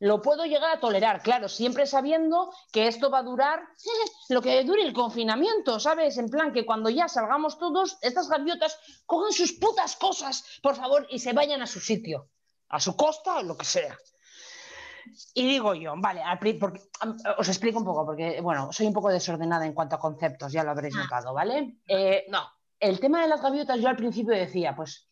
[0.00, 3.60] lo puedo llegar a tolerar, claro, siempre sabiendo que esto va a durar
[4.28, 6.18] lo que dure el confinamiento, ¿sabes?
[6.18, 11.06] En plan que cuando ya salgamos todos, estas gaviotas cogen sus putas cosas, por favor,
[11.10, 12.28] y se vayan a su sitio,
[12.68, 13.96] a su costa o lo que sea.
[15.34, 16.22] Y digo yo, vale,
[16.58, 16.80] porque-
[17.36, 20.64] os explico un poco, porque, bueno, soy un poco desordenada en cuanto a conceptos, ya
[20.64, 21.78] lo habréis notado, ¿vale?
[21.88, 22.40] Eh, No.
[22.80, 25.08] El tema de las gaviotas, yo al principio decía, pues,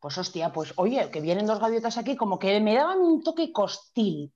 [0.00, 3.52] pues hostia, pues oye, que vienen dos gaviotas aquí, como que me daban un toque
[3.52, 4.32] costil,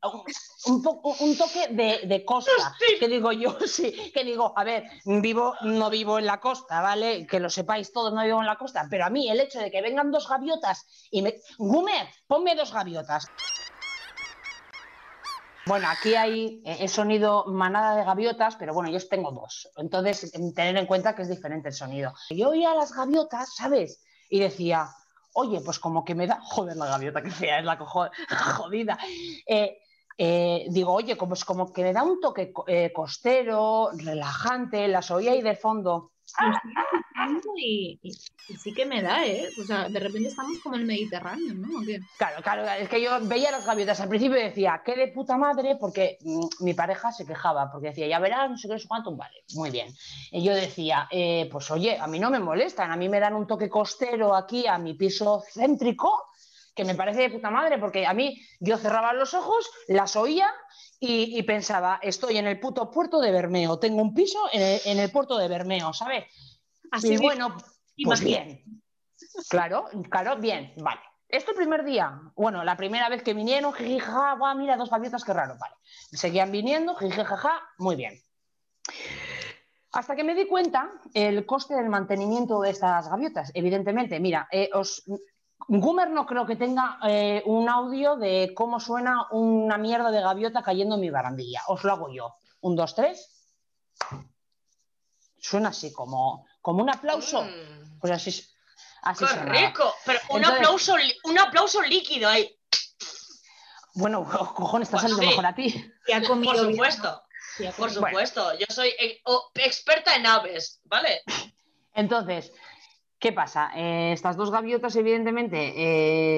[0.67, 4.85] un, poco- un toque de, de costa, que digo yo, sí, que digo, a ver,
[5.05, 7.27] vivo, no vivo en la costa, ¿vale?
[7.27, 9.71] Que lo sepáis todos, no vivo en la costa, pero a mí el hecho de
[9.71, 11.35] que vengan dos gaviotas y me...
[11.59, 13.27] Gumer, ponme dos gaviotas.
[15.67, 19.71] Bueno, aquí hay, eh, he sonido manada de gaviotas, pero bueno, yo tengo dos.
[19.77, 22.13] Entonces, tener en cuenta que es diferente el sonido.
[22.29, 24.05] Yo oía las gaviotas, ¿sabes?
[24.29, 24.89] Y decía,
[25.35, 28.11] oye, pues como que me da, joder, la gaviota, que fea es la cojo-
[28.57, 28.99] jodida.
[29.47, 29.79] Eh,
[30.17, 35.33] eh, digo, oye, como, como que me da un toque eh, costero, relajante, las oía
[35.33, 36.14] ahí de fondo.
[37.57, 37.99] Y,
[38.59, 39.49] sí que me da, ¿eh?
[39.61, 41.69] O sea, de repente estamos como en el Mediterráneo, ¿no?
[42.19, 45.37] Claro, claro, es que yo veía las gaviotas al principio y decía, qué de puta
[45.37, 48.81] madre, porque mm, mi pareja se quejaba, porque decía, ya verás, no sé qué, no
[48.89, 49.89] cuánto, vale, muy bien.
[50.33, 53.35] Y yo decía, eh, pues oye, a mí no me molestan, a mí me dan
[53.35, 56.31] un toque costero aquí a mi piso céntrico,
[56.75, 60.53] que me parece de puta madre, porque a mí yo cerraba los ojos, las oía
[61.05, 64.81] y, y pensaba, estoy en el puto puerto de Bermeo, tengo un piso en el,
[64.85, 66.25] en el puerto de Bermeo, ¿sabes?
[66.91, 68.83] Así y bueno, pues Imagina- bien.
[69.49, 71.01] Claro, claro, bien, vale.
[71.29, 74.91] Esto el primer día, bueno, la primera vez que vinieron, jiji, jaja, guau, mira, dos
[74.91, 75.75] gaviotas, qué raro, vale.
[76.13, 78.15] Seguían viniendo, jiji, jaja, muy bien.
[79.93, 83.51] Hasta que me di cuenta el coste del mantenimiento de estas gaviotas.
[83.55, 85.05] Evidentemente, mira, eh, os,
[85.69, 90.63] Goomer no creo que tenga eh, un audio de cómo suena una mierda de gaviota
[90.63, 91.63] cayendo en mi barandilla.
[91.69, 92.37] Os lo hago yo.
[92.61, 93.31] Un, dos, tres.
[95.39, 97.47] Suena así, como, como un aplauso.
[98.01, 98.31] Pues así,
[99.03, 99.53] así ¡Qué sonaba.
[99.53, 99.95] rico!
[100.07, 102.57] Pero un, Entonces- aplauso, un aplauso líquido ahí.
[103.95, 104.25] Bueno,
[104.55, 105.27] cojones, ha Pues salido sí.
[105.27, 105.93] mejor a ti.
[106.45, 107.23] Por supuesto.
[107.77, 108.53] Por supuesto.
[108.59, 109.21] Yo soy eh,
[109.57, 111.23] experta en aves, ¿vale?
[111.95, 112.53] Entonces,
[113.25, 113.71] ¿qué pasa?
[113.75, 115.59] Eh, estas dos gaviotas, evidentemente,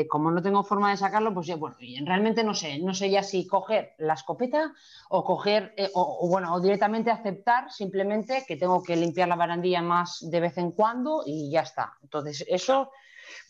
[0.01, 3.11] eh, como no tengo forma de sacarlo, pues yo, bueno, realmente no sé, no sé
[3.11, 4.73] ya si coger la escopeta
[5.11, 9.83] o coger, eh, o, bueno, o directamente aceptar simplemente que tengo que limpiar la barandilla
[9.83, 11.95] más de vez en cuando y ya está.
[12.05, 12.93] Entonces, eso,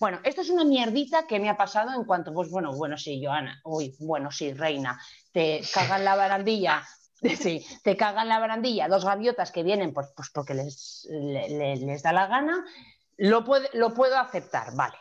[0.01, 3.23] bueno, esto es una mierdita que me ha pasado en cuanto, pues bueno, bueno, sí,
[3.23, 4.99] Joana, uy, bueno, sí, reina,
[5.33, 6.83] te cagan la barandilla.
[7.41, 11.77] Sí, te cagan la barandilla, dos gaviotas que vienen pues, pues porque les, le- le-
[11.77, 12.63] les da la gana,
[13.19, 14.97] lo, puede- lo puedo aceptar, vale.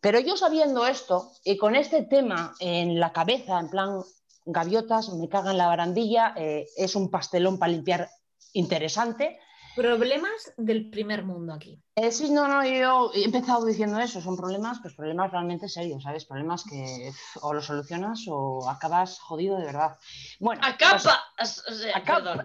[0.00, 4.00] Pero yo sabiendo esto y con este tema en la cabeza, en plan,
[4.44, 8.08] gaviotas, me cagan la barandilla, eh, es un pastelón para limpiar
[8.52, 9.40] interesante.
[9.74, 11.82] Problemas del primer mundo aquí.
[11.96, 16.02] Eh, sí, no, no, yo he empezado diciendo eso, son problemas, pues problemas realmente serios,
[16.02, 16.24] ¿sabes?
[16.24, 17.10] Problemas que
[17.42, 19.98] o los solucionas o acabas jodido de verdad.
[20.40, 20.96] Bueno, Acapa.
[20.96, 20.98] o
[21.44, 22.44] sea, Acapa-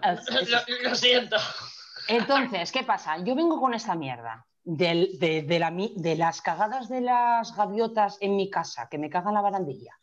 [0.82, 1.36] Lo, lo siento.
[2.08, 3.18] Entonces, ¿qué pasa?
[3.18, 5.44] Yo vengo con esta mierda de,
[5.96, 9.96] de las cagadas de las gaviotas en mi casa, que me cagan la barandilla.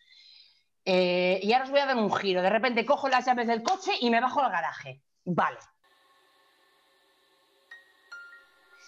[0.85, 2.41] Eh, y ahora os voy a dar un giro.
[2.41, 5.03] De repente cojo las llaves del coche y me bajo al garaje.
[5.25, 5.59] Vale.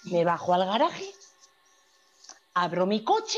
[0.05, 1.05] Me bajo al garaje,
[2.55, 3.37] abro mi coche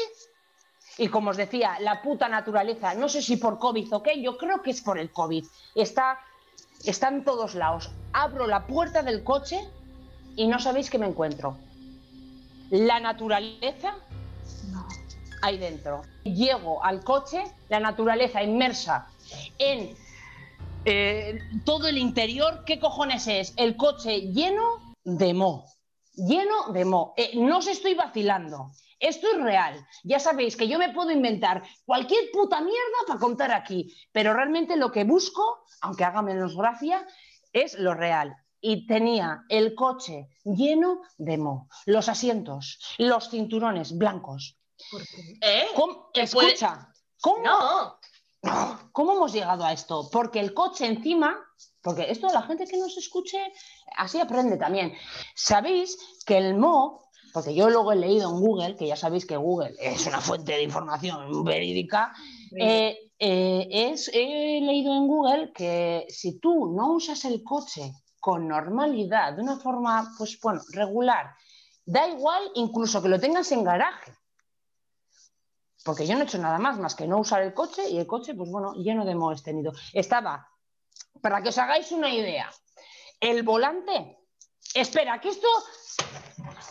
[0.97, 4.37] y como os decía, la puta naturaleza, no sé si por COVID o qué, yo
[4.37, 5.45] creo que es por el COVID.
[5.75, 6.19] Está,
[6.85, 7.91] está en todos lados.
[8.13, 9.59] Abro la puerta del coche
[10.37, 11.57] y no sabéis qué me encuentro.
[12.73, 13.95] La naturaleza
[15.43, 16.01] ahí dentro.
[16.23, 19.07] Llego al coche, la naturaleza inmersa
[19.59, 19.95] en
[20.83, 22.63] eh, todo el interior.
[22.65, 23.53] ¿Qué cojones es?
[23.57, 25.65] El coche lleno de mo.
[26.15, 27.13] Lleno de mo.
[27.15, 28.71] Eh, no os estoy vacilando.
[28.99, 29.85] Esto es real.
[30.03, 34.77] Ya sabéis que yo me puedo inventar cualquier puta mierda para contar aquí, pero realmente
[34.77, 37.05] lo que busco, aunque haga menos gracia,
[37.51, 38.35] es lo real.
[38.65, 41.67] Y tenía el coche lleno de mo.
[41.85, 44.57] Los asientos, los cinturones blancos.
[45.41, 45.65] ¿Eh?
[45.75, 46.87] ¿Cómo- ¿Que puede- Escucha,
[47.21, 47.99] ¿cómo, No.
[48.93, 50.07] ¿cómo hemos llegado a esto?
[50.09, 51.37] Porque el coche encima,
[51.81, 53.37] porque esto la gente que nos escuche
[53.97, 54.93] así aprende también.
[55.35, 57.01] Sabéis que el mo
[57.33, 60.53] porque yo luego he leído en Google, que ya sabéis que Google es una fuente
[60.53, 62.13] de información verídica,
[62.57, 67.91] eh, eh, es, he leído en Google que si tú no usas el coche
[68.23, 71.35] con normalidad, de una forma, pues bueno, regular,
[71.83, 74.13] da igual incluso que lo tengas en garaje.
[75.83, 78.07] Porque yo no he hecho nada más, más que no usar el coche y el
[78.07, 79.73] coche, pues bueno, lleno de moho tenido.
[79.91, 80.49] Estaba,
[81.21, 82.49] para que os hagáis una idea,
[83.19, 84.17] el volante.
[84.73, 85.49] Espera, que esto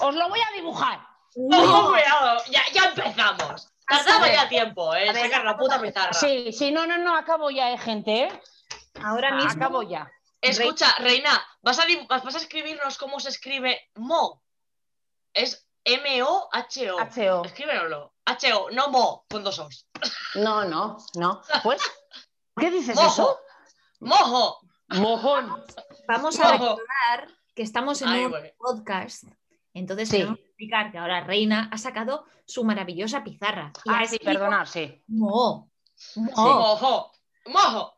[0.01, 1.01] os lo voy a dibujar.
[1.37, 3.69] Ojo, cuidado, ya, ya empezamos.
[3.87, 5.12] Tardaba ya tiempo, ¿eh?
[5.12, 6.15] Sacar la puta pizarra.
[6.15, 8.43] Sí, sí, no, no, no, acabo ya, eh, gente, ¿eh?
[9.05, 9.51] Ahora mismo.
[9.51, 10.11] Acabo ya.
[10.43, 11.31] Escucha, Reina,
[11.62, 14.43] ¿vas a, dibu- vas a escribirnos cómo se escribe Mo?
[15.32, 16.98] Es M-O-H-O.
[17.01, 17.44] H-O.
[17.44, 18.12] Escríbenoslo.
[18.24, 19.86] H-O, no Mo, con dos O's.
[20.35, 21.43] No, no, no.
[21.62, 21.81] Pues,
[22.56, 23.09] ¿qué dices Mojo.
[23.09, 23.40] eso?
[24.01, 24.60] Mojo.
[24.89, 25.64] Mojón.
[26.09, 29.24] Vamos a recordar que estamos en Ay, un podcast.
[29.74, 30.16] Entonces Sí.
[30.19, 33.73] tenemos que explicar que ahora Reina ha sacado su maravillosa pizarra.
[33.85, 35.02] Y Ah, ha sí, perdonad, sí.
[35.06, 35.70] Mo.
[36.16, 36.32] Mo.
[36.35, 37.12] Mojo.
[37.47, 37.94] Mojo.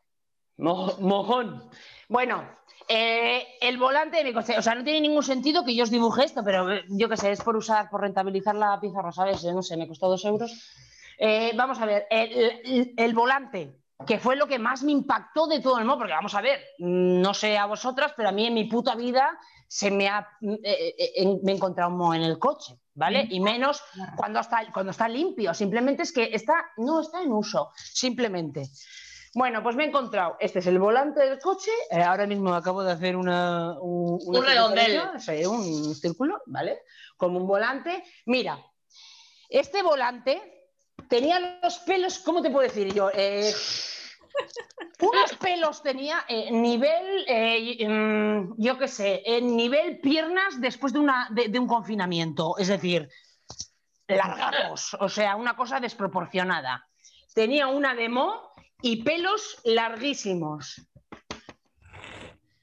[0.57, 1.69] Mo- mojón.
[2.09, 2.43] Bueno,
[2.87, 5.89] eh, el volante de mi coche, o sea, no tiene ningún sentido que yo os
[5.91, 9.43] dibuje esto, pero eh, yo qué sé, es por usar, por rentabilizar la pizarra, ¿sabes?
[9.43, 10.51] Eh, No sé, me costó dos euros.
[11.17, 12.31] Eh, vamos a ver, el,
[12.63, 16.13] el- el volante, que fue lo que más me impactó de todo el mundo, porque
[16.13, 19.39] vamos a ver, mm, no sé a vosotras, pero a mí en mi puta vida
[19.67, 23.25] se me ha, eh, me he encontrado un moho en el coche, ¿vale?
[23.31, 23.81] Y menos
[24.15, 28.63] cuando está, cuando está limpio, simplemente es que está, no está en uso, simplemente.
[29.35, 32.81] Bueno, pues me he encontrado, este es el volante del coche, eh, ahora mismo acabo
[32.81, 35.01] de hacer una, un, una Un redondel.
[35.19, 36.83] sí, un círculo, ¿vale?
[37.17, 38.01] Como un volante.
[38.27, 38.57] Mira,
[39.49, 40.71] este volante
[41.09, 43.09] tenía los pelos, ¿cómo te puedo decir yo?
[43.13, 43.53] Eh,
[45.01, 50.99] unos pelos tenía eh, nivel, eh, mm, yo qué sé, en nivel piernas después de,
[50.99, 53.09] una, de, de un confinamiento, es decir,
[54.07, 56.87] largos, o sea, una cosa desproporcionada.
[57.33, 58.54] Tenía una demo
[58.85, 60.79] y pelos larguísimos.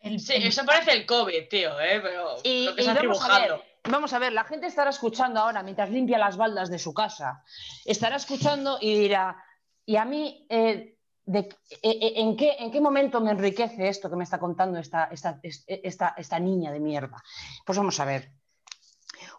[0.00, 2.00] El- Sí, el- eso parece el COVID, tío, ¿eh?
[2.00, 4.90] Pero Y, lo que y estás vamos, a ver, vamos a ver, la gente estará
[4.90, 7.42] escuchando ahora mientras limpia las baldas de su casa.
[7.84, 9.36] Estará escuchando y dirá,
[9.84, 14.08] ¿y a mí eh, de- eh, eh, ¿en, qué, en qué momento me enriquece esto
[14.08, 17.20] que me está contando esta, esta, es- esta, esta niña de mierda?
[17.66, 18.30] Pues vamos a ver.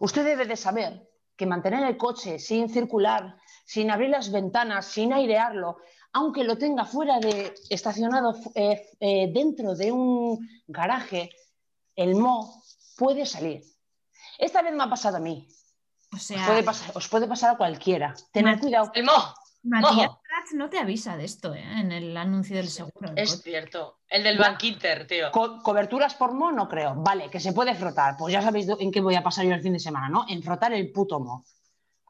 [0.02, 5.14] Usted debe de saber que mantener el coche sin circular, sin abrir las ventanas, sin
[5.14, 5.78] airearlo,
[6.14, 11.30] aunque lo tenga fuera de estacionado eh, eh, dentro de un garaje,
[11.96, 12.64] el mo
[12.98, 13.64] puede salir.
[14.38, 15.48] Esta vez me ha pasado a mí.
[16.12, 18.14] o Os sea, puede pasar, os puede pasar a cualquiera.
[18.32, 18.92] Tened cuidado.
[18.94, 19.12] El Mo.
[19.66, 20.22] Matías Mojo.
[20.28, 21.64] Prats no te avisa de esto, ¿eh?
[21.80, 23.14] En el anuncio del seguro.
[23.16, 23.44] Es coche.
[23.44, 24.00] cierto.
[24.10, 24.50] El del Va.
[24.50, 25.32] Banquinter, tío.
[25.32, 26.96] Co- coberturas por mo no creo.
[26.98, 28.18] Vale, que se puede frotar.
[28.18, 30.26] Pues ya sabéis en qué voy a pasar yo el fin de semana, ¿no?
[30.28, 31.46] En frotar el puto mo.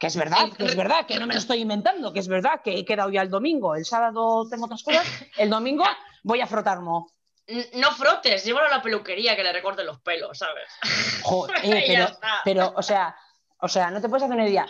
[0.03, 2.59] Que es verdad, que es verdad, que no me lo estoy inventando, que es verdad
[2.61, 3.73] que he quedado ya el domingo.
[3.73, 5.07] El sábado tengo otras cosas.
[5.37, 5.85] El domingo
[6.23, 7.09] voy a frotar mo.
[7.75, 10.67] No frotes, llévalo a la peluquería que le recorten los pelos, ¿sabes?
[11.23, 13.15] Joder, Ya pero, pero, o sea,
[13.61, 14.67] o sea, no te puedes hacer una idea.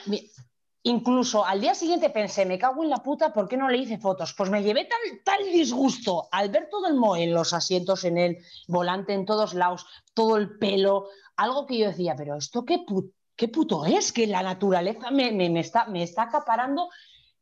[0.85, 3.97] Incluso al día siguiente pensé, me cago en la puta, ¿por qué no le hice
[3.97, 4.33] fotos?
[4.37, 8.17] Pues me llevé tal, tal disgusto al ver todo el moho en los asientos, en
[8.17, 8.37] el
[8.67, 11.07] volante, en todos lados, todo el pelo,
[11.37, 15.31] algo que yo decía, pero esto qué, pu- qué puto es, que la naturaleza me,
[15.31, 16.89] me- me está, me está acaparando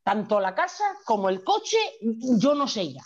[0.03, 3.03] tanto la casa como el coche, yo no sé ya.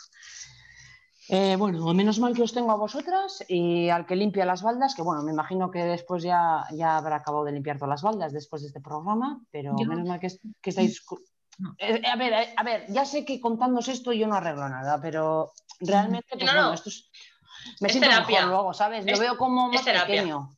[1.27, 4.93] Eh, bueno, menos mal que os tengo a vosotras y al que limpia las baldas,
[4.93, 8.31] que bueno, me imagino que después ya, ya habrá acabado de limpiar todas las baldas
[8.31, 11.03] después de este programa, pero Yo- menos mal que, es- que estáis...
[11.57, 11.73] No.
[11.79, 14.99] Eh, a ver, eh, a ver, ya sé que contándos esto yo no arreglo nada,
[15.01, 16.59] pero realmente pues, No, no.
[16.59, 17.09] bueno, esto es-
[17.79, 18.41] me Es siento terapia.
[18.41, 19.05] mejor luego, ¿sabes?
[19.05, 20.55] Lo Es- veo como más pequeño.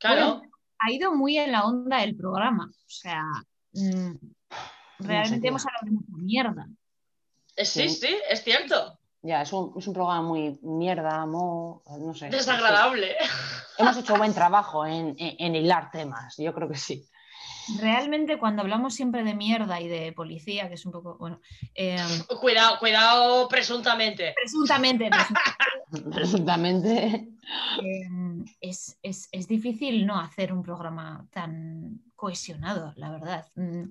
[0.00, 0.42] Claro.
[0.86, 2.68] Ha ido muy en la onda el programa.
[2.70, 3.22] O sea,
[3.72, 4.12] mm,
[5.00, 6.66] realmente hemos hablado de mucha mierda.
[7.56, 8.06] Eh, Sí, Sí.
[8.08, 8.98] sí, es cierto.
[9.22, 12.28] Ya, es un, es un programa muy mierda, mo, no sé.
[12.28, 13.16] Desagradable.
[13.78, 17.08] Hemos hecho buen trabajo en, en- en hilar temas, yo creo que sí.
[17.78, 21.40] Realmente cuando hablamos siempre de mierda y de policía, que es un poco, bueno,
[21.74, 21.96] eh,
[22.40, 24.34] Cuidado, cuidado, presuntamente.
[24.36, 25.08] presuntamente,
[26.12, 27.28] Presuntamente.
[27.82, 28.08] eh,
[28.60, 33.46] es, es- es difícil no hacer un programa tan cohesionado, la verdad.
[33.54, 33.82] Mm,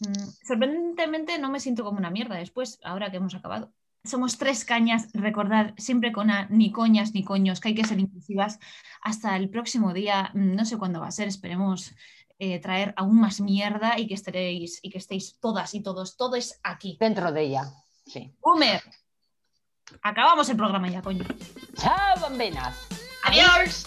[0.00, 3.72] mm, Sorprendentemente no me siento como una mierda después, ahora que hemos acabado.
[4.04, 7.98] Somos tres cañas, recordad, siempre con a, ni coñas ni coños, que hay que ser
[7.98, 8.60] inclusivas.
[9.02, 11.92] Hasta el próximo día, mm, no sé cuándo va a ser, esperemos
[12.38, 16.54] eh, traer aún más mierda y que estaréis y que estéis todas y todos, todos
[16.62, 16.96] aquí.
[17.00, 17.64] Dentro de ella,
[18.06, 18.34] sí.
[18.40, 18.82] Homer,
[20.02, 21.24] acabamos el programa ya, coño.
[21.76, 22.76] ¡Chao, bambinas!
[23.24, 23.86] Adiós.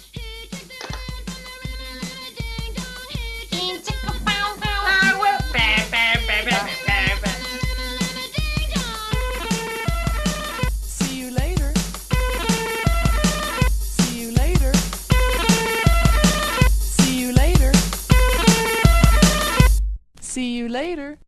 [20.70, 21.20] later.